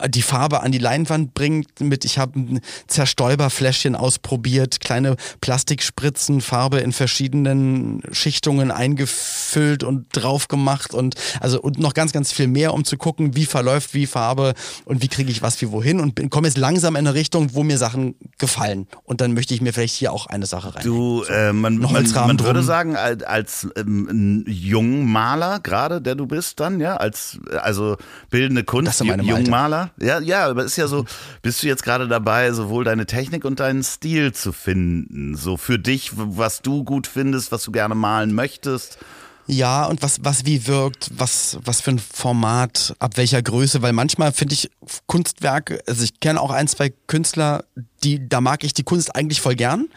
die 0.08 0.22
Farbe 0.22 0.62
an 0.62 0.72
die 0.72 0.78
Leinwand 0.78 1.34
bringt 1.34 1.80
mit, 1.80 2.04
ich 2.04 2.18
habe 2.18 2.38
ein 2.38 2.60
Zerstäuberfläschchen 2.86 3.94
ausprobiert, 3.94 4.80
kleine 4.80 5.16
Plastikspritzen, 5.40 6.40
Farbe 6.40 6.80
in 6.80 6.92
verschiedenen 6.92 8.02
Schichtungen 8.12 8.70
eingefüllt 8.70 9.84
und 9.84 10.06
drauf 10.12 10.48
gemacht 10.48 10.94
und 10.94 11.14
also 11.40 11.60
und 11.60 11.78
noch 11.78 11.94
ganz, 11.94 12.12
ganz 12.12 12.32
viel 12.32 12.48
mehr, 12.48 12.74
um 12.74 12.84
zu 12.84 12.96
gucken, 12.96 13.36
wie 13.36 13.46
verläuft 13.46 13.94
wie 13.94 14.06
Farbe 14.06 14.54
und 14.84 15.02
wie 15.02 15.08
kriege 15.08 15.30
ich 15.30 15.42
was 15.42 15.60
wie 15.60 15.70
wohin 15.70 16.00
und 16.00 16.30
komme 16.30 16.48
jetzt 16.48 16.58
langsam 16.58 16.96
in 16.96 17.06
eine 17.06 17.14
Richtung, 17.14 17.54
wo 17.54 17.62
mir 17.62 17.78
Sachen 17.78 18.14
gefallen. 18.38 18.86
Und 19.04 19.20
dann 19.20 19.34
möchte 19.34 19.54
ich 19.54 19.60
mir 19.60 19.72
vielleicht 19.72 19.94
hier 19.94 20.12
auch 20.12 20.26
eine 20.26 20.46
Sache 20.46 20.74
rein. 20.74 20.84
Du, 20.84 21.22
äh, 21.24 21.52
man, 21.52 21.78
man, 21.78 21.92
man 21.92 22.40
würde 22.40 22.62
sagen, 22.62 22.96
als, 22.96 23.22
als 23.22 23.68
ähm, 23.76 24.44
Jungmaler 24.46 25.60
gerade, 25.60 26.00
der 26.00 26.14
du 26.14 26.26
bist 26.26 26.60
dann, 26.60 26.80
ja, 26.80 26.96
als 26.96 27.38
also 27.60 27.96
bildende 28.30 28.64
Kunst, 28.64 29.00
Jungmaler, 29.00 29.90
ja, 29.98 30.20
ja, 30.20 30.46
aber 30.46 30.64
ist 30.64 30.76
ja 30.76 30.86
so, 30.86 31.04
bist 31.42 31.62
du 31.62 31.66
jetzt 31.66 31.82
gerade 31.82 32.08
dabei, 32.08 32.52
sowohl 32.52 32.84
deine 32.84 33.06
Technik 33.06 33.44
und 33.44 33.60
deinen 33.60 33.82
Stil 33.82 34.32
zu 34.32 34.52
finden? 34.52 35.36
So 35.36 35.56
für 35.56 35.78
dich, 35.78 36.10
was 36.14 36.62
du 36.62 36.84
gut 36.84 37.06
findest, 37.06 37.52
was 37.52 37.64
du 37.64 37.72
gerne 37.72 37.94
malen 37.94 38.34
möchtest? 38.34 38.98
Ja, 39.46 39.84
und 39.84 40.02
was, 40.02 40.24
was 40.24 40.46
wie 40.46 40.66
wirkt, 40.66 41.10
was, 41.16 41.58
was 41.62 41.82
für 41.82 41.90
ein 41.90 41.98
Format, 41.98 42.94
ab 42.98 43.18
welcher 43.18 43.42
Größe, 43.42 43.82
weil 43.82 43.92
manchmal 43.92 44.32
finde 44.32 44.54
ich 44.54 44.70
Kunstwerke, 45.06 45.80
also 45.86 46.02
ich 46.02 46.18
kenne 46.20 46.40
auch 46.40 46.50
ein, 46.50 46.66
zwei 46.66 46.90
Künstler, 47.06 47.64
die, 48.02 48.26
da 48.26 48.40
mag 48.40 48.64
ich 48.64 48.72
die 48.72 48.84
Kunst 48.84 49.14
eigentlich 49.14 49.42
voll 49.42 49.54
gern. 49.54 49.88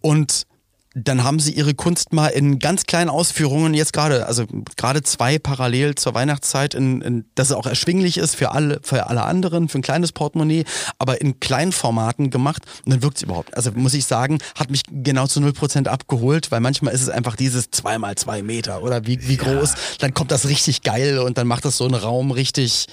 Und 0.00 0.46
dann 0.94 1.24
haben 1.24 1.40
sie 1.40 1.52
ihre 1.52 1.74
Kunst 1.74 2.12
mal 2.12 2.28
in 2.28 2.58
ganz 2.58 2.84
kleinen 2.84 3.08
Ausführungen 3.08 3.72
jetzt 3.72 3.92
gerade, 3.92 4.26
also 4.26 4.44
gerade 4.76 5.02
zwei 5.02 5.38
parallel 5.38 5.94
zur 5.94 6.14
Weihnachtszeit, 6.14 6.74
in, 6.74 7.00
in, 7.00 7.24
dass 7.34 7.50
es 7.50 7.56
auch 7.56 7.66
erschwinglich 7.66 8.18
ist 8.18 8.36
für 8.36 8.52
alle, 8.52 8.80
für 8.82 9.06
alle 9.06 9.22
anderen, 9.22 9.68
für 9.68 9.78
ein 9.78 9.82
kleines 9.82 10.12
Portemonnaie, 10.12 10.64
aber 10.98 11.20
in 11.20 11.40
kleinen 11.40 11.72
Formaten 11.72 12.30
gemacht 12.30 12.62
und 12.84 12.92
dann 12.92 13.02
wirkt 13.02 13.16
es 13.16 13.22
überhaupt. 13.22 13.56
Also 13.56 13.72
muss 13.72 13.94
ich 13.94 14.04
sagen, 14.04 14.38
hat 14.54 14.70
mich 14.70 14.82
genau 14.90 15.26
zu 15.26 15.40
0% 15.40 15.88
abgeholt, 15.88 16.50
weil 16.50 16.60
manchmal 16.60 16.92
ist 16.92 17.02
es 17.02 17.08
einfach 17.08 17.36
dieses 17.36 17.70
zwei 17.70 17.98
mal 17.98 18.16
zwei 18.16 18.42
Meter 18.42 18.82
oder 18.82 19.06
wie, 19.06 19.28
wie 19.28 19.38
groß, 19.38 19.70
ja. 19.70 19.78
dann 20.00 20.14
kommt 20.14 20.30
das 20.30 20.46
richtig 20.46 20.82
geil 20.82 21.18
und 21.18 21.38
dann 21.38 21.46
macht 21.46 21.64
das 21.64 21.78
so 21.78 21.84
einen 21.84 21.94
Raum 21.94 22.32
richtig, 22.32 22.86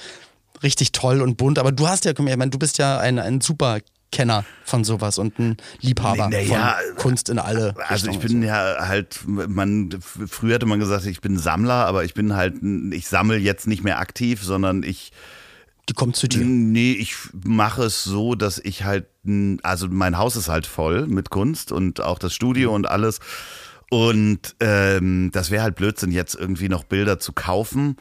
richtig 0.64 0.94
toll 0.94 1.22
und 1.22 1.36
bunt. 1.36 1.60
Aber 1.60 1.74
du 1.74 1.88
hast 1.88 2.06
ja, 2.06 2.12
ich 2.12 2.20
meine, 2.20 2.50
du 2.50 2.60
bist 2.60 2.78
ja 2.78 2.98
ein, 2.98 3.20
ein 3.20 3.42
super 3.42 3.80
Kenner 4.12 4.44
von 4.64 4.84
sowas 4.84 5.18
und 5.18 5.38
ein 5.40 5.58
Liebhaber 5.82 6.30
nee, 6.30 6.46
von 6.46 6.56
ja, 6.56 6.78
Kunst 6.98 7.30
in 7.30 7.40
alle. 7.40 7.76
Also 7.88 8.10
ich 8.10 8.20
bin 8.20 8.42
so. 8.42 8.48
ja 8.48 8.88
halt, 8.88 9.20
man, 9.26 9.90
früher 10.02 10.56
hatte 10.56 10.66
man 10.66 10.80
gesagt, 10.80 11.06
ich 11.06 11.22
bin 11.22 11.38
Sammler, 11.38 11.86
aber 11.86 12.04
ich 12.04 12.14
bin 12.14 12.36
halt, 12.36 12.56
ich 12.92 13.08
sammle 13.08 13.38
jetzt 13.38 13.68
nicht 13.68 13.84
mehr 13.84 14.00
aktiv, 14.00 14.42
sondern 14.44 14.84
ich. 14.84 15.12
Die 15.88 15.94
kommt 15.94 16.16
zu 16.16 16.28
dir. 16.28 16.44
Nee, 16.44 16.94
ich 16.94 17.16
mache 17.34 17.84
es 17.84 18.04
so, 18.04 18.36
dass 18.36 18.60
ich 18.60 18.84
halt, 18.84 19.08
also 19.64 19.88
mein 19.90 20.18
Haus 20.18 20.36
ist 20.36 20.48
halt 20.48 20.68
voll 20.68 21.08
mit 21.08 21.30
Kunst 21.32 21.72
und 21.72 22.02
auch 22.02 22.20
das 22.20 22.34
Studio 22.34 22.74
und 22.74 22.88
alles. 22.88 23.20
Und 23.90 24.56
ähm, 24.60 25.32
das 25.34 25.50
wäre 25.50 25.64
halt 25.64 25.76
Blödsinn, 25.76 26.12
jetzt 26.12 26.36
irgendwie 26.36 26.70
noch 26.70 26.84
Bilder 26.84 27.18
zu 27.20 27.34
kaufen 27.34 27.98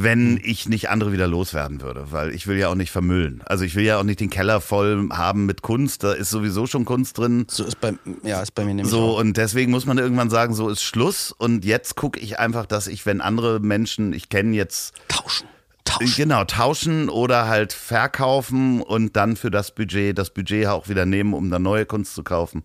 wenn 0.00 0.32
mhm. 0.32 0.40
ich 0.44 0.68
nicht 0.68 0.90
andere 0.90 1.12
wieder 1.12 1.26
loswerden 1.26 1.80
würde, 1.80 2.12
weil 2.12 2.32
ich 2.32 2.46
will 2.46 2.56
ja 2.56 2.68
auch 2.68 2.76
nicht 2.76 2.90
vermüllen. 2.90 3.42
Also 3.46 3.64
ich 3.64 3.74
will 3.74 3.84
ja 3.84 3.98
auch 3.98 4.04
nicht 4.04 4.20
den 4.20 4.30
Keller 4.30 4.60
voll 4.60 5.08
haben 5.10 5.44
mit 5.44 5.62
Kunst, 5.62 6.04
da 6.04 6.12
ist 6.12 6.30
sowieso 6.30 6.66
schon 6.66 6.84
Kunst 6.84 7.18
drin. 7.18 7.46
So 7.50 7.64
ist 7.64 7.80
bei, 7.80 7.94
ja, 8.22 8.40
ist 8.40 8.54
bei 8.54 8.64
mir 8.64 8.74
nämlich 8.74 8.90
So 8.90 9.00
auch. 9.00 9.20
und 9.20 9.36
deswegen 9.36 9.72
muss 9.72 9.86
man 9.86 9.98
irgendwann 9.98 10.30
sagen, 10.30 10.54
so 10.54 10.68
ist 10.68 10.82
Schluss 10.82 11.32
und 11.36 11.64
jetzt 11.64 11.96
gucke 11.96 12.20
ich 12.20 12.38
einfach, 12.38 12.66
dass 12.66 12.86
ich, 12.86 13.06
wenn 13.06 13.20
andere 13.20 13.58
Menschen, 13.58 14.12
ich 14.12 14.28
kenne 14.28 14.54
jetzt 14.54 14.94
tauschen 15.08 15.48
Tauschen. 15.88 16.14
Genau, 16.16 16.44
tauschen 16.44 17.08
oder 17.08 17.48
halt 17.48 17.72
verkaufen 17.72 18.82
und 18.82 19.16
dann 19.16 19.36
für 19.36 19.50
das 19.50 19.74
Budget, 19.74 20.16
das 20.18 20.30
Budget 20.30 20.66
auch 20.66 20.88
wieder 20.88 21.06
nehmen, 21.06 21.34
um 21.34 21.50
dann 21.50 21.62
neue 21.62 21.86
Kunst 21.86 22.14
zu 22.14 22.22
kaufen. 22.22 22.62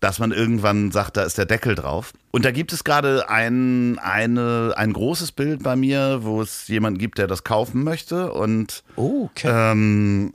Dass 0.00 0.18
man 0.18 0.32
irgendwann 0.32 0.90
sagt, 0.92 1.16
da 1.16 1.22
ist 1.22 1.38
der 1.38 1.46
Deckel 1.46 1.74
drauf. 1.74 2.12
Und 2.30 2.44
da 2.44 2.50
gibt 2.50 2.72
es 2.72 2.84
gerade 2.84 3.28
ein, 3.30 3.98
eine, 3.98 4.74
ein 4.76 4.92
großes 4.92 5.32
Bild 5.32 5.62
bei 5.62 5.76
mir, 5.76 6.20
wo 6.22 6.42
es 6.42 6.68
jemanden 6.68 6.98
gibt, 6.98 7.18
der 7.18 7.26
das 7.26 7.44
kaufen 7.44 7.82
möchte. 7.84 8.32
Und 8.32 8.82
Oh, 8.96 9.28
okay. 9.30 9.48
ähm, 9.50 10.34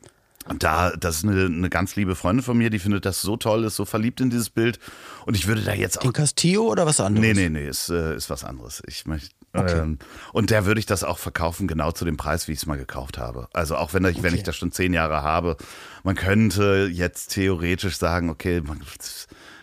da, 0.58 0.92
das 0.92 1.18
ist 1.18 1.26
eine, 1.26 1.46
eine 1.46 1.70
ganz 1.70 1.96
liebe 1.96 2.16
Freundin 2.16 2.44
von 2.44 2.58
mir, 2.58 2.70
die 2.70 2.80
findet 2.80 3.06
das 3.06 3.22
so 3.22 3.38
toll, 3.38 3.64
ist 3.64 3.76
so 3.76 3.86
verliebt 3.86 4.22
in 4.22 4.30
dieses 4.30 4.50
Bild. 4.50 4.80
Und 5.26 5.36
ich 5.36 5.48
würde 5.48 5.62
da 5.62 5.74
jetzt 5.74 6.00
auch 6.00 6.02
Den 6.02 6.14
Castillo 6.14 6.64
oder 6.64 6.86
was 6.86 7.00
anderes? 7.00 7.28
Nee, 7.28 7.34
nee, 7.34 7.50
nee, 7.50 7.68
ist, 7.68 7.90
äh, 7.90 8.16
ist 8.16 8.30
was 8.30 8.44
anderes. 8.44 8.82
Ich 8.88 9.06
möchte. 9.06 9.30
Ähm, 9.54 10.00
und 10.34 10.50
der 10.50 10.66
würde 10.66 10.80
ich 10.80 10.86
das 10.86 11.04
auch 11.04 11.18
verkaufen, 11.18 11.68
genau 11.68 11.92
zu 11.92 12.06
dem 12.06 12.18
Preis, 12.18 12.48
wie 12.48 12.54
ich 12.54 12.60
es 12.60 12.66
mal 12.66 12.78
gekauft 12.78 13.18
habe. 13.18 13.48
Also 13.54 13.76
auch 13.76 13.94
wenn 13.94 14.06
ich, 14.06 14.24
wenn 14.24 14.34
ich 14.34 14.44
das 14.44 14.56
schon 14.56 14.72
zehn 14.72 14.94
Jahre 14.94 15.24
habe, 15.24 15.58
man 16.04 16.16
könnte 16.16 16.90
jetzt 16.92 17.34
theoretisch 17.34 17.98
sagen, 17.98 18.30
okay, 18.30 18.62
man 18.62 18.82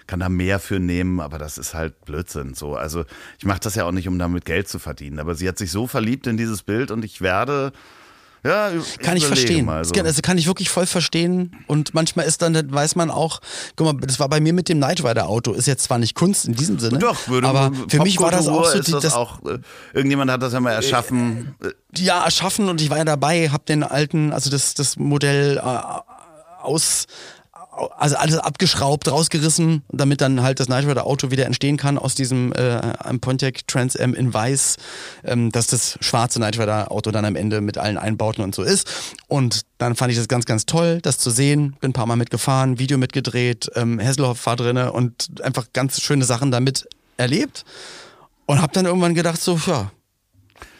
kann 0.07 0.21
da 0.21 0.29
mehr 0.29 0.59
für 0.59 0.81
nehmen, 0.81 1.21
aber 1.21 1.39
das 1.39 1.59
ist 1.59 1.75
halt 1.75 2.05
Blödsinn. 2.05 2.55
So, 2.55 2.77
also 2.77 3.05
ich 3.39 3.45
mache 3.45 3.61
das 3.61 3.75
ja 3.75 3.85
auch 3.85 3.93
nicht, 3.93 4.09
um 4.09 4.19
damit 4.19 4.45
Geld 4.45 4.69
zu 4.69 4.79
verdienen. 4.79 5.21
Aber 5.21 5.35
sie 5.35 5.49
hat 5.49 5.59
sich 5.59 5.71
so 5.71 5.87
verliebt 5.87 6.27
in 6.27 6.37
dieses 6.37 6.63
Bild 6.63 6.91
und 6.91 7.05
ich 7.05 7.21
werde. 7.21 7.73
Ja, 8.45 8.71
Kann 9.03 9.17
ich 9.17 9.27
verstehen. 9.27 9.67
Mal 9.67 9.85
so. 9.85 9.95
Also 9.95 10.23
kann 10.23 10.39
ich 10.39 10.47
wirklich 10.47 10.71
voll 10.71 10.87
verstehen. 10.87 11.57
Und 11.67 11.95
manchmal 11.95 12.27
ist 12.27 12.43
dann, 12.43 12.73
weiß 12.73 12.97
man 12.97 13.11
auch, 13.11 13.41
guck 13.77 13.87
mal, 13.87 14.07
das 14.07 14.21
war 14.21 14.29
bei 14.29 14.41
mir 14.41 14.53
mit 14.53 14.69
dem 14.69 14.79
Knight 14.79 15.05
Rider 15.05 15.29
Auto, 15.29 15.53
ist 15.53 15.67
jetzt 15.67 15.85
zwar 15.85 15.99
nicht 15.99 16.15
Kunst 16.15 16.47
in 16.47 16.55
diesem 16.55 16.79
Sinne, 16.79 16.99
Doch, 16.99 17.29
würde 17.29 17.49
aber 17.49 17.73
für 17.89 18.03
mich 18.03 18.19
war 18.21 18.31
das 18.31 18.49
auch 18.49 18.67
so, 18.67 18.81
die, 18.81 18.93
das 18.93 19.03
das, 19.03 19.15
auch, 19.15 19.45
äh, 19.45 19.59
irgendjemand 19.93 20.31
hat 20.31 20.43
das 20.43 20.53
ja 20.53 20.61
mal 20.61 20.73
erschaffen. 20.73 21.55
Äh, 21.63 21.71
ja, 21.97 22.25
erschaffen 22.25 22.69
und 22.69 22.81
ich 22.81 22.91
war 22.91 22.99
ja 22.99 23.05
dabei, 23.05 23.49
hab 23.51 23.67
den 23.67 23.83
alten, 23.83 24.33
also 24.33 24.51
das, 24.51 24.75
das 24.75 24.97
Modell 24.97 25.59
äh, 25.59 26.63
aus, 26.63 27.07
also 27.97 28.17
alles 28.17 28.39
abgeschraubt, 28.39 29.09
rausgerissen, 29.11 29.83
damit 29.91 30.21
dann 30.21 30.43
halt 30.43 30.61
das 30.61 30.67
Knight 30.67 30.87
Rider 30.87 31.07
Auto 31.07 31.31
wieder 31.31 31.47
entstehen 31.47 31.77
kann 31.77 31.99
aus 31.99 32.15
diesem 32.15 32.53
äh, 32.53 32.81
Pontiac 33.21 33.67
Trans 33.67 33.97
Am 33.97 34.15
in 34.15 34.33
weiß, 34.33 34.77
ähm, 35.25 35.51
dass 35.53 35.69
das 35.69 35.99
schwarze 36.01 36.39
Knight 36.39 36.59
Rider 36.59 36.91
Auto 36.91 37.11
dann 37.11 37.25
am 37.25 37.37
Ende 37.37 37.61
mit 37.61 37.79
allen 37.79 37.99
Einbauten 37.99 38.43
und 38.43 38.55
so 38.55 38.63
ist. 38.63 38.89
Und 39.29 39.63
dann 39.79 39.95
fand 39.95 40.13
ich 40.13 40.19
das 40.19 40.29
ganz, 40.29 40.45
ganz 40.45 40.67
toll, 40.67 41.01
das 41.03 41.19
zu 41.19 41.31
sehen. 41.31 41.77
Bin 41.81 41.91
ein 41.91 41.95
paar 41.95 42.07
Mal 42.07 42.17
mitgefahren, 42.17 42.79
Video 42.79 42.99
mitgedreht, 42.99 43.71
ähm, 43.75 43.99
Hesselhoff 43.99 44.45
war 44.47 44.57
drinne 44.57 44.93
und 44.93 45.43
einfach 45.43 45.67
ganz 45.73 46.01
schöne 46.01 46.25
Sachen 46.25 46.51
damit 46.51 46.89
erlebt. 47.17 47.65
Und 48.47 48.63
hab 48.63 48.73
dann 48.73 48.87
irgendwann 48.87 49.15
gedacht, 49.15 49.41
so, 49.41 49.61
ja, 49.67 49.91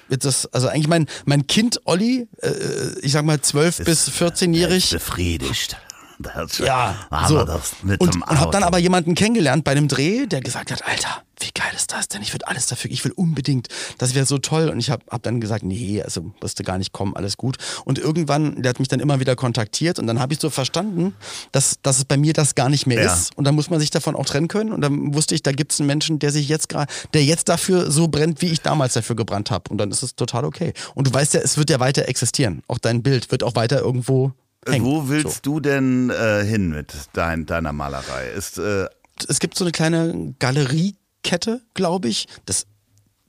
das, 0.09 0.47
also 0.47 0.69
eigentlich 0.69 0.89
mein, 0.89 1.07
mein 1.27 1.47
Kind 1.47 1.81
Olli, 1.85 2.29
äh, 2.41 2.99
ich 3.03 3.13
sag 3.13 3.25
mal 3.25 3.41
12 3.41 3.85
bis 3.85 4.09
14-jährig, 4.09 4.91
befriedigt. 4.91 5.77
Das, 6.21 6.59
ja, 6.59 7.07
aber 7.11 7.29
so. 7.29 7.45
das 7.45 7.77
mit 7.83 8.01
und, 8.01 8.15
dem 8.15 8.23
und 8.23 8.41
hab 8.41 8.51
dann 8.51 8.65
aber 8.65 8.79
jemanden 8.79 9.15
kennengelernt 9.15 9.63
bei 9.63 9.71
einem 9.73 9.87
Dreh, 9.87 10.27
der 10.27 10.41
gesagt 10.41 10.73
hat, 10.73 10.85
Alter, 10.85 11.23
wie 11.41 11.51
geil 11.55 11.71
ist 11.77 11.93
das 11.93 12.09
denn? 12.09 12.23
Ich 12.23 12.35
würde 12.35 12.49
alles 12.49 12.67
dafür, 12.67 12.91
ich 12.91 13.05
will 13.05 13.13
unbedingt, 13.13 13.69
das 13.99 14.15
wäre 14.15 14.27
so 14.27 14.39
toll. 14.39 14.69
Und 14.69 14.81
ich 14.81 14.91
hab, 14.91 15.09
hab 15.11 15.23
dann 15.23 15.41
gesagt, 15.41 15.63
nee, 15.63 16.03
also 16.03 16.33
musst 16.43 16.59
du 16.59 16.65
gar 16.65 16.79
nicht 16.79 16.93
kommen, 16.93 17.15
alles 17.15 17.37
gut. 17.37 17.57
Und 17.85 17.99
irgendwann, 17.99 18.63
der 18.63 18.71
hat 18.71 18.81
mich 18.81 18.89
dann 18.89 18.99
immer 18.99 19.21
wieder 19.21 19.37
kontaktiert 19.37 20.01
und 20.01 20.09
dann 20.09 20.19
habe 20.19 20.33
ich 20.33 20.41
so 20.41 20.51
verstanden, 20.51 21.15
dass, 21.53 21.79
dass 21.83 21.99
es 21.99 22.05
bei 22.05 22.17
mir 22.17 22.33
das 22.33 22.57
gar 22.57 22.69
nicht 22.69 22.87
mehr 22.87 23.03
Ja. 23.05 23.15
ist. 23.15 23.37
Und 23.37 23.45
dann 23.45 23.55
muss 23.55 23.71
man 23.71 23.79
sich 23.79 23.91
davon 23.91 24.17
auch 24.17 24.27
trennen 24.27 24.49
können. 24.49 24.73
Und 24.73 24.81
dann 24.81 25.15
wusste 25.15 25.37
ich, 25.37 25.43
da 25.45 25.53
gibt 25.53 25.73
es 25.73 25.79
einen 25.81 25.87
Menschen, 25.87 26.19
der 26.19 26.33
sich 26.33 26.49
jetzt 26.49 26.69
gerade, 26.69 26.93
der 27.15 27.25
jetzt 27.25 27.49
dafür 27.49 27.91
so 27.93 28.09
brennt, 28.09 28.43
wie 28.43 28.47
ich 28.49 28.61
damals 28.61 28.95
dafür 28.95 29.15
gebrannt 29.15 29.53
habe. 29.53 29.71
Und 29.71 29.79
dann 29.79 29.93
ist 29.93 30.03
es 30.03 30.17
total 30.17 30.45
okay. 30.45 30.73
Und 30.97 31.07
du 31.07 31.15
weißt 31.15 31.35
ja, 31.35 31.41
es 31.41 31.57
wird 31.57 31.71
ja 31.71 31.79
weiter 31.79 32.09
existieren. 32.09 32.63
Auch 32.67 32.79
dein 32.79 33.05
Bild 33.05 33.31
wird 33.31 33.45
auch 33.45 33.55
weiter 33.55 33.79
irgendwo 33.79 34.33
hängen. 34.73 34.85
Wo 34.85 35.03
So. 35.03 35.09
willst 35.09 35.47
du 35.47 35.61
denn 35.61 36.11
äh, 36.11 36.45
hin 36.45 36.71
mit 36.71 36.93
dein, 37.13 37.47
deiner 37.47 37.73
Malerei? 37.73 38.29
Ist, 38.29 38.59
äh, 38.59 38.87
es 39.29 39.41
gibt 39.41 39.57
so 39.57 39.65
eine 39.65 39.73
kleine 39.73 40.35
Galeriekette, 40.39 41.63
glaube 41.75 42.09
ich. 42.09 42.27
Das 42.47 42.67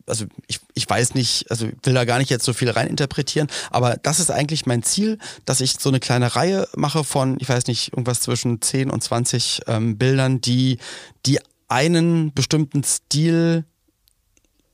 also 0.10 0.26
ich, 0.48 0.60
ich 0.74 0.90
weiß 0.90 1.14
nicht, 1.14 1.50
also 1.50 1.68
will 1.84 1.94
da 1.94 2.04
gar 2.04 2.18
nicht 2.18 2.32
jetzt 2.32 2.44
so 2.44 2.54
viel 2.54 2.70
reininterpretieren, 2.70 3.48
aber 3.70 3.96
das 4.02 4.20
ist 4.20 4.32
eigentlich 4.32 4.66
mein 4.66 4.84
Ziel, 4.84 5.20
dass 5.46 5.62
ich 5.62 5.74
so 5.80 5.90
eine 5.90 6.00
kleine 6.00 6.36
Reihe 6.36 6.68
mache 6.76 7.04
von, 7.04 7.38
ich 7.40 7.48
weiß 7.48 7.68
nicht, 7.68 7.94
irgendwas 7.94 8.22
zwischen 8.22 8.60
10 8.62 8.90
und 8.90 9.04
20 9.04 9.62
ähm, 9.68 9.98
Bildern, 9.98 10.42
die, 10.42 10.80
die 11.28 11.40
einen 11.68 12.34
bestimmten 12.34 12.84
Stil 12.84 13.66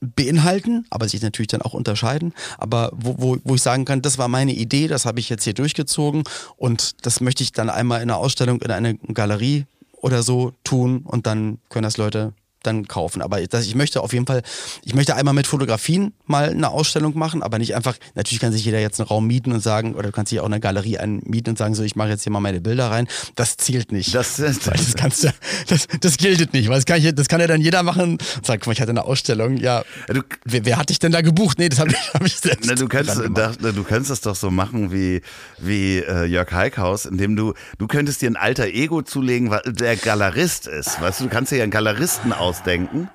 beinhalten, 0.01 0.85
aber 0.89 1.07
sich 1.07 1.21
natürlich 1.21 1.47
dann 1.47 1.61
auch 1.61 1.73
unterscheiden, 1.73 2.33
aber 2.57 2.91
wo, 2.95 3.15
wo, 3.17 3.37
wo 3.43 3.55
ich 3.55 3.61
sagen 3.61 3.85
kann, 3.85 4.01
das 4.01 4.17
war 4.17 4.27
meine 4.27 4.53
Idee, 4.53 4.87
das 4.87 5.05
habe 5.05 5.19
ich 5.19 5.29
jetzt 5.29 5.43
hier 5.43 5.53
durchgezogen 5.53 6.23
und 6.57 7.05
das 7.05 7.21
möchte 7.21 7.43
ich 7.43 7.51
dann 7.51 7.69
einmal 7.69 8.01
in 8.01 8.09
einer 8.09 8.17
Ausstellung 8.17 8.61
in 8.61 8.71
einer 8.71 8.93
Galerie 8.93 9.65
oder 9.93 10.21
so 10.21 10.53
tun 10.63 11.01
und 11.03 11.25
dann 11.25 11.59
können 11.69 11.83
das 11.83 11.97
Leute 11.97 12.33
dann 12.65 12.87
kaufen. 12.87 13.21
Aber 13.21 13.45
das, 13.45 13.65
ich 13.65 13.75
möchte 13.75 14.01
auf 14.01 14.13
jeden 14.13 14.25
Fall, 14.25 14.41
ich 14.83 14.93
möchte 14.93 15.15
einmal 15.15 15.33
mit 15.33 15.47
Fotografien 15.47 16.13
mal 16.25 16.49
eine 16.49 16.69
Ausstellung 16.69 17.17
machen, 17.17 17.43
aber 17.43 17.57
nicht 17.59 17.75
einfach, 17.75 17.95
natürlich 18.15 18.39
kann 18.39 18.51
sich 18.51 18.65
jeder 18.65 18.79
jetzt 18.79 18.99
einen 18.99 19.07
Raum 19.07 19.27
mieten 19.27 19.51
und 19.51 19.61
sagen, 19.61 19.95
oder 19.95 20.07
du 20.07 20.11
kannst 20.11 20.31
dich 20.31 20.39
auch 20.39 20.45
eine 20.45 20.59
Galerie 20.59 20.97
einmieten 20.97 21.51
und 21.51 21.57
sagen, 21.57 21.75
so, 21.75 21.83
ich 21.83 21.95
mache 21.95 22.09
jetzt 22.09 22.23
hier 22.23 22.31
mal 22.31 22.39
meine 22.39 22.61
Bilder 22.61 22.91
rein. 22.91 23.07
Das 23.35 23.57
zählt 23.57 23.91
nicht. 23.91 24.13
das, 24.13 24.39
Weil 24.65 24.77
das 24.77 24.95
kannst 24.95 25.23
du, 25.23 25.33
das, 25.67 25.87
das 25.99 26.17
gilt 26.17 26.53
nicht, 26.53 26.69
weil 26.69 26.75
das 26.75 26.85
kann, 26.85 26.97
ich, 26.97 27.13
das 27.13 27.27
kann 27.27 27.39
ja 27.39 27.47
dann 27.47 27.61
jeder 27.61 27.83
machen 27.83 28.13
und 28.13 28.21
sagen, 28.45 28.59
guck 28.59 28.67
mal, 28.67 28.73
ich 28.73 28.81
hatte 28.81 28.91
eine 28.91 29.03
Ausstellung, 29.03 29.57
ja, 29.57 29.83
du, 30.07 30.21
wer, 30.43 30.65
wer 30.65 30.77
hat 30.77 30.89
dich 30.89 30.99
denn 30.99 31.11
da 31.11 31.21
gebucht? 31.21 31.59
Nee, 31.59 31.69
das 31.69 31.79
habe 31.79 31.91
ich, 31.91 31.97
hab 32.13 32.25
ich 32.25 32.35
selbst. 32.35 32.65
na, 32.67 32.75
du, 32.75 32.87
kannst, 32.87 33.21
da, 33.33 33.51
du 33.51 33.83
kannst 33.83 34.09
das 34.09 34.21
doch 34.21 34.35
so 34.35 34.51
machen 34.51 34.91
wie, 34.91 35.21
wie 35.57 35.99
äh, 35.99 36.25
Jörg 36.25 36.51
Heikhaus, 36.51 37.05
indem 37.05 37.35
du, 37.35 37.53
du 37.77 37.87
könntest 37.87 38.21
dir 38.21 38.29
ein 38.29 38.35
alter 38.35 38.67
Ego 38.67 39.01
zulegen, 39.01 39.55
der 39.65 39.95
Galerist 39.95 40.67
ist. 40.67 41.01
Weißt 41.01 41.19
du, 41.19 41.25
du 41.25 41.29
kannst 41.29 41.51
dir 41.51 41.57
ja 41.57 41.63
einen 41.63 41.71
Galeristen 41.71 42.33
ausdenken 42.55 43.09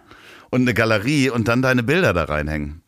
und 0.50 0.62
eine 0.62 0.74
Galerie 0.74 1.30
und 1.30 1.48
dann 1.48 1.62
deine 1.62 1.82
Bilder 1.82 2.12
da 2.12 2.24
reinhängen. 2.24 2.82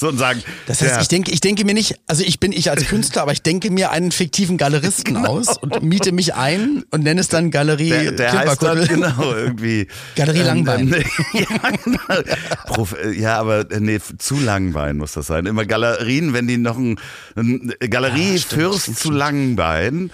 So 0.00 0.08
und 0.08 0.16
sagen, 0.16 0.42
Das 0.66 0.80
heißt, 0.80 0.94
der- 0.94 1.02
ich 1.02 1.08
denke, 1.08 1.30
ich 1.30 1.40
denke 1.40 1.66
mir 1.66 1.74
nicht, 1.74 1.96
also 2.06 2.24
ich 2.24 2.40
bin 2.40 2.52
ich 2.52 2.70
als 2.70 2.86
Künstler, 2.86 3.20
aber 3.20 3.32
ich 3.32 3.42
denke 3.42 3.70
mir 3.70 3.90
einen 3.90 4.12
fiktiven 4.12 4.56
Galeristen 4.56 5.14
aus 5.26 5.58
und 5.58 5.82
miete 5.82 6.10
mich 6.12 6.34
ein 6.34 6.84
und 6.90 7.02
nenne 7.04 7.20
es 7.20 7.28
dann 7.28 7.50
Galerie 7.50 7.90
Genau. 7.90 8.02
der, 8.04 8.12
der 8.12 8.32
heißt 8.32 8.62
dann, 8.62 8.86
genau, 8.88 9.34
irgendwie. 9.34 9.88
Galerie 10.16 10.38
Langbein. 10.40 10.90
ähm, 10.94 11.04
ja, 11.34 11.70
genau. 11.84 12.86
Äh, 13.04 13.10
ja, 13.20 13.36
aber 13.38 13.70
äh, 13.70 13.78
nee, 13.80 14.00
zu 14.16 14.38
Langbein 14.40 14.96
muss 14.96 15.12
das 15.12 15.26
sein. 15.26 15.44
Immer 15.44 15.66
Galerien, 15.66 16.32
wenn 16.32 16.46
die 16.48 16.56
noch 16.56 16.78
ein, 16.78 16.98
ein 17.36 17.70
Galerie 17.90 18.38
Fürst 18.38 18.96
zu 18.98 19.10
Langbein 19.10 20.10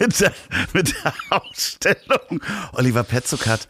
mit, 0.00 0.18
der, 0.20 0.32
mit 0.72 0.92
der 1.04 1.14
Ausstellung 1.30 2.40
Oliver 2.72 3.04
Petzuk 3.04 3.46
hat. 3.46 3.68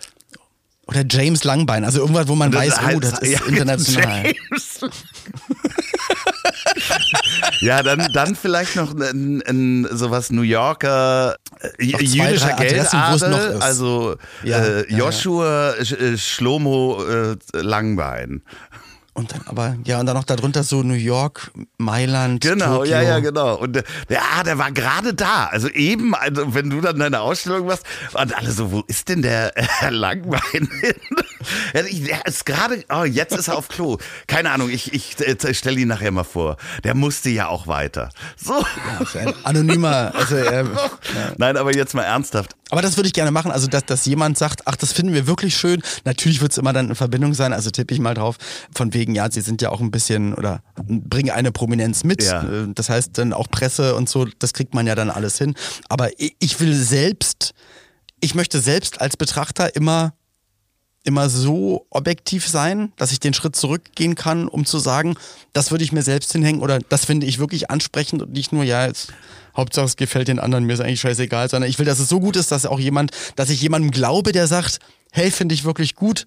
Oder 0.88 1.04
James 1.08 1.44
Langbein, 1.44 1.84
also 1.84 2.00
irgendwas, 2.00 2.26
wo 2.28 2.34
man 2.34 2.52
weiß, 2.52 2.74
oh, 2.94 2.98
das 2.98 3.18
ist 3.18 3.32
ja, 3.32 3.40
international. 3.46 4.24
James. 4.24 4.80
ja, 7.60 7.82
dann, 7.82 8.10
dann 8.12 8.34
vielleicht 8.34 8.76
noch 8.76 8.94
ein, 8.94 9.42
ein, 9.46 9.86
sowas 9.90 10.30
New 10.30 10.40
Yorker 10.42 11.36
äh, 11.78 11.86
Noch 11.92 12.00
jüdischer 12.00 12.54
drei 12.56 12.68
Adressen, 12.68 13.00
wo 13.10 13.14
es 13.16 13.20
noch 13.20 13.28
Geldadel, 13.28 13.56
ist. 13.56 13.62
also 13.62 14.16
Ja, 14.44 14.58
äh, 14.64 14.90
ja, 14.90 14.98
Joshua 14.98 15.74
Sch- 15.80 15.98
äh, 15.98 16.16
Schlomo 16.16 17.04
äh, 17.04 17.36
Langbein. 17.52 18.42
Und 19.18 19.32
dann 19.32 19.40
aber, 19.46 19.76
ja, 19.84 19.98
und 19.98 20.06
dann 20.06 20.14
noch 20.16 20.22
darunter 20.24 20.62
so 20.62 20.82
New 20.84 20.94
York, 20.94 21.50
Mailand, 21.76 22.40
Genau, 22.40 22.76
Tokio. 22.78 22.92
ja, 22.92 23.02
ja, 23.02 23.18
genau. 23.18 23.56
Und 23.56 23.76
äh, 23.76 23.82
der, 24.08 24.22
ah, 24.22 24.44
der 24.44 24.58
war 24.58 24.70
gerade 24.70 25.12
da. 25.12 25.46
Also 25.46 25.68
eben, 25.70 26.14
also 26.14 26.54
wenn 26.54 26.70
du 26.70 26.80
dann 26.80 26.98
deine 27.00 27.20
Ausstellung 27.20 27.66
machst, 27.66 27.82
und 28.14 28.36
alle 28.36 28.52
so, 28.52 28.70
wo 28.70 28.84
ist 28.86 29.08
denn 29.08 29.22
der 29.22 29.52
Herr 29.56 29.90
Langbein 29.90 30.40
hin? 30.52 30.68
Ja, 31.72 31.82
ich- 31.82 32.04
Der 32.04 32.26
ist 32.26 32.44
gerade, 32.46 32.84
oh, 32.92 33.04
jetzt 33.04 33.34
ist 33.34 33.48
er 33.48 33.56
auf 33.56 33.68
Klo. 33.68 33.96
Keine 34.26 34.50
Ahnung, 34.50 34.70
ich, 34.70 34.92
ich 34.92 35.18
äh, 35.20 35.54
stelle 35.54 35.78
ihn 35.80 35.88
nachher 35.88 36.10
mal 36.10 36.24
vor. 36.24 36.56
Der 36.84 36.94
musste 36.94 37.30
ja 37.30 37.46
auch 37.48 37.66
weiter. 37.66 38.10
So. 38.36 38.54
Ja, 39.14 39.20
ein 39.20 39.34
anonymer, 39.44 40.12
also 40.14 40.36
äh, 40.36 40.64
Nein, 41.38 41.56
aber 41.56 41.74
jetzt 41.74 41.94
mal 41.94 42.02
ernsthaft. 42.02 42.56
Aber 42.70 42.82
das 42.82 42.96
würde 42.96 43.06
ich 43.06 43.12
gerne 43.12 43.30
machen, 43.30 43.50
also 43.50 43.66
dass, 43.66 43.84
dass 43.86 44.04
jemand 44.06 44.36
sagt, 44.38 44.62
ach, 44.66 44.76
das 44.76 44.92
finden 44.92 45.14
wir 45.14 45.26
wirklich 45.26 45.56
schön. 45.56 45.82
Natürlich 46.04 46.40
wird 46.40 46.52
es 46.52 46.58
immer 46.58 46.72
dann 46.72 46.88
in 46.90 46.94
Verbindung 46.94 47.34
sein, 47.34 47.52
also 47.52 47.70
tippe 47.70 47.94
ich 47.94 48.00
mal 48.00 48.14
drauf, 48.14 48.36
von 48.74 48.92
wegen, 48.94 49.14
ja, 49.14 49.30
sie 49.30 49.40
sind 49.40 49.62
ja 49.62 49.70
auch 49.70 49.80
ein 49.80 49.90
bisschen 49.90 50.34
oder 50.34 50.60
bringen 50.86 51.30
eine 51.30 51.52
Prominenz 51.52 52.04
mit. 52.04 52.22
Ja. 52.22 52.42
Äh, 52.42 52.68
Das 52.74 52.90
heißt 52.90 53.16
dann 53.18 53.32
auch 53.32 53.48
Presse 53.50 53.94
und 53.94 54.08
so, 54.08 54.26
das 54.38 54.52
kriegt 54.52 54.74
man 54.74 54.86
ja 54.86 54.94
dann 54.94 55.10
alles 55.10 55.38
hin. 55.38 55.54
Aber 55.88 56.10
ich, 56.18 56.36
ich 56.38 56.60
will 56.60 56.74
selbst, 56.74 57.54
ich 58.20 58.34
möchte 58.34 58.60
selbst 58.60 59.00
als 59.00 59.16
Betrachter 59.16 59.74
immer 59.74 60.12
immer 61.04 61.28
so 61.28 61.86
objektiv 61.90 62.46
sein, 62.46 62.92
dass 62.96 63.12
ich 63.12 63.20
den 63.20 63.34
Schritt 63.34 63.56
zurückgehen 63.56 64.14
kann, 64.14 64.48
um 64.48 64.64
zu 64.66 64.78
sagen, 64.78 65.16
das 65.52 65.70
würde 65.70 65.84
ich 65.84 65.92
mir 65.92 66.02
selbst 66.02 66.32
hinhängen 66.32 66.60
oder 66.60 66.78
das 66.80 67.04
finde 67.04 67.26
ich 67.26 67.38
wirklich 67.38 67.70
ansprechend 67.70 68.22
und 68.22 68.32
nicht 68.32 68.52
nur, 68.52 68.64
ja, 68.64 68.86
jetzt, 68.86 69.12
Hauptsache 69.56 69.86
es 69.86 69.96
gefällt 69.96 70.28
den 70.28 70.38
anderen, 70.38 70.64
mir 70.64 70.74
ist 70.74 70.80
eigentlich 70.80 71.00
scheißegal, 71.00 71.48
sondern 71.48 71.70
ich 71.70 71.78
will, 71.78 71.86
dass 71.86 71.98
es 71.98 72.08
so 72.08 72.20
gut 72.20 72.36
ist, 72.36 72.52
dass 72.52 72.66
auch 72.66 72.78
jemand, 72.80 73.12
dass 73.36 73.50
ich 73.50 73.60
jemandem 73.60 73.90
glaube, 73.90 74.32
der 74.32 74.46
sagt, 74.46 74.78
hey, 75.12 75.30
finde 75.30 75.54
ich 75.54 75.64
wirklich 75.64 75.94
gut, 75.94 76.26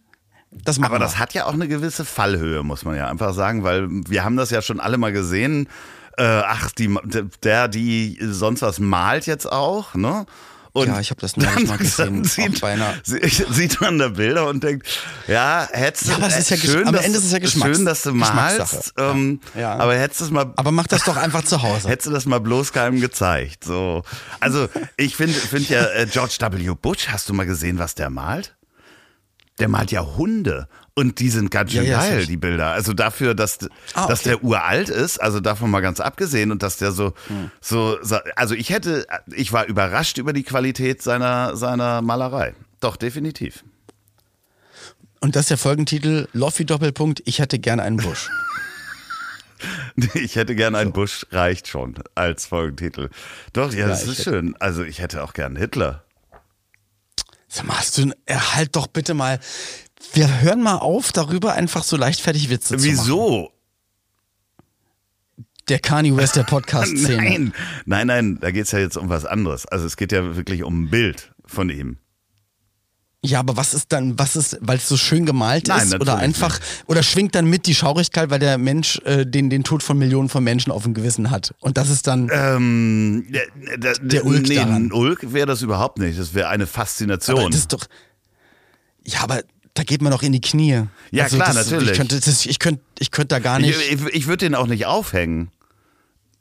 Das 0.51 0.79
Aber 0.79 0.95
wir. 0.95 0.99
das 0.99 1.17
hat 1.17 1.33
ja 1.33 1.45
auch 1.45 1.53
eine 1.53 1.67
gewisse 1.67 2.03
Fallhöhe, 2.03 2.63
muss 2.63 2.83
man 2.83 2.95
ja 2.95 3.07
einfach 3.07 3.33
sagen, 3.33 3.63
weil 3.63 3.87
wir 3.89 4.23
haben 4.23 4.35
das 4.35 4.49
ja 4.49 4.61
schon 4.61 4.79
alle 4.79 4.97
mal 4.97 5.13
gesehen. 5.13 5.67
Äh, 6.17 6.23
ach, 6.23 6.71
die, 6.71 6.93
der, 7.41 7.69
die 7.69 8.17
sonst 8.21 8.61
was 8.61 8.79
malt 8.79 9.27
jetzt 9.27 9.49
auch, 9.49 9.95
ne? 9.95 10.25
Und 10.73 10.87
Ja, 10.87 10.99
ich 11.01 11.09
habe 11.09 11.19
das 11.19 11.35
neulich 11.35 11.67
mal 11.67 11.77
gesehen, 11.77 12.23
Sieht, 12.23 13.45
sieht 13.53 13.81
man 13.81 13.99
da 13.99 14.07
Bilder 14.07 14.47
und 14.47 14.63
denkt, 14.63 14.87
ja, 15.27 15.67
hättest 15.71 16.07
Ja, 16.07 16.15
aber 16.15 16.27
es 16.27 16.37
ist 16.37 16.49
ja 16.49 16.55
Gesch- 16.55 16.71
schön, 16.71 16.87
am 16.87 16.95
Ende 16.95 17.17
ist 17.17 17.25
es 17.25 17.31
ja 17.33 17.39
Geschmacks- 17.39 17.75
schön, 17.75 17.85
dass 17.85 18.03
du 18.03 18.13
malst, 18.13 18.93
ähm, 18.97 19.41
Ja. 19.53 19.75
aber 19.77 19.95
hättest 19.97 20.21
du 20.21 20.25
es 20.25 20.31
mal 20.31 20.53
Aber 20.55 20.71
mach 20.71 20.87
das 20.87 21.03
doch 21.03 21.17
einfach 21.17 21.43
zu 21.43 21.61
Hause. 21.61 21.89
Hättest 21.89 22.07
du 22.07 22.11
das 22.11 22.25
mal 22.25 22.39
bloß 22.39 22.71
keinem 22.71 23.01
gezeigt. 23.01 23.65
So. 23.65 24.03
Also, 24.39 24.69
ich 24.95 25.15
finde 25.17 25.33
find 25.33 25.67
ja, 25.67 25.83
äh, 25.87 26.07
George 26.09 26.37
W. 26.39 26.73
Bush, 26.81 27.09
hast 27.09 27.27
du 27.27 27.33
mal 27.33 27.45
gesehen, 27.45 27.77
was 27.77 27.95
der 27.95 28.09
malt? 28.09 28.55
Der 29.59 29.67
malt 29.67 29.91
ja 29.91 30.01
Hunde. 30.15 30.67
Und 31.01 31.19
die 31.19 31.29
sind 31.29 31.49
ganz 31.49 31.71
schön 31.71 31.83
Ja, 31.85 32.03
ja, 32.03 32.09
geil, 32.09 32.25
die 32.27 32.37
Bilder. 32.37 32.67
Also 32.73 32.93
dafür, 32.93 33.33
dass, 33.33 33.57
Ah, 33.95 34.05
dass 34.07 34.19
okay. 34.19 34.29
der 34.29 34.43
uralt 34.43 34.89
ist, 34.89 35.19
also 35.19 35.39
davon 35.39 35.71
mal 35.71 35.81
ganz 35.81 35.99
abgesehen 35.99 36.51
und 36.51 36.61
dass 36.61 36.77
der 36.77 36.91
so, 36.91 37.13
Hm. 37.27 37.49
so, 37.59 37.97
so, 38.03 38.17
also 38.35 38.53
ich 38.53 38.69
hätte, 38.69 39.07
ich 39.33 39.51
war 39.51 39.65
überrascht 39.65 40.19
über 40.19 40.31
die 40.31 40.43
Qualität 40.43 41.01
seiner, 41.01 41.55
seiner 41.57 42.01
Malerei. 42.03 42.53
Doch, 42.81 42.97
definitiv. 42.97 43.63
Und 45.21 45.35
das 45.35 45.43
ist 45.45 45.49
der 45.49 45.57
Folgentitel, 45.57 46.27
Loffi 46.33 46.65
Doppelpunkt, 46.65 47.21
ich 47.25 47.39
hätte 47.39 47.57
gerne 47.59 47.81
einen 47.83 47.97
Busch. 47.97 48.29
Ich 50.15 50.35
hätte 50.35 50.55
gern 50.55 50.73
einen 50.75 50.91
Bush, 50.91 51.25
reicht 51.31 51.67
schon 51.67 51.95
als 52.15 52.45
Folgentitel. 52.47 53.09
Doch, 53.53 53.73
ja, 53.73 53.87
das 53.87 54.03
ich 54.03 54.09
ist 54.11 54.19
hätte- 54.19 54.29
schön. 54.31 54.55
Also 54.59 54.83
ich 54.83 54.99
hätte 54.99 55.23
auch 55.23 55.33
gern 55.33 55.55
Hitler. 55.55 56.03
Sag 57.47 57.65
mal, 57.67 57.77
hast 57.77 57.97
du, 57.97 58.11
erhalt 58.25 58.75
doch 58.75 58.87
bitte 58.87 59.13
mal, 59.13 59.39
wir 60.13 60.41
hören 60.41 60.61
mal 60.61 60.77
auf, 60.77 61.11
darüber 61.11 61.53
einfach 61.53 61.83
so 61.83 61.97
leichtfertig 61.97 62.49
Witze 62.49 62.69
zu 62.69 62.73
machen. 62.75 62.83
Wieso? 62.85 63.51
Der 65.69 65.79
Kanye 65.79 66.15
West 66.17 66.35
der 66.35 66.43
Podcast-Szene. 66.43 67.21
Nein, 67.21 67.53
nein, 67.85 68.07
nein, 68.07 68.37
da 68.41 68.51
geht's 68.51 68.71
ja 68.71 68.79
jetzt 68.79 68.97
um 68.97 69.09
was 69.09 69.25
anderes. 69.25 69.65
Also 69.67 69.85
es 69.85 69.95
geht 69.95 70.11
ja 70.11 70.35
wirklich 70.35 70.63
um 70.63 70.83
ein 70.83 70.89
Bild 70.89 71.31
von 71.45 71.69
ihm. 71.69 71.97
Ja, 73.23 73.39
aber 73.39 73.55
was 73.55 73.75
ist 73.75 73.91
dann, 73.93 74.17
was 74.17 74.35
ist, 74.35 74.57
weil 74.61 74.77
es 74.77 74.89
so 74.89 74.97
schön 74.97 75.27
gemalt 75.27 75.67
Nein, 75.67 75.83
ist 75.85 75.93
oder 75.93 76.17
einfach, 76.17 76.59
oder 76.87 77.03
schwingt 77.03 77.35
dann 77.35 77.45
mit 77.45 77.67
die 77.67 77.75
Schaurigkeit, 77.75 78.31
weil 78.31 78.39
der 78.39 78.57
Mensch 78.57 78.99
äh, 79.05 79.27
den, 79.27 79.51
den 79.51 79.63
Tod 79.63 79.83
von 79.83 79.95
Millionen 79.99 80.27
von 80.27 80.43
Menschen 80.43 80.71
auf 80.71 80.83
dem 80.83 80.95
Gewissen 80.95 81.29
hat. 81.29 81.53
Und 81.59 81.77
das 81.77 81.91
ist 81.91 82.07
dann, 82.07 82.29
Ähm, 82.33 83.27
der, 83.29 83.77
der, 83.77 83.93
Der 83.99 84.25
Ulk 84.25 84.47
nee, 84.49 84.55
daran. 84.55 84.91
Ulk 84.91 85.33
wäre 85.33 85.45
das 85.45 85.61
überhaupt 85.61 85.99
nicht. 85.99 86.17
Das 86.19 86.33
wäre 86.33 86.47
eine 86.47 86.65
Faszination. 86.65 87.37
aber 87.37 87.49
das 87.51 87.59
ist 87.59 87.73
doch, 87.73 87.85
ja, 89.05 89.19
aber 89.21 89.43
da 89.73 89.83
geht 89.83 90.01
man 90.01 90.11
doch 90.11 90.23
in 90.23 90.31
die 90.31 90.41
Knie. 90.41 90.73
Also 90.75 90.87
Ja, 91.11 91.27
klar, 91.27 91.53
das, 91.53 91.69
natürlich. 91.69 91.91
Ich 91.91 91.97
könnte, 91.97 92.19
das, 92.19 92.45
ich 92.45 92.59
könnte, 92.59 92.81
ich 92.99 93.11
könnte 93.11 93.27
da 93.29 93.39
gar 93.39 93.59
nicht, 93.59 93.79
ich 93.79 93.93
ich, 93.93 94.05
ich 94.13 94.27
würde 94.27 94.45
den 94.45 94.55
auch 94.55 94.67
nicht 94.67 94.85
aufhängen. 94.85 95.49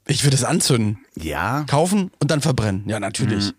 ich 0.07 0.23
würde 0.23 0.35
es 0.35 0.43
anzünden. 0.43 0.99
Ja. 1.15 1.63
kaufen 1.67 2.11
und 2.19 2.31
dann 2.31 2.41
verbrennen. 2.41 2.83
Ja, 2.87 2.99
natürlich. 2.99 3.47
Mhm. 3.47 3.53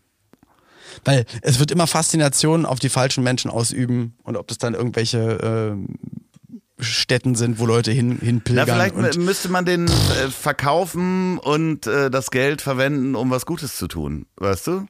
Weil 1.05 1.25
es 1.41 1.59
wird 1.59 1.71
immer 1.71 1.87
Faszination 1.87 2.67
auf 2.67 2.79
die 2.79 2.91
falschen 2.91 3.25
Menschen 3.25 3.51
ausüben 3.51 4.15
und 4.25 4.37
ob 4.37 4.47
das 4.49 4.59
dann 4.59 4.75
irgendwelche 4.75 5.77
äh, 5.79 6.83
Städten 6.83 7.35
sind, 7.35 7.59
wo 7.59 7.67
Leute 7.67 7.93
hin, 7.93 8.19
Na, 8.21 8.27
hinpilgern. 8.27 8.67
vielleicht 8.67 8.95
und 8.95 9.25
müsste 9.25 9.49
man 9.49 9.65
den 9.65 9.87
äh, 9.89 10.29
verkaufen 10.31 11.39
und 11.39 11.87
äh, 11.87 12.11
das 12.11 12.31
Geld 12.31 12.61
verwenden, 12.61 13.15
um 13.15 13.31
was 13.31 13.47
Gutes 13.47 13.77
zu 13.77 13.89
tun. 13.89 14.27
Weißt 14.37 14.67
du? 14.67 14.87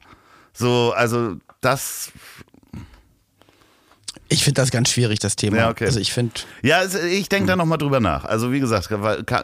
So, 0.53 0.93
also 0.95 1.35
das. 1.61 2.11
Ich 4.29 4.43
finde 4.43 4.61
das 4.61 4.71
ganz 4.71 4.89
schwierig, 4.89 5.19
das 5.19 5.35
Thema. 5.35 5.57
Ja, 5.57 5.69
okay. 5.69 5.85
Also 5.85 5.99
ich 5.99 6.13
finde, 6.13 6.33
Ja, 6.61 6.81
ich 6.85 7.29
denke 7.29 7.47
da 7.47 7.55
nochmal 7.55 7.77
drüber 7.77 7.99
nach. 7.99 8.25
Also 8.25 8.51
wie 8.51 8.59
gesagt, 8.59 8.89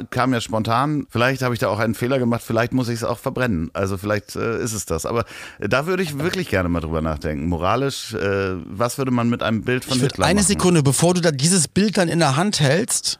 kam 0.09 0.33
ja 0.33 0.41
spontan. 0.41 1.05
Vielleicht 1.09 1.41
habe 1.41 1.53
ich 1.53 1.59
da 1.59 1.67
auch 1.67 1.79
einen 1.79 1.95
Fehler 1.95 2.19
gemacht. 2.19 2.41
Vielleicht 2.45 2.73
muss 2.73 2.89
ich 2.89 2.95
es 2.95 3.03
auch 3.03 3.19
verbrennen. 3.19 3.69
Also 3.73 3.97
vielleicht 3.97 4.35
äh, 4.35 4.61
ist 4.61 4.73
es 4.73 4.85
das. 4.85 5.05
Aber 5.05 5.25
äh, 5.59 5.69
da 5.69 5.85
würde 5.85 6.03
ich 6.03 6.17
wirklich 6.19 6.49
gerne 6.49 6.69
mal 6.69 6.79
drüber 6.79 7.01
nachdenken. 7.01 7.47
Moralisch, 7.47 8.13
äh, 8.13 8.55
was 8.65 8.97
würde 8.97 9.11
man 9.11 9.29
mit 9.29 9.43
einem 9.43 9.63
Bild 9.63 9.85
von 9.85 9.97
ich 9.97 10.03
Hitler 10.03 10.25
eine 10.25 10.41
machen? 10.41 10.47
Sekunde, 10.47 10.83
bevor 10.83 11.13
du 11.13 11.21
da 11.21 11.31
dieses 11.31 11.67
Bild 11.67 11.97
dann 11.97 12.07
in 12.07 12.19
der 12.19 12.35
Hand 12.35 12.59
hältst, 12.59 13.19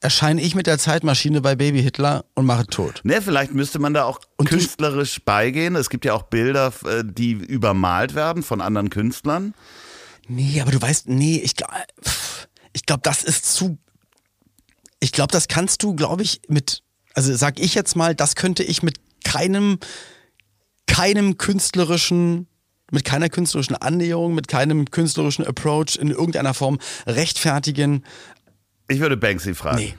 erscheine 0.00 0.42
ich 0.42 0.54
mit 0.54 0.66
der 0.66 0.78
Zeitmaschine 0.78 1.40
bei 1.40 1.56
Baby 1.56 1.82
Hitler 1.82 2.24
und 2.34 2.44
mache 2.44 2.66
tot. 2.66 3.00
Ne, 3.04 3.22
vielleicht 3.22 3.54
müsste 3.54 3.78
man 3.78 3.94
da 3.94 4.04
auch 4.04 4.20
Und 4.36 4.48
künstlerisch 4.50 5.22
beigehen. 5.24 5.76
Es 5.76 5.88
gibt 5.88 6.04
ja 6.04 6.12
auch 6.12 6.24
Bilder, 6.24 6.72
äh, 6.84 7.02
die 7.04 7.32
übermalt 7.32 8.14
werden 8.14 8.42
von 8.42 8.60
anderen 8.60 8.90
Künstlern. 8.90 9.54
Nee, 10.28 10.60
aber 10.60 10.70
du 10.70 10.80
weißt, 10.80 11.08
nee, 11.08 11.38
ich 11.38 11.56
glaube, 11.56 11.74
ich 12.72 12.86
glaube, 12.86 13.02
das 13.02 13.22
ist 13.22 13.54
zu. 13.54 13.78
Ich 15.00 15.12
glaube, 15.12 15.32
das 15.32 15.48
kannst 15.48 15.82
du, 15.82 15.94
glaube 15.94 16.22
ich, 16.22 16.40
mit, 16.48 16.82
also 17.14 17.34
sag 17.34 17.60
ich 17.60 17.74
jetzt 17.74 17.94
mal, 17.94 18.14
das 18.14 18.36
könnte 18.36 18.62
ich 18.62 18.82
mit 18.82 19.00
keinem, 19.24 19.78
keinem 20.86 21.36
künstlerischen, 21.36 22.46
mit 22.90 23.04
keiner 23.04 23.28
künstlerischen 23.28 23.76
Annäherung, 23.76 24.34
mit 24.34 24.48
keinem 24.48 24.90
künstlerischen 24.90 25.46
Approach 25.46 25.96
in 25.96 26.10
irgendeiner 26.10 26.54
Form 26.54 26.78
rechtfertigen. 27.06 28.04
Ich 28.88 29.00
würde 29.00 29.16
Banksy 29.16 29.54
fragen. 29.54 29.78
Nee. 29.78 29.94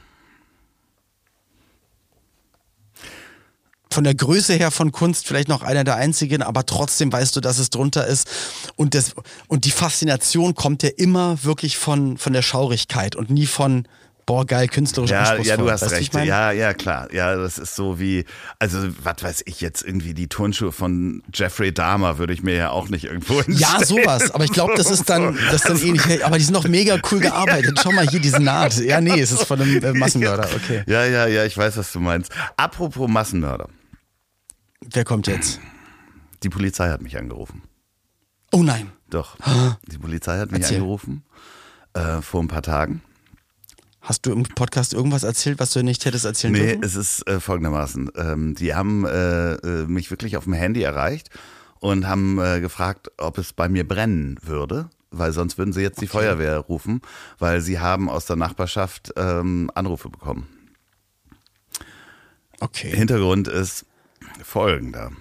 Von 3.96 4.04
der 4.04 4.14
Größe 4.14 4.56
her 4.56 4.72
von 4.72 4.92
Kunst 4.92 5.26
vielleicht 5.26 5.48
noch 5.48 5.62
einer 5.64 5.86
der 5.86 5.96
einzigen, 5.96 6.44
aber 6.44 6.66
trotzdem 6.66 7.14
weißt 7.14 7.34
du, 7.38 7.40
dass 7.40 7.60
es 7.60 7.70
drunter 7.70 8.06
ist. 8.06 8.30
Und, 8.76 8.94
das, 8.94 9.14
und 9.48 9.64
die 9.64 9.72
Faszination 9.72 10.54
kommt 10.54 10.84
ja 10.84 10.90
immer 10.98 11.42
wirklich 11.46 11.78
von, 11.78 12.18
von 12.18 12.34
der 12.34 12.42
Schaurigkeit 12.42 13.16
und 13.16 13.30
nie 13.30 13.46
von, 13.46 13.88
boah, 14.26 14.46
geil, 14.46 14.68
künstlerisch 14.68 15.12
Ja, 15.12 15.36
ja, 15.38 15.56
du 15.56 15.72
hast 15.72 15.84
Weißt 15.84 15.94
recht. 15.94 16.14
Ja, 16.14 16.52
ja, 16.52 16.74
klar. 16.74 17.08
Ja, 17.14 17.38
das 17.38 17.58
ist 17.58 17.74
so 17.76 17.98
wie, 18.02 18.26
also, 18.60 18.80
was 19.02 19.16
weiß 19.22 19.44
ich 19.46 19.62
jetzt, 19.62 19.82
irgendwie 19.82 20.14
die 20.14 20.28
Turnschuhe 20.28 20.74
von 20.74 21.24
Jeffrey 21.34 21.74
Dahmer 21.74 22.18
würde 22.18 22.34
ich 22.34 22.44
mir 22.44 22.56
ja 22.56 22.72
auch 22.72 22.90
nicht 22.90 23.06
irgendwo 23.06 23.36
Ja, 23.48 23.78
hinstellen. 23.78 24.04
sowas. 24.04 24.32
Aber 24.32 24.44
ich 24.44 24.52
glaube, 24.52 24.74
das 24.76 24.92
ist 24.92 25.10
dann, 25.10 25.38
das 25.52 25.54
ist 25.56 25.66
dann 25.66 25.72
Also 25.72 25.86
ähnlich. 25.86 26.26
Aber 26.26 26.38
die 26.38 26.44
sind 26.44 26.54
noch 26.54 26.68
mega 26.68 26.98
cool 27.12 27.20
gearbeitet. 27.22 27.80
Schau 27.82 27.94
mal 27.94 28.06
hier, 28.10 28.20
diese 28.20 28.42
Naht. 28.42 28.78
Ja, 28.78 29.00
nee, 29.00 29.22
es 29.22 29.32
ist 29.32 29.46
von 29.46 29.62
einem 29.62 29.82
äh, 29.82 29.94
Massenmörder. 29.98 30.50
Okay. 30.54 30.84
Ja, 30.86 31.06
ja, 31.06 31.28
ja, 31.28 31.46
ich 31.46 31.58
weiß, 31.58 31.78
was 31.78 31.94
du 31.94 32.02
meinst. 32.02 32.30
Apropos 32.58 33.08
Massenmörder. 33.10 33.70
Wer 34.92 35.04
kommt 35.04 35.28
jetzt? 35.28 35.60
Die 36.44 36.50
Polizei 36.50 36.90
hat 36.90 37.02
mich 37.02 37.18
angerufen. 37.18 37.64
Oh 38.52 38.64
nein. 38.64 38.92
Doch. 39.10 39.38
Die 39.92 39.98
Polizei 39.98 40.38
hat 40.38 40.52
mich 40.52 40.62
Erzähl. 40.62 40.78
angerufen. 40.78 41.24
Äh, 41.94 42.22
vor 42.22 42.42
ein 42.44 42.48
paar 42.48 42.62
Tagen. 42.62 43.02
Hast 44.02 44.26
du 44.26 44.32
im 44.32 44.44
Podcast 44.44 44.94
irgendwas 44.94 45.24
erzählt, 45.24 45.60
was 45.60 45.72
du 45.72 45.82
nicht 45.84 46.06
hättest 46.06 46.26
erzählen 46.26 46.54
Nee, 46.54 46.60
dürfen? 46.74 46.84
es 46.84 46.96
ist 46.96 47.28
äh, 47.28 47.40
folgendermaßen. 47.40 48.12
Ähm, 48.16 48.54
die 48.56 48.76
haben 48.76 49.06
äh, 49.06 49.54
äh, 49.54 49.88
mich 49.88 50.12
wirklich 50.12 50.38
auf 50.38 50.44
dem 50.44 50.54
Handy 50.54 50.84
erreicht 50.84 51.30
und 51.80 52.08
haben 52.08 52.40
äh, 52.40 52.60
gefragt, 52.60 53.12
ob 53.18 53.38
es 53.40 53.54
bei 53.54 53.68
mir 53.68 53.88
brennen 53.88 54.38
würde, 54.44 54.90
weil 55.10 55.32
sonst 55.34 55.58
würden 55.58 55.74
sie 55.74 55.82
jetzt 55.82 56.02
die 56.02 56.08
Feuerwehr 56.08 56.58
rufen, 56.60 57.02
weil 57.40 57.62
sie 57.62 57.80
haben 57.80 58.10
aus 58.10 58.26
der 58.28 58.36
Nachbarschaft 58.36 59.12
ähm, 59.16 59.72
Anrufe 59.74 60.10
bekommen. 60.10 60.48
Okay. 62.60 62.96
Hintergrund 62.96 63.48
ist 63.48 63.86
folgender. 64.46 65.12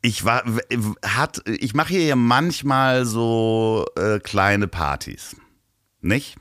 Ich 0.00 0.24
war, 0.24 0.42
hat, 1.04 1.42
ich 1.46 1.74
mache 1.74 1.90
hier 1.90 2.04
ja 2.04 2.16
manchmal 2.16 3.04
so 3.04 3.84
äh, 3.96 4.18
kleine 4.18 4.68
Partys, 4.68 5.36
nicht? 6.00 6.36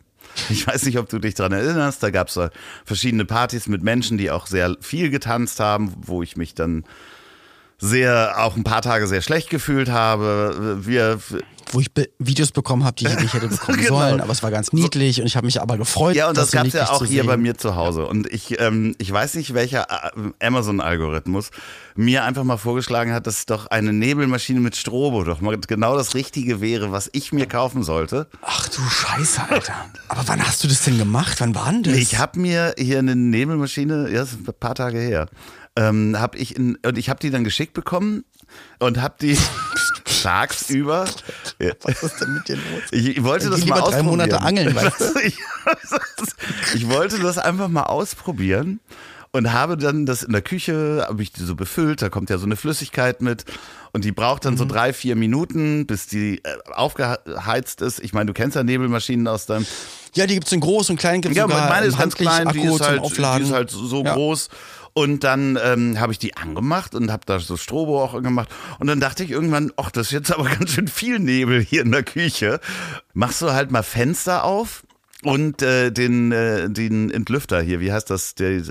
Ich 0.50 0.66
weiß 0.66 0.86
nicht, 0.86 0.98
ob 0.98 1.10
du 1.10 1.20
dich 1.20 1.34
dran 1.34 1.52
erinnerst. 1.52 2.02
Da 2.02 2.10
gab 2.10 2.30
es 2.30 2.40
verschiedene 2.86 3.26
Partys 3.26 3.68
mit 3.68 3.84
Menschen, 3.84 4.18
die 4.18 4.32
auch 4.32 4.48
sehr 4.48 4.78
viel 4.80 5.10
getanzt 5.10 5.60
haben, 5.60 5.94
wo 5.98 6.24
ich 6.24 6.38
mich 6.38 6.56
dann 6.56 6.86
sehr, 7.78 8.36
auch 8.38 8.56
ein 8.56 8.64
paar 8.64 8.82
Tage 8.82 9.08
sehr 9.08 9.22
schlecht 9.22 9.50
gefühlt 9.50 9.90
habe. 9.90 10.80
Wir, 10.86 11.20
Wo 11.74 11.80
ich 11.80 11.94
Be 11.94 12.10
Videos 12.20 12.52
bekommen 12.52 12.84
habe, 12.84 12.96
die 12.98 13.08
ich 13.08 13.20
nicht 13.20 13.34
hätte 13.34 13.48
bekommen 13.50 13.78
Genau. 13.80 14.00
sollen, 14.00 14.22
aber 14.22 14.32
es 14.32 14.44
war 14.44 14.52
ganz 14.52 14.74
niedlich 14.74 15.20
und 15.22 15.28
ich 15.28 15.36
habe 15.36 15.46
mich 15.46 15.62
aber 15.62 15.78
gefreut. 15.78 16.16
Ja, 16.16 16.30
und 16.30 16.38
das 16.38 16.52
so 16.52 16.58
gab's 16.58 16.74
ja 16.74 16.90
auch 16.90 17.00
hier 17.00 17.22
sehen. 17.22 17.28
bei 17.28 17.38
mir 17.38 17.58
zu 17.58 17.76
Hause. 17.76 18.06
Und 18.06 18.28
ich, 18.32 18.60
ähm, 18.60 18.96
ich 18.98 19.12
weiß 19.12 19.36
nicht, 19.36 19.54
welcher 19.54 19.88
äh, 19.90 20.46
Amazon-Algorithmus 20.46 21.52
mir 21.96 22.24
einfach 22.24 22.44
mal 22.44 22.58
vorgeschlagen 22.58 23.14
hat, 23.14 23.28
dass 23.28 23.46
doch 23.46 23.68
eine 23.68 23.94
Nebelmaschine 23.94 24.60
mit 24.60 24.76
Strobo 24.76 25.24
doch 25.24 25.42
mal 25.42 25.58
genau 25.58 25.96
das 25.96 26.14
Richtige 26.16 26.62
wäre, 26.62 26.92
was 26.92 27.10
ich 27.14 27.32
mir 27.34 27.46
kaufen 27.48 27.84
sollte. 27.84 28.28
Ach 28.42 28.68
du 28.70 28.82
Scheiße, 28.82 29.42
Alter. 29.50 29.74
Aber 30.08 30.24
wann 30.28 30.46
hast 30.46 30.64
du 30.64 30.68
das 30.68 30.84
denn 30.84 30.98
gemacht? 30.98 31.40
Wann 31.42 31.56
war 31.56 31.72
denn 31.72 31.84
das? 31.84 31.96
Ich 31.96 32.18
habe 32.18 32.40
mir 32.40 32.74
hier 32.78 33.00
eine 33.00 33.16
Nebelmaschine, 33.16 34.10
ja, 34.10 34.20
das 34.20 34.32
ist 34.34 34.48
ein 34.48 34.54
paar 34.60 34.76
Tage 34.76 35.00
her, 35.00 35.28
ähm, 35.76 36.16
habe 36.20 36.38
ich 36.38 36.56
in, 36.56 36.78
und 36.86 36.98
ich 36.98 37.10
habe 37.10 37.20
die 37.20 37.30
dann 37.30 37.44
geschickt 37.44 37.74
bekommen 37.74 38.24
und 38.80 39.02
habe 39.02 39.16
die 39.22 39.38
tagsüber. 40.24 41.06
Ja. 41.60 41.72
Was 41.84 42.04
ist 42.04 42.22
denn 42.22 42.34
mit 42.34 42.48
dir 42.48 42.56
los? 42.56 42.64
Ich, 42.92 43.18
ich 43.18 43.24
wollte 43.24 43.46
Dann 43.50 43.60
das 43.60 43.60
mal 43.62 43.66
lieber 43.66 43.76
drei 43.78 43.84
ausprobieren. 43.86 44.06
Monate 44.06 44.42
angeln, 44.42 44.76
weißt 44.76 45.00
du? 45.00 45.20
ich, 45.24 45.38
ich 46.76 46.90
wollte 46.90 47.20
das 47.20 47.38
einfach 47.38 47.68
mal 47.68 47.84
ausprobieren 47.84 48.80
und 49.32 49.54
habe 49.54 49.78
dann 49.78 50.06
das 50.06 50.24
in 50.24 50.32
der 50.34 50.42
Küche, 50.42 51.06
habe 51.08 51.22
ich 51.24 51.32
die 51.32 51.44
so 51.44 51.56
befüllt, 51.56 52.02
da 52.02 52.10
kommt 52.10 52.30
ja 52.30 52.38
so 52.38 52.46
eine 52.46 52.56
Flüssigkeit 52.58 53.22
mit 53.22 53.46
und 53.94 54.04
die 54.06 54.12
braucht 54.12 54.46
dann 54.46 54.58
so 54.58 54.66
drei, 54.66 54.94
vier 54.94 55.16
Minuten, 55.16 55.86
bis 55.86 56.08
die 56.08 56.42
äh, 56.44 56.58
aufgeheizt 56.74 57.82
ist. 57.82 58.00
Ich 58.00 58.14
meine, 58.14 58.28
du 58.28 58.34
kennst 58.34 58.56
ja 58.56 58.64
Nebelmaschinen 58.64 59.28
aus 59.28 59.46
deinem 59.46 59.66
Ja, 60.16 60.28
die 60.28 60.34
gibt's 60.36 60.52
in 60.52 60.60
groß 60.60 60.90
und 60.90 60.98
klein, 60.98 61.22
gibt's 61.22 61.38
ja, 61.38 61.44
sogar 61.44 61.70
meine 61.70 61.86
ist 61.86 61.98
ganz 61.98 62.16
klein, 62.16 62.50
die 62.50 62.62
ist, 62.62 62.82
halt, 62.82 63.02
die 63.04 63.44
ist 63.44 63.52
halt 63.52 63.70
so 63.70 64.04
Ja. 64.04 64.14
groß. 64.14 64.50
Und 64.94 65.24
dann 65.24 65.58
ähm, 65.64 66.00
habe 66.00 66.12
ich 66.12 66.20
die 66.20 66.36
angemacht 66.36 66.96
und 66.96 67.12
habe 67.12 67.24
da 67.26 67.40
so 67.40 67.56
Strobo 67.56 68.04
auch 68.04 68.22
gemacht. 68.22 68.50
Und 68.80 68.88
dann 68.88 69.00
dachte 69.00 69.24
ich 69.24 69.32
irgendwann, 69.32 69.72
ach, 69.78 69.92
das 69.92 70.08
ist 70.08 70.14
jetzt 70.14 70.34
aber 70.34 70.44
ganz 70.50 70.72
schön 70.72 70.88
viel 70.88 71.20
Nebel 71.20 71.62
hier 71.62 71.84
in 71.84 71.92
der 71.92 72.04
Küche. 72.04 72.60
Machst 73.14 73.42
du 73.42 73.52
halt 73.52 73.72
mal 73.72 73.84
Fenster 73.84 74.44
auf 74.44 74.84
und 75.24 75.62
äh, 75.62 75.92
den, 75.92 76.32
äh, 76.32 76.70
den 76.70 77.12
Entlüfter 77.12 77.62
hier, 77.62 77.80
wie 77.80 77.92
heißt 77.92 78.10
das, 78.10 78.36
der 78.36 78.62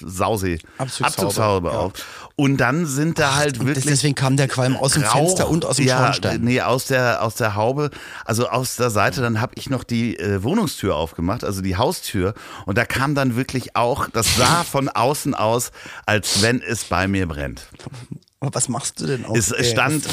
Sausee, 0.00 0.58
Abzugshaube, 0.78 1.68
ja. 1.68 1.74
auf. 1.74 1.92
Und 2.36 2.56
dann 2.56 2.86
sind 2.86 3.18
da 3.18 3.36
halt 3.36 3.64
wirklich 3.64 3.84
deswegen 3.84 4.14
kam 4.14 4.36
der 4.36 4.48
Qualm 4.48 4.76
aus 4.76 4.94
dem 4.94 5.02
Rauch, 5.02 5.12
Fenster 5.12 5.48
und 5.48 5.64
aus 5.64 5.76
dem 5.76 5.86
ja, 5.86 5.98
Schornstein. 5.98 6.40
Nee, 6.42 6.60
aus 6.62 6.86
der, 6.86 7.22
aus 7.22 7.34
der 7.34 7.54
Haube, 7.54 7.90
also 8.24 8.48
aus 8.48 8.76
der 8.76 8.90
Seite. 8.90 9.20
Dann 9.20 9.40
habe 9.40 9.52
ich 9.56 9.70
noch 9.70 9.84
die 9.84 10.18
äh, 10.18 10.42
Wohnungstür 10.42 10.96
aufgemacht, 10.96 11.44
also 11.44 11.60
die 11.60 11.76
Haustür. 11.76 12.34
Und 12.66 12.78
da 12.78 12.84
kam 12.84 13.14
dann 13.14 13.36
wirklich 13.36 13.76
auch, 13.76 14.08
das 14.08 14.36
sah 14.36 14.64
von 14.64 14.88
außen 14.88 15.34
aus, 15.34 15.70
als 16.06 16.42
wenn 16.42 16.62
es 16.62 16.84
bei 16.84 17.06
mir 17.08 17.26
brennt. 17.26 17.66
Aber 18.42 18.54
was 18.54 18.70
machst 18.70 18.98
du 18.98 19.06
denn 19.06 19.26
auch? 19.26 19.36
Es 19.36 19.54
stand 19.68 20.06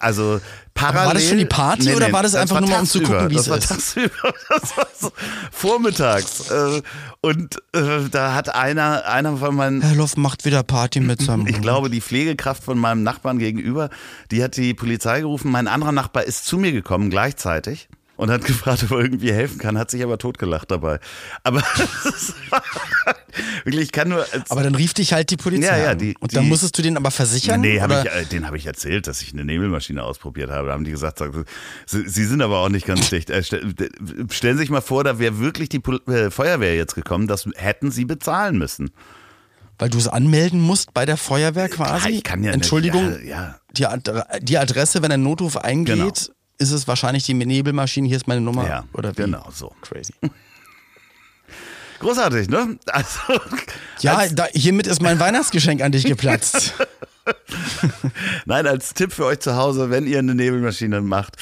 also 0.00 0.38
parallel. 0.74 1.06
war 1.06 1.14
das 1.14 1.26
schon 1.26 1.38
die 1.38 1.46
Party 1.46 1.94
oder 1.94 2.12
war 2.12 2.22
das 2.22 2.34
einfach 2.34 2.60
nur 2.60 2.68
mal, 2.68 2.80
um 2.80 2.86
zu 2.86 3.00
gucken, 3.00 3.30
wie 3.30 3.34
das 3.34 3.44
es 3.44 3.50
war 3.50 3.56
ist? 3.56 3.68
Tagsüber. 3.68 4.10
Das 4.50 4.76
war 4.76 4.86
so 4.98 5.12
vormittags. 5.50 6.50
Äh, 6.50 6.82
und 7.22 7.56
äh, 7.72 8.08
da 8.10 8.34
hat 8.34 8.54
einer, 8.54 9.06
einer 9.06 9.38
von 9.38 9.54
meinen 9.54 9.80
Herr 9.80 9.94
Loff 9.94 10.18
macht 10.18 10.44
wieder 10.44 10.62
Party 10.62 11.00
mit 11.00 11.22
seinem 11.24 11.46
ich 11.46 11.62
glaube, 11.62 11.88
die 11.88 12.02
Pflegekraft 12.02 12.62
von 12.62 12.76
meinem 12.78 13.02
Nachbarn 13.02 13.38
gegenüber, 13.38 13.88
die 14.30 14.42
hat 14.42 14.58
die 14.58 14.74
Polizei 14.74 15.20
gerufen. 15.20 15.50
Mein 15.50 15.66
anderer 15.66 15.92
Nachbar 15.92 16.24
ist 16.24 16.44
zu 16.44 16.58
mir 16.58 16.72
gekommen 16.72 17.08
gleichzeitig 17.08 17.88
und 18.20 18.30
hat 18.30 18.44
gefragt, 18.44 18.82
ob 18.84 18.90
er 18.92 18.98
irgendwie 19.00 19.32
helfen 19.32 19.58
kann, 19.58 19.78
hat 19.78 19.90
sich 19.90 20.02
aber 20.02 20.18
totgelacht 20.18 20.70
dabei. 20.70 21.00
Aber 21.42 21.62
wirklich, 23.64 23.84
ich 23.84 23.92
kann 23.92 24.08
nur. 24.08 24.24
Aber 24.48 24.62
dann 24.62 24.74
rief 24.74 24.94
dich 24.94 25.12
halt 25.12 25.30
die 25.30 25.36
Polizei. 25.36 25.78
Ja, 25.78 25.84
ja, 25.84 25.94
die- 25.94 26.16
und 26.20 26.34
dann 26.36 26.44
die- 26.44 26.48
musstest 26.50 26.76
du 26.78 26.82
den 26.82 26.96
aber 26.96 27.10
versichern? 27.10 27.60
Nee, 27.60 27.80
hab 27.80 27.90
ich, 27.90 28.10
äh, 28.10 28.24
den 28.26 28.46
habe 28.46 28.56
ich 28.56 28.66
erzählt, 28.66 29.06
dass 29.06 29.22
ich 29.22 29.32
eine 29.32 29.44
Nebelmaschine 29.44 30.02
ausprobiert 30.02 30.50
habe. 30.50 30.68
Da 30.68 30.74
haben 30.74 30.84
die 30.84 30.90
gesagt, 30.90 31.18
sag, 31.18 31.32
Sie, 31.86 32.24
sind 32.24 32.42
aber 32.42 32.58
auch 32.58 32.68
nicht 32.68 32.86
ganz 32.86 33.10
dicht. 33.10 33.30
Äh, 33.30 33.42
stellen 33.42 34.56
Sie 34.56 34.62
sich 34.62 34.70
mal 34.70 34.80
vor, 34.82 35.04
da 35.04 35.18
wäre 35.18 35.38
wirklich 35.38 35.68
die 35.68 35.80
äh, 36.08 36.30
Feuerwehr 36.30 36.76
jetzt 36.76 36.94
gekommen. 36.94 37.26
Das 37.26 37.46
hätten 37.54 37.90
Sie 37.90 38.04
bezahlen 38.04 38.58
müssen. 38.58 38.90
Weil 39.78 39.88
du 39.88 39.96
es 39.96 40.08
anmelden 40.08 40.60
musst 40.60 40.92
bei 40.92 41.06
der 41.06 41.16
Feuerwehr 41.16 41.70
quasi? 41.70 42.10
ich 42.10 42.22
kann 42.22 42.42
ja 42.42 42.48
nicht, 42.50 42.56
Entschuldigung, 42.56 43.16
ja, 43.24 43.30
ja. 43.30 43.54
Die, 43.76 43.86
Adre 43.86 44.26
die 44.42 44.58
Adresse, 44.58 45.00
wenn 45.00 45.10
ein 45.10 45.22
Notruf 45.22 45.56
eingeht, 45.56 45.96
Genau. 45.96 46.12
Ist 46.60 46.70
es 46.72 46.86
wahrscheinlich 46.86 47.24
die 47.24 47.34
Nebelmaschine, 47.34 48.06
hier 48.06 48.16
ist 48.18 48.28
meine 48.28 48.42
Nummer. 48.42 48.68
Ja, 48.68 48.84
oder 48.92 49.10
wie? 49.12 49.22
genau 49.22 49.48
so. 49.52 49.72
Crazy. 49.80 50.14
Großartig, 52.00 52.48
ne? 52.48 52.78
Also, 52.86 53.18
Ja, 54.00 54.26
da, 54.28 54.46
hiermit 54.52 54.86
ist 54.86 55.02
mein 55.02 55.20
Weihnachtsgeschenk 55.20 55.82
an 55.82 55.92
dich 55.92 56.04
geplatzt. 56.04 56.74
nein, 58.46 58.66
als 58.66 58.94
Tipp 58.94 59.12
für 59.12 59.26
euch 59.26 59.40
zu 59.40 59.56
Hause, 59.56 59.90
wenn 59.90 60.06
ihr 60.06 60.18
eine 60.18 60.34
Nebelmaschine 60.34 61.02
macht, 61.02 61.36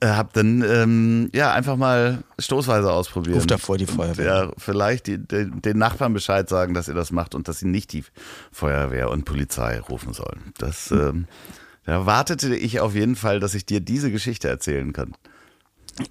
äh, 0.00 0.06
habt, 0.06 0.36
dann 0.36 0.62
ähm, 0.62 1.30
ja 1.34 1.52
einfach 1.52 1.76
mal 1.76 2.22
stoßweise 2.38 2.90
ausprobieren. 2.90 3.34
Ruf 3.36 3.46
davor 3.46 3.76
die 3.76 3.86
Feuerwehr. 3.86 4.24
Ja, 4.24 4.52
vielleicht 4.56 5.08
die, 5.08 5.18
den, 5.18 5.60
den 5.60 5.76
Nachbarn 5.76 6.14
Bescheid 6.14 6.48
sagen, 6.48 6.72
dass 6.72 6.88
ihr 6.88 6.94
das 6.94 7.10
macht 7.10 7.34
und 7.34 7.48
dass 7.48 7.58
sie 7.58 7.66
nicht 7.66 7.92
die 7.92 8.04
Feuerwehr 8.52 9.10
und 9.10 9.24
Polizei 9.24 9.80
rufen 9.80 10.14
sollen. 10.14 10.54
Das 10.58 10.90
ähm, 10.90 11.26
da 11.88 12.06
wartete 12.06 12.54
ich 12.54 12.80
auf 12.80 12.94
jeden 12.94 13.16
Fall, 13.16 13.40
dass 13.40 13.54
ich 13.54 13.64
dir 13.66 13.80
diese 13.80 14.10
Geschichte 14.10 14.48
erzählen 14.48 14.92
kann. 14.92 15.14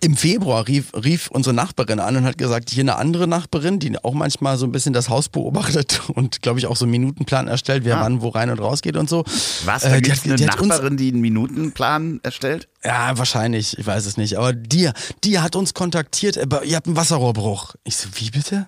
Im 0.02 0.18
Februar 0.18 0.68
rief, 0.68 0.92
rief 0.94 1.30
unsere 1.32 1.54
Nachbarin 1.56 2.02
an 2.02 2.18
und 2.18 2.26
hat 2.26 2.38
gesagt, 2.38 2.70
hier 2.70 2.84
eine 2.84 2.98
andere 2.98 3.26
Nachbarin, 3.26 3.80
die 3.80 3.98
auch 4.04 4.14
manchmal 4.14 4.58
so 4.58 4.66
ein 4.66 4.74
bisschen 4.74 4.92
das 4.92 5.08
Haus 5.08 5.30
beobachtet 5.30 6.02
und 6.14 6.42
glaube 6.42 6.60
ich 6.60 6.66
auch 6.68 6.76
so 6.76 6.84
einen 6.84 6.92
Minutenplan 6.92 7.48
erstellt, 7.48 7.86
wer 7.86 7.98
Ah. 7.98 8.02
wann 8.02 8.22
wo 8.22 8.28
rein 8.30 8.50
und 8.50 8.60
raus 8.60 8.82
geht 8.82 8.98
und 8.98 9.08
so. 9.08 9.24
Was? 9.64 9.84
Äh, 9.86 9.90
Da 9.92 9.96
die 9.96 10.02
gibt 10.02 10.16
es 10.18 10.20
hat- 10.24 10.26
eine 10.28 10.36
die 10.36 10.48
hat 10.50 10.60
uns- 10.60 10.68
Nachbarin, 10.70 10.98
die 10.98 11.08
einen 11.12 11.22
Minutenplan 11.22 12.20
erstellt? 12.22 12.68
Ja, 12.84 13.18
wahrscheinlich, 13.18 13.78
ich 13.78 13.86
weiß 13.88 14.06
es 14.08 14.18
nicht. 14.18 14.36
Aber 14.38 14.52
die, 14.52 14.90
die 15.24 15.40
hat 15.40 15.56
uns 15.56 15.74
kontaktiert, 15.74 16.38
aber 16.38 16.66
ihr 16.66 16.76
habt 16.76 16.88
einen 16.88 16.98
Wasserrohrbruch. 16.98 17.76
Ich 17.86 17.96
so, 17.96 18.10
wie 18.16 18.30
bitte? 18.32 18.68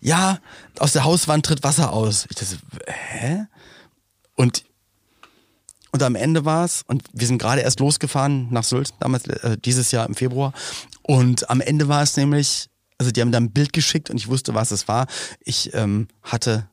Ja, 0.00 0.40
aus 0.78 0.92
der 0.92 1.04
Hauswand 1.04 1.46
tritt 1.46 1.62
Wasser 1.62 1.90
aus. 1.92 2.26
Ich 2.28 2.36
dachte, 2.36 2.56
hä? 2.86 3.44
Und, 4.36 4.64
und 5.92 6.02
am 6.02 6.14
Ende 6.14 6.44
war 6.44 6.64
es, 6.64 6.82
und 6.86 7.02
wir 7.12 7.26
sind 7.26 7.38
gerade 7.38 7.62
erst 7.62 7.80
losgefahren 7.80 8.48
nach 8.50 8.64
Sylt, 8.64 8.94
damals, 9.00 9.26
äh, 9.26 9.56
dieses 9.58 9.90
Jahr 9.90 10.06
im 10.06 10.14
Februar. 10.14 10.52
Und 11.02 11.50
am 11.50 11.60
Ende 11.60 11.88
war 11.88 12.02
es 12.02 12.16
nämlich, 12.16 12.68
also 12.98 13.10
die 13.10 13.20
haben 13.20 13.32
da 13.32 13.38
ein 13.38 13.52
Bild 13.52 13.72
geschickt 13.72 14.10
und 14.10 14.16
ich 14.16 14.28
wusste, 14.28 14.54
was 14.54 14.70
es 14.70 14.88
war. 14.88 15.06
Ich 15.40 15.74
ähm, 15.74 16.08
hatte 16.22 16.69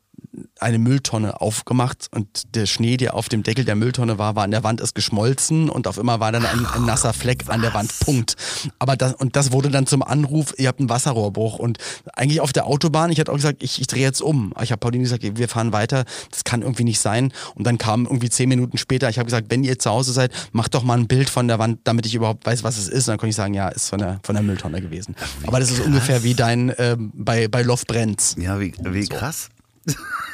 eine 0.59 0.79
Mülltonne 0.79 1.41
aufgemacht 1.41 2.07
und 2.13 2.55
der 2.55 2.65
Schnee, 2.65 2.97
der 2.97 3.13
auf 3.13 3.29
dem 3.29 3.43
Deckel 3.43 3.65
der 3.65 3.75
Mülltonne 3.75 4.17
war, 4.17 4.35
war 4.35 4.43
an 4.43 4.51
der 4.51 4.63
Wand 4.63 4.81
ist 4.81 4.95
geschmolzen 4.95 5.69
und 5.69 5.88
auf 5.88 5.97
immer 5.97 6.19
war 6.19 6.31
dann 6.31 6.45
ein, 6.45 6.65
ein 6.65 6.85
nasser 6.85 7.13
Fleck 7.13 7.45
an 7.47 7.61
der 7.61 7.73
Wand. 7.73 7.91
Punkt. 7.99 8.35
Aber 8.79 8.95
das, 8.95 9.13
und 9.15 9.35
das 9.35 9.51
wurde 9.51 9.69
dann 9.69 9.88
zum 9.88 10.03
Anruf, 10.03 10.53
ihr 10.57 10.67
habt 10.67 10.79
einen 10.79 10.89
Wasserrohrbruch. 10.89 11.59
Und 11.59 11.77
eigentlich 12.13 12.41
auf 12.41 12.53
der 12.53 12.65
Autobahn, 12.65 13.11
ich 13.11 13.19
hatte 13.19 13.31
auch 13.31 13.35
gesagt, 13.35 13.63
ich, 13.63 13.81
ich 13.81 13.88
drehe 13.88 14.03
jetzt 14.03 14.21
um. 14.21 14.53
Ich 14.61 14.71
habe 14.71 14.79
Pauline 14.79 15.03
gesagt, 15.03 15.23
wir 15.23 15.49
fahren 15.49 15.73
weiter, 15.73 16.05
das 16.31 16.43
kann 16.43 16.61
irgendwie 16.61 16.83
nicht 16.83 16.99
sein. 16.99 17.33
Und 17.55 17.65
dann 17.65 17.77
kam 17.77 18.05
irgendwie 18.05 18.29
zehn 18.29 18.49
Minuten 18.49 18.77
später, 18.77 19.09
ich 19.09 19.19
habe 19.19 19.25
gesagt, 19.25 19.47
wenn 19.49 19.63
ihr 19.63 19.79
zu 19.79 19.89
Hause 19.89 20.13
seid, 20.13 20.31
macht 20.51 20.73
doch 20.73 20.83
mal 20.83 20.97
ein 20.97 21.07
Bild 21.07 21.29
von 21.29 21.47
der 21.47 21.59
Wand, 21.59 21.79
damit 21.83 22.05
ich 22.05 22.15
überhaupt 22.15 22.45
weiß, 22.45 22.63
was 22.63 22.77
es 22.77 22.88
ist. 22.88 23.07
Und 23.07 23.13
dann 23.13 23.17
konnte 23.17 23.29
ich 23.29 23.35
sagen, 23.35 23.53
ja, 23.53 23.69
ist 23.69 23.89
von 23.89 23.99
der, 23.99 24.19
von 24.23 24.35
der 24.35 24.43
Mülltonne 24.43 24.81
gewesen. 24.81 25.15
Aber 25.45 25.59
das 25.59 25.71
ist 25.71 25.81
ungefähr 25.81 26.23
wie 26.23 26.33
dein 26.33 26.73
ähm, 26.77 27.11
bei, 27.13 27.47
bei 27.47 27.61
Loft 27.61 27.88
Brennt's. 27.88 28.35
Ja, 28.38 28.59
wie, 28.59 28.73
wie 28.79 29.07
krass. 29.07 29.49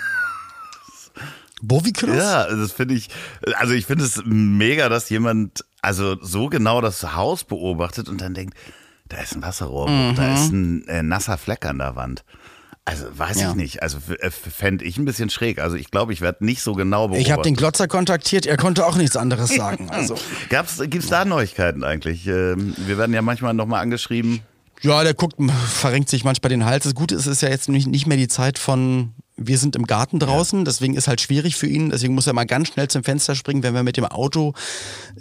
Krass. 2.08 2.16
Ja, 2.18 2.56
das 2.56 2.72
finde 2.72 2.94
ich, 2.96 3.10
also 3.56 3.74
ich 3.74 3.86
finde 3.86 4.04
es 4.06 4.22
mega, 4.26 4.90
dass 4.90 5.10
jemand 5.10 5.64
also 5.82 6.16
so 6.22 6.48
genau 6.50 6.82
das 6.82 7.16
Haus 7.16 7.44
beobachtet 7.44 8.10
und 8.10 8.22
dann 8.22 8.34
denkt, 8.34 8.56
da 9.10 9.18
ist 9.18 9.36
ein 9.36 9.42
Wasserrohrbruch, 9.42 10.16
da 10.16 10.34
ist 10.36 10.52
ein 10.52 10.88
äh, 10.88 11.04
nasser 11.04 11.38
Fleck 11.38 11.66
an 11.66 11.78
der 11.80 11.96
Wand. 11.96 12.24
Also 12.86 13.06
weiß 13.18 13.40
Ja. 13.40 13.50
ich 13.52 13.56
nicht. 13.56 13.82
Also 13.82 13.98
äh, 14.20 14.30
fände 14.30 14.84
ich 14.84 14.98
ein 14.98 15.06
bisschen 15.06 15.30
schräg. 15.30 15.60
Also 15.60 15.78
ich 15.78 15.90
glaube, 15.90 16.12
ich 16.12 16.20
werde 16.20 16.44
nicht 16.44 16.62
so 16.62 16.74
genau 16.74 17.08
beobachtet. 17.08 17.26
Ich 17.28 17.32
habe 17.32 17.42
den 17.44 17.56
Glotzer 17.56 17.88
kontaktiert, 17.88 18.46
er 18.46 18.58
konnte 18.58 18.86
auch 18.86 18.98
nichts 18.98 19.16
anderes 19.16 19.50
sagen. 19.56 19.90
Also. 19.90 20.16
Gab's, 20.50 20.82
gibt's 20.88 21.08
da 21.08 21.24
Neuigkeiten 21.24 21.84
eigentlich? 21.86 22.28
Ähm, 22.28 22.76
Wir 22.86 22.98
werden 22.98 23.14
ja 23.14 23.22
manchmal 23.22 23.54
nochmal 23.54 23.82
angeschrieben. 23.82 24.42
Ja, 24.82 25.02
der 25.04 25.14
guckt, 25.14 25.36
verrenkt 25.70 26.10
sich 26.10 26.26
manchmal 26.26 26.50
den 26.50 26.66
Hals. 26.66 26.84
Das 26.84 26.94
Gute 26.94 27.16
ist, 27.16 27.22
es 27.22 27.34
ist 27.38 27.42
ja 27.42 27.50
jetzt 27.50 27.70
nicht 27.70 28.06
mehr 28.06 28.18
die 28.18 28.28
Zeit 28.28 28.60
von, 28.60 29.14
wir 29.36 29.58
sind 29.58 29.76
im 29.76 29.88
Garten 29.88 30.20
draußen, 30.20 30.64
deswegen 30.64 30.96
ist 30.96 31.08
halt 31.08 31.20
schwierig 31.20 31.56
für 31.56 31.68
ihn. 31.68 31.90
Deswegen 31.90 32.14
muss 32.14 32.28
er 32.28 32.34
mal 32.34 32.46
ganz 32.46 32.68
schnell 32.70 32.88
zum 32.88 33.04
Fenster 33.04 33.34
springen, 33.36 33.64
wenn 33.64 33.74
wir 33.74 33.84
mit 33.84 33.98
dem 33.98 34.06
Auto 34.06 34.54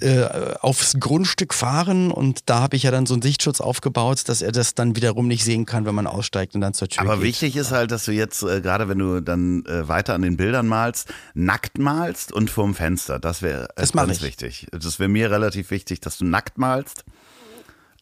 äh, 0.01 0.25
aufs 0.61 0.95
Grundstück 1.01 1.55
fahren. 1.55 2.11
Und 2.11 2.41
da 2.47 2.61
habe 2.61 2.77
ich 2.77 2.83
ja 2.83 2.91
dann 2.91 3.07
so 3.07 3.15
einen 3.15 3.23
Sichtschutz 3.23 3.61
aufgebaut, 3.61 4.29
dass 4.29 4.43
er 4.43 4.53
das 4.53 4.75
dann 4.75 4.97
wiederum 4.97 5.29
nicht 5.29 5.45
sehen 5.45 5.65
kann, 5.65 5.87
wenn 5.87 5.95
man 5.95 6.07
aussteigt 6.07 6.55
und 6.55 6.61
dann 6.61 6.75
zur 6.75 6.89
Tür 6.89 7.03
Aber 7.03 7.17
geht. 7.17 7.25
wichtig 7.25 7.57
ist 7.57 7.73
halt, 7.73 7.91
dass 7.91 8.05
du 8.05 8.13
jetzt, 8.13 8.43
äh, 8.43 8.61
gerade 8.61 8.89
wenn 8.89 8.99
du 8.99 9.21
dann 9.21 9.65
äh, 9.65 9.89
weiter 9.89 10.15
an 10.15 10.23
den 10.23 10.37
Bildern 10.37 10.67
malst, 10.67 11.09
nackt 11.35 11.79
malst 11.79 12.33
und 12.33 12.51
vorm 12.51 12.75
Fenster. 12.75 13.19
Das 13.19 13.41
wäre 13.41 13.69
äh, 13.77 13.87
ganz 13.93 14.19
ich. 14.19 14.23
wichtig. 14.23 14.67
Das 14.73 14.99
wäre 14.99 15.09
mir 15.09 15.31
relativ 15.31 15.71
wichtig, 15.71 16.01
dass 16.01 16.19
du 16.19 16.27
nackt 16.27 16.59
malst. 16.59 17.05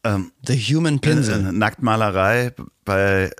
The 0.03 0.57
Human 0.57 0.99
Pinsel. 0.99 1.47
Äh, 1.47 1.51
Nacktmalerei 1.51 2.53
bei, 2.85 3.31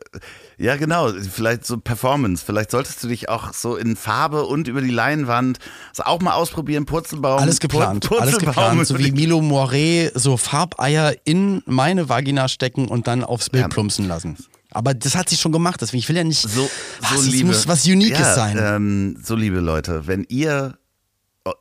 ja 0.61 0.75
genau, 0.77 1.09
vielleicht 1.11 1.65
so 1.65 1.77
Performance. 1.77 2.43
Vielleicht 2.45 2.71
solltest 2.71 3.03
du 3.03 3.07
dich 3.07 3.29
auch 3.29 3.53
so 3.53 3.75
in 3.75 3.95
Farbe 3.95 4.45
und 4.45 4.67
über 4.67 4.81
die 4.81 4.91
Leinwand 4.91 5.59
also 5.89 6.03
auch 6.03 6.21
mal 6.21 6.33
ausprobieren. 6.33 6.85
Purzelbaum. 6.85 7.39
Alles 7.39 7.59
geplant, 7.59 8.05
Pur- 8.07 8.21
alles 8.21 8.33
Purzelbaum 8.37 8.77
geplant. 8.79 8.87
So 8.87 8.99
wie 8.99 9.11
Milo 9.11 9.39
Moiré 9.39 10.11
so 10.17 10.37
Farbeier 10.37 11.13
in 11.23 11.63
meine 11.65 12.09
Vagina 12.09 12.47
stecken 12.47 12.87
und 12.87 13.07
dann 13.07 13.23
aufs 13.23 13.49
Bild 13.49 13.63
Ja. 13.63 13.67
plumpsen 13.67 14.07
lassen. 14.07 14.37
Aber 14.73 14.93
das 14.93 15.15
hat 15.15 15.27
sie 15.29 15.35
schon 15.35 15.51
gemacht, 15.51 15.81
deswegen 15.81 15.99
ich 15.99 16.07
will 16.07 16.15
ja 16.15 16.23
nicht. 16.23 16.41
so, 16.41 16.47
so 16.49 16.69
es 17.15 17.25
liebe, 17.27 17.47
muss 17.47 17.67
was 17.67 17.85
Uniques 17.85 18.19
ja, 18.19 18.33
sein. 18.35 18.57
Ähm, 18.57 19.17
so 19.21 19.35
liebe 19.35 19.59
Leute, 19.59 20.07
wenn 20.07 20.25
ihr 20.29 20.77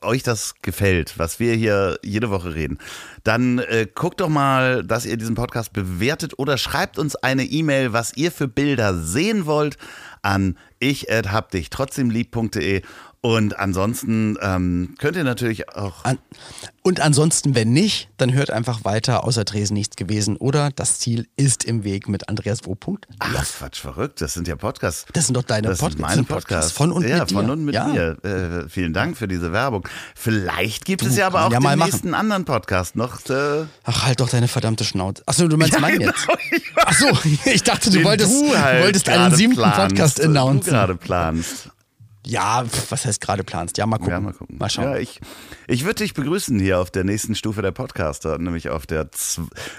euch 0.03 0.23
das 0.23 0.55
gefällt, 0.63 1.19
was 1.19 1.41
wir 1.41 1.55
hier 1.55 1.99
jede 2.03 2.29
Woche 2.31 2.55
reden, 2.55 2.79
dann 3.25 3.61
äh, 3.61 3.87
guckt 3.93 4.21
doch 4.21 4.29
mal, 4.29 4.85
dass 4.85 5.07
ihr 5.07 5.17
diesen 5.17 5.35
Podcast 5.35 5.73
bewertet 5.73 6.39
oder 6.39 6.59
schreibt 6.59 6.99
uns 6.99 7.17
eine 7.17 7.45
E-Mail, 7.45 7.95
was 7.95 8.15
ihr 8.17 8.31
für 8.31 8.47
Bilder 8.49 8.95
sehen 8.95 9.47
wollt 9.47 9.79
an 10.23 10.59
ich@habdichtrotzdemlieb.de 10.81 12.83
und 13.23 13.59
ansonsten 13.59 14.39
ähm, 14.41 14.95
könnt 14.99 15.17
ihr 15.17 15.25
natürlich 15.25 15.69
auch. 15.69 16.05
An 16.05 16.19
und 16.83 17.01
ansonsten, 17.01 17.55
wenn 17.55 17.73
nicht, 17.75 18.09
dann 18.17 18.33
hört 18.33 18.51
einfach 18.51 18.85
weiter, 18.87 19.25
außer 19.25 19.45
Dresden 19.45 19.75
nichts 19.75 19.97
gewesen. 19.97 20.39
Oder 20.39 20.71
das 20.75 20.99
Ziel 20.99 21.29
ist 21.37 21.63
im 21.65 21.85
Weg 21.85 22.09
mit 22.09 22.31
Andreas 22.31 22.61
W. 22.65 22.75
Ach, 23.19 23.45
Quatsch, 23.59 23.79
verrückt. 23.81 24.23
Das 24.23 24.33
sind 24.33 24.49
ja 24.49 24.57
Podcasts. 24.57 25.05
Das 25.13 25.27
sind 25.27 25.37
doch 25.37 25.43
deine 25.43 25.69
das 25.69 25.79
Podcasts. 25.81 26.15
Sind 26.15 26.31
meine 26.31 26.41
Podcasts. 26.41 26.73
Von 26.73 26.93
und 26.93 27.07
ja, 27.07 27.19
mit 27.19 27.31
dir. 27.31 27.35
von 27.35 27.51
und 27.51 27.65
mit 27.67 27.75
ja. 27.75 27.85
mir. 27.89 28.25
Äh, 28.25 28.69
vielen 28.71 28.95
Dank 28.95 29.19
für 29.19 29.29
diese 29.29 29.53
Werbung. 29.53 29.87
Vielleicht 30.15 30.87
gibt 30.87 31.03
Du, 31.03 31.07
es 31.09 31.17
ja 31.19 31.27
aber 31.27 31.45
auch 31.45 31.53
ja 31.53 31.61
den 31.61 31.79
nächsten 31.79 32.15
anderen 32.15 32.47
Podcast 32.47 32.97
noch. 32.97 33.21
Äh, 33.29 33.67
Ach, 33.85 34.07
halt 34.07 34.21
doch 34.21 34.31
deine 34.31 34.49
verdammte 34.49 34.85
Schnauze. 34.85 35.23
Achso, 35.27 35.47
du 35.47 35.59
meinst 35.59 35.75
Ja, 35.75 35.81
meinen 35.81 35.99
genau. 35.99 36.13
jetzt. 36.53 36.77
Achso, 36.77 37.07
ich 37.45 37.63
dachte, 37.63 37.91
du 37.91 37.99
den 37.99 38.07
wolltest, 38.07 38.31
du 38.33 38.59
halt 38.59 38.83
wolltest 38.85 39.07
einen 39.11 39.35
siebten 39.35 39.57
planst, 39.57 39.77
Podcast 39.79 40.19
Du 40.19 40.23
announcen. 40.23 40.71
gerade 40.71 40.97
planst. 40.97 41.69
Ja, 42.31 42.65
was 42.91 43.05
heißt 43.07 43.21
gerade 43.21 43.43
planst? 43.43 43.77
Ja, 43.77 43.87
mal 43.87 43.97
gucken. 43.99 44.13
Ja, 44.13 44.21
mal 44.21 44.33
gucken. 44.33 44.57
Mal 44.59 44.71
schauen. 44.71 44.85
Ja, 44.85 44.97
ich 44.99 45.21
ich 45.67 45.83
würde 45.85 45.97
dich 45.97 46.15
begrüßen 46.15 46.59
hier 46.61 46.79
auf 46.79 46.91
der 46.91 47.03
nächsten 47.03 47.35
Stufe 47.35 47.61
der 47.61 47.73
Podcaster, 47.73 48.39
nämlich 48.39 48.69
auf 48.71 48.87
der 48.87 49.09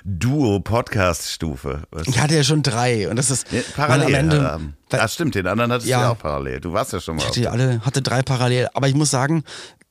Duo-Podcast-Stufe. 0.03 1.83
Ich 2.07 2.19
hatte 2.19 2.35
ja 2.35 2.43
schon 2.43 2.61
drei 2.63 3.09
und 3.09 3.15
das 3.15 3.29
ist 3.29 3.51
Ja, 3.51 3.61
parallel. 3.75 4.07
am 4.07 4.13
Ende. 4.13 4.73
weil- 4.89 4.99
ah, 4.99 5.07
stimmt, 5.07 5.35
den 5.35 5.47
anderen 5.47 5.71
hattest 5.71 5.87
Ja. 5.89 5.97
du 5.99 6.03
ja 6.03 6.09
auch 6.11 6.17
parallel. 6.19 6.59
Du 6.59 6.73
warst 6.73 6.93
ja 6.93 6.99
schon 6.99 7.15
mal 7.15 7.21
Ich 7.23 7.27
hatte 7.29 7.51
alle, 7.51 7.85
hatte 7.85 8.01
drei 8.01 8.21
parallel. 8.21 8.67
Aber 8.73 8.87
ich 8.87 8.95
muss 8.95 9.11
sagen, 9.11 9.43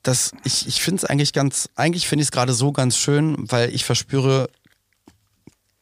dass 0.03 0.31
ich, 0.43 0.67
ich 0.67 0.81
finde 0.81 0.97
es 1.03 1.05
eigentlich 1.05 1.33
ganz, 1.33 1.69
eigentlich 1.75 2.07
finde 2.07 2.21
ich 2.21 2.27
es 2.27 2.31
gerade 2.31 2.53
so 2.53 2.71
ganz 2.71 2.97
schön, 2.97 3.35
weil 3.51 3.73
ich 3.73 3.85
verspüre 3.85 4.49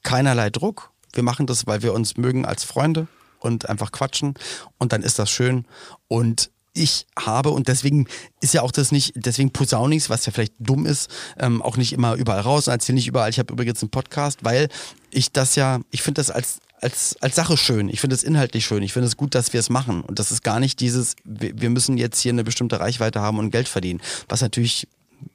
keinerlei 0.03 0.49
Druck. 0.49 0.91
Wir 1.13 1.23
machen 1.23 1.45
das, 1.47 1.67
weil 1.67 1.81
wir 1.81 1.93
uns 1.93 2.17
mögen 2.17 2.45
als 2.45 2.63
Freunde 2.63 3.07
und 3.39 3.67
einfach 3.69 3.91
quatschen. 3.91 4.35
Und 4.77 4.93
dann 4.93 5.01
ist 5.03 5.19
das 5.19 5.29
schön. 5.29 5.65
Und 6.07 6.51
ich 6.73 7.07
habe, 7.17 7.49
und 7.49 7.67
deswegen 7.67 8.07
ist 8.41 8.53
ja 8.53 8.61
auch 8.61 8.71
das 8.71 8.91
nicht, 8.91 9.13
deswegen 9.15 9.51
posaune 9.51 9.95
ich's, 9.95 10.09
was 10.09 10.25
ja 10.25 10.31
vielleicht 10.31 10.53
dumm 10.59 10.85
ist, 10.85 11.09
ähm, 11.37 11.61
auch 11.61 11.77
nicht 11.77 11.93
immer 11.93 12.15
überall 12.15 12.41
raus 12.41 12.67
und 12.67 12.73
erzähle 12.73 12.95
nicht 12.95 13.07
überall, 13.07 13.29
ich 13.29 13.39
habe 13.39 13.53
übrigens 13.53 13.81
einen 13.81 13.89
Podcast, 13.89 14.43
weil 14.43 14.69
ich 15.11 15.31
das 15.31 15.55
ja, 15.55 15.79
ich 15.91 16.01
finde 16.01 16.19
das 16.19 16.31
als, 16.31 16.59
als, 16.81 17.17
als 17.21 17.35
Sache 17.35 17.57
schön. 17.57 17.89
Ich 17.89 17.99
finde 17.99 18.15
es 18.15 18.23
inhaltlich 18.23 18.65
schön. 18.65 18.83
Ich 18.83 18.93
finde 18.93 19.07
es 19.07 19.17
gut, 19.17 19.35
dass 19.35 19.53
wir 19.53 19.59
es 19.59 19.69
machen. 19.69 20.01
Und 20.01 20.19
das 20.19 20.31
ist 20.31 20.43
gar 20.43 20.59
nicht 20.59 20.79
dieses, 20.79 21.15
wir 21.25 21.69
müssen 21.69 21.97
jetzt 21.97 22.19
hier 22.21 22.31
eine 22.31 22.43
bestimmte 22.43 22.79
Reichweite 22.79 23.19
haben 23.21 23.39
und 23.39 23.51
Geld 23.51 23.67
verdienen. 23.67 24.01
Was 24.29 24.41
natürlich 24.41 24.87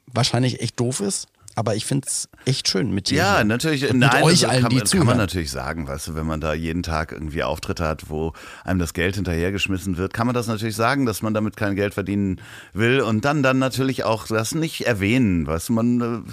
wahrscheinlich 0.07 0.61
echt 0.61 0.79
doof 0.79 1.01
ist. 1.01 1.27
Aber 1.57 1.73
ich 1.75 1.85
finde 1.85 2.07
es 2.07 2.27
echt 2.45 2.67
schön 2.67 2.93
mit 2.93 3.09
dir. 3.09 3.17
Ja, 3.17 3.43
natürlich. 3.43 3.89
Und 3.89 3.99
Nein, 3.99 4.11
mit 4.15 4.23
euch 4.25 4.47
allen, 4.47 4.61
kann, 4.63 4.69
die 4.69 4.75
man- 4.75 4.85
kann 4.85 5.05
man 5.05 5.17
natürlich 5.17 5.51
sagen, 5.51 5.87
weißt 5.87 6.07
du, 6.09 6.15
wenn 6.15 6.25
man 6.27 6.41
da 6.41 6.53
jeden 6.53 6.83
Tag 6.83 7.13
irgendwie 7.13 7.43
Auftritte 7.43 7.87
hat, 7.87 8.09
wo 8.09 8.33
einem 8.65 8.79
das 8.79 8.93
Geld 8.93 9.15
hinterhergeschmissen 9.15 9.95
wird, 9.97 10.13
kann 10.13 10.27
man 10.27 10.33
das 10.33 10.47
natürlich 10.47 10.75
sagen, 10.75 11.05
dass 11.05 11.21
man 11.21 11.33
damit 11.33 11.55
kein 11.55 11.75
Geld 11.75 11.93
verdienen 11.93 12.41
will 12.73 12.99
und 12.99 13.23
dann 13.23 13.41
dann 13.41 13.57
natürlich 13.57 14.03
auch 14.03 14.27
das 14.27 14.53
nicht 14.53 14.85
erwähnen, 14.85 15.47
du, 15.47 15.69
man 15.69 16.25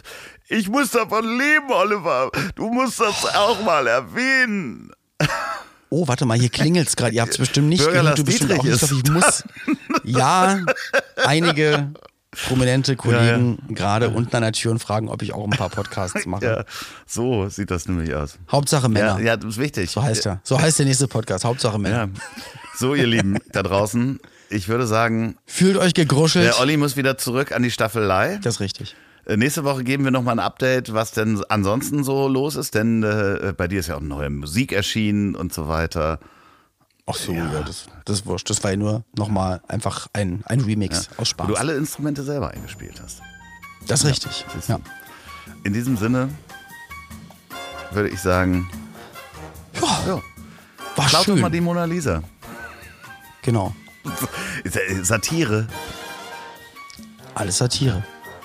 äh, 0.49 0.55
ich 0.55 0.69
muss 0.69 0.91
davon 0.91 1.25
leben, 1.25 1.71
Oliver. 1.71 2.31
Du 2.57 2.69
musst 2.69 3.01
das 3.01 3.25
auch 3.35 3.63
mal 3.65 3.87
erwähnen. 3.87 4.91
Oh, 5.89 6.09
warte 6.09 6.25
mal, 6.27 6.39
hier 6.39 6.49
klingelt's 6.49 6.97
gerade. 6.97 7.15
Ihr 7.15 7.21
habt 7.23 7.33
es 7.33 7.39
bestimmt 7.39 7.69
nicht 7.69 7.85
Bürger 7.85 8.01
gehört. 8.01 8.19
Du 8.19 8.25
bestimmt 8.25 8.53
auch 8.59 8.65
nicht. 8.65 8.83
Ich 8.83 9.11
muss. 9.11 9.45
Ja, 10.05 10.59
einige 11.25 11.93
prominente 12.33 12.97
Kollegen 12.97 13.59
gerade 13.69 14.09
unten 14.11 14.35
an 14.35 14.43
der 14.43 14.53
Tür 14.53 14.71
und 14.73 14.79
fragen, 14.79 15.09
ob 15.09 15.23
ich 15.23 15.35
auch 15.35 15.45
ein 15.45 15.51
paar 15.51 15.69
Podcasts 15.69 16.25
mache. 16.27 16.45
Ja, 16.45 16.65
so 17.07 17.49
sieht 17.49 17.71
das 17.71 17.87
nämlich 17.87 18.15
aus. 18.15 18.39
Hauptsache 18.51 18.89
Männer. 18.89 19.19
Ja, 19.19 19.25
ja, 19.25 19.37
das 19.37 19.53
ist 19.53 19.59
wichtig. 19.59 19.91
So 19.91 20.03
heißt 20.03 20.27
er. 20.27 20.41
So 20.43 20.61
heißt 20.61 20.79
der 20.79 20.87
nächste 20.87 21.09
Podcast. 21.09 21.45
Hauptsache 21.45 21.79
Männer. 21.79 21.97
Ja. 21.97 22.09
So, 22.75 22.95
ihr 22.95 23.07
Lieben 23.07 23.39
da 23.53 23.63
draußen, 23.63 24.19
ich 24.49 24.69
würde 24.69 24.87
sagen, 24.87 25.37
Fühlt 25.47 25.77
euch 25.77 25.93
gegruschelt. 25.95 26.47
der 26.47 26.59
Olli 26.61 26.77
muss 26.79 26.97
wieder 26.97 27.19
zurück 27.19 27.53
an 27.53 27.63
die 27.63 27.71
Staffelei. 27.71 28.39
das 28.43 28.55
ist 28.55 28.61
richtig. 28.61 28.97
Äh, 29.27 29.37
Nächste 29.37 29.63
Woche 29.65 29.85
geben 29.85 30.05
wir 30.05 30.11
nochmal 30.11 30.35
ein 30.37 30.45
Update, 30.45 30.95
was 30.95 31.13
denn 31.13 31.43
ansonsten 31.51 32.03
so 32.03 32.29
los 32.29 32.57
ist, 32.57 32.75
denn 32.75 33.03
äh, 33.03 33.53
bei 33.57 33.69
dir 33.69 33.81
ist 33.81 33.89
ja 33.89 33.97
auch 33.97 34.01
neue 34.01 34.31
Musik 34.31 34.73
erschienen 34.73 35.35
und 35.37 35.53
so 35.53 35.69
weiter. 35.69 36.19
Ach 37.07 37.15
so, 37.15 37.33
ja, 37.33 37.47
das, 37.63 37.87
das 38.05 38.21
ist 38.21 38.27
wurscht. 38.27 38.49
Das 38.49 38.63
war 38.63 38.71
ja 38.71 38.77
nur 38.77 39.05
nochmal 39.17 39.61
einfach 39.69 40.07
ein, 40.13 40.43
ein 40.47 40.61
Remix 40.61 41.09
aus 41.17 41.29
Spaß. 41.31 41.49
Wo 41.49 41.53
du 41.53 41.59
alle 41.59 41.75
Instrumente 41.77 42.23
selber 42.23 42.51
eingespielt 42.51 43.01
hast. 43.03 43.21
das 43.89 44.05
ist 44.05 44.11
richtig. 44.11 44.45
Ja. 44.69 44.79
In 45.65 45.73
diesem 45.73 45.97
Sinne 45.97 46.29
würde 47.91 48.09
ich 48.09 48.21
sagen, 48.21 48.69
Ja, 49.81 50.01
ja, 50.07 50.23
war 50.97 51.09
doch 51.11 51.25
schön. 51.25 51.41
mal 51.41 51.51
die 51.51 51.61
Mona 51.61 51.85
Lisa. 51.85 52.23
genau. 53.43 53.75
Satire. 55.03 55.67
Alles 57.35 57.59
Satire. 57.59 58.03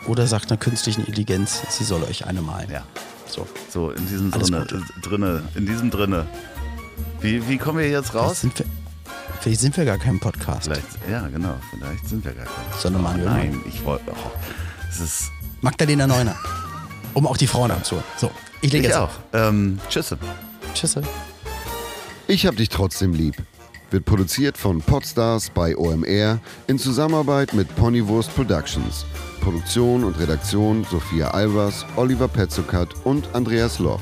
Oder 0.08 0.26
sagt 0.28 0.50
einer 0.52 0.58
künstlichen 0.60 1.02
Intelligenz, 1.02 1.62
sie 1.70 1.84
soll 1.84 2.04
euch 2.04 2.26
eine 2.26 2.42
malen. 2.42 2.70
Ja, 2.72 2.84
So. 3.28 3.48
so 3.70 3.92
in 3.92 4.08
diesem 4.08 4.34
Alles 4.34 4.52
Gute. 4.52 4.76
äh, 4.78 5.02
drinne, 5.02 5.44
in 5.56 5.66
diesem 5.66 5.90
drinne. 5.92 6.26
Wie, 7.22 7.48
wie 7.48 7.58
kommen 7.58 7.80
wir 7.80 7.90
jetzt 7.90 8.14
raus? 8.14 8.42
sind, 8.42 8.58
wir, 8.60 8.66
vielleicht 9.42 9.60
sind 9.62 9.76
wir 9.78 9.86
gar 9.86 9.98
kein 9.98 10.20
Podcast. 10.20 10.64
Vielleicht, 10.66 10.86
ja, 11.10 11.28
genau, 11.28 11.56
vielleicht 11.72 12.08
sind 12.08 12.24
wir 12.24 12.34
gar 12.34 12.46
keine. 12.46 12.80
Sondern 12.80 13.02
oh, 13.02 13.08
Manuel 13.08 13.26
Nein, 13.26 13.62
ich 13.68 13.84
wollte. 13.86 14.12
Oh, 14.12 14.32
es 14.90 15.00
ist. 15.00 15.32
Magdalena 15.62 16.06
Neuner. 16.08 16.36
Um 17.14 17.26
auch 17.26 17.38
die 17.38 17.48
Frauen 17.48 17.72
abzuholen. 17.72 18.06
So, 18.18 18.30
ich 18.62 18.72
lege 18.72 18.86
Ich 18.86 18.90
jetzt 18.90 18.98
auch. 18.98 19.04
auf. 19.06 19.20
Ähm, 19.34 19.80
tschüss. 19.90 20.16
Tschüss. 20.76 20.96
Ich 22.28 22.46
hab 22.46 22.56
dich 22.56 22.70
trotzdem 22.70 23.14
lieb. 23.14 23.36
Wird 23.90 24.06
produziert 24.06 24.58
von 24.58 24.82
Podstars 24.82 25.50
bei 25.50 25.76
OMR 25.78 26.40
in 26.68 26.78
Zusammenarbeit 26.78 27.54
mit 27.54 27.74
Ponywurst 27.78 28.36
Productions. 28.36 29.06
Produktion 29.42 30.04
und 30.04 30.20
Redaktion 30.20 30.86
Sophia 30.92 31.32
Albers, 31.32 31.86
Oliver 31.96 32.28
Petzokat 32.28 32.90
und 33.06 33.34
Andreas 33.34 33.80
Loff. 33.80 34.02